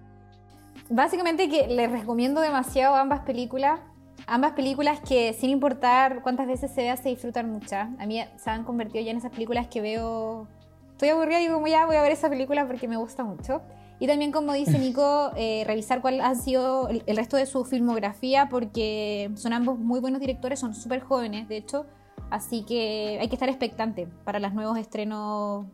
Básicamente 0.90 1.48
que 1.48 1.68
les 1.68 1.92
recomiendo 1.92 2.42
demasiado 2.42 2.96
ambas 2.96 3.22
películas. 3.22 3.80
Ambas 4.28 4.54
películas 4.54 5.00
que 5.02 5.34
sin 5.34 5.50
importar 5.50 6.22
cuántas 6.22 6.48
veces 6.48 6.72
se 6.72 6.82
vea 6.82 6.98
se 6.98 7.10
disfrutan 7.10 7.50
mucho. 7.50 7.76
A 7.76 8.06
mí 8.06 8.24
se 8.38 8.50
han 8.50 8.64
convertido 8.64 9.04
ya 9.04 9.12
en 9.12 9.18
esas 9.18 9.32
películas 9.32 9.68
que 9.68 9.82
veo... 9.82 10.48
Estoy 10.92 11.10
aburrida 11.10 11.40
y 11.40 11.48
digo, 11.48 11.66
ya 11.66 11.86
voy 11.86 11.96
a 11.96 12.02
ver 12.02 12.12
esa 12.12 12.30
película 12.30 12.68
porque 12.68 12.88
me 12.88 12.98
gusta 12.98 13.24
mucho. 13.24 13.62
Y 14.02 14.08
también, 14.08 14.32
como 14.32 14.54
dice 14.54 14.80
Nico, 14.80 15.32
eh, 15.38 15.64
revisar 15.68 16.02
cuál 16.02 16.22
ha 16.22 16.34
sido 16.34 16.90
el, 16.90 17.16
resto 17.16 17.38
de 17.38 17.46
su 17.46 17.66
filmografía, 17.66 18.50
porque 18.50 19.30
son 19.36 19.54
ambos 19.54 19.78
muy 19.78 20.00
buenos 20.00 20.20
directores, 20.20 20.60
son 20.60 20.74
súper 20.74 21.02
jóvenes, 21.02 21.48
de 21.48 21.58
hecho. 21.58 21.86
Así 22.32 22.66
que 22.66 23.20
hay 23.22 23.28
que 23.30 23.36
estar 23.36 23.48
expectante 23.48 24.08
para 24.26 24.40
los 24.40 24.56
nuevos 24.56 24.80
estrenos 24.80 25.68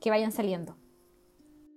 que 0.00 0.08
vayan 0.08 0.32
saliendo. 0.32 0.78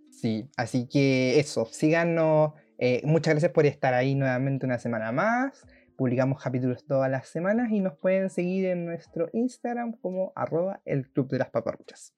Sí, 0.09 0.49
así 0.55 0.87
que 0.87 1.37
eso, 1.37 1.65
síganos. 1.65 2.53
Eh, 2.77 3.01
muchas 3.03 3.33
gracias 3.33 3.51
por 3.51 3.65
estar 3.65 3.93
ahí 3.93 4.15
nuevamente 4.15 4.65
una 4.65 4.79
semana 4.79 5.11
más. 5.11 5.65
Publicamos 5.97 6.41
capítulos 6.41 6.85
todas 6.85 7.11
las 7.11 7.27
semanas 7.27 7.71
y 7.71 7.81
nos 7.81 7.97
pueden 7.97 8.29
seguir 8.29 8.67
en 8.67 8.85
nuestro 8.85 9.27
Instagram 9.33 9.97
como 9.97 10.31
arroba 10.33 10.79
el 10.85 11.09
Club 11.09 11.27
de 11.27 11.39
las 11.39 11.49
Paparruchas. 11.49 12.13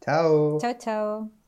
Chao. 0.00 0.56
Chao, 0.58 0.74
chao. 0.78 1.39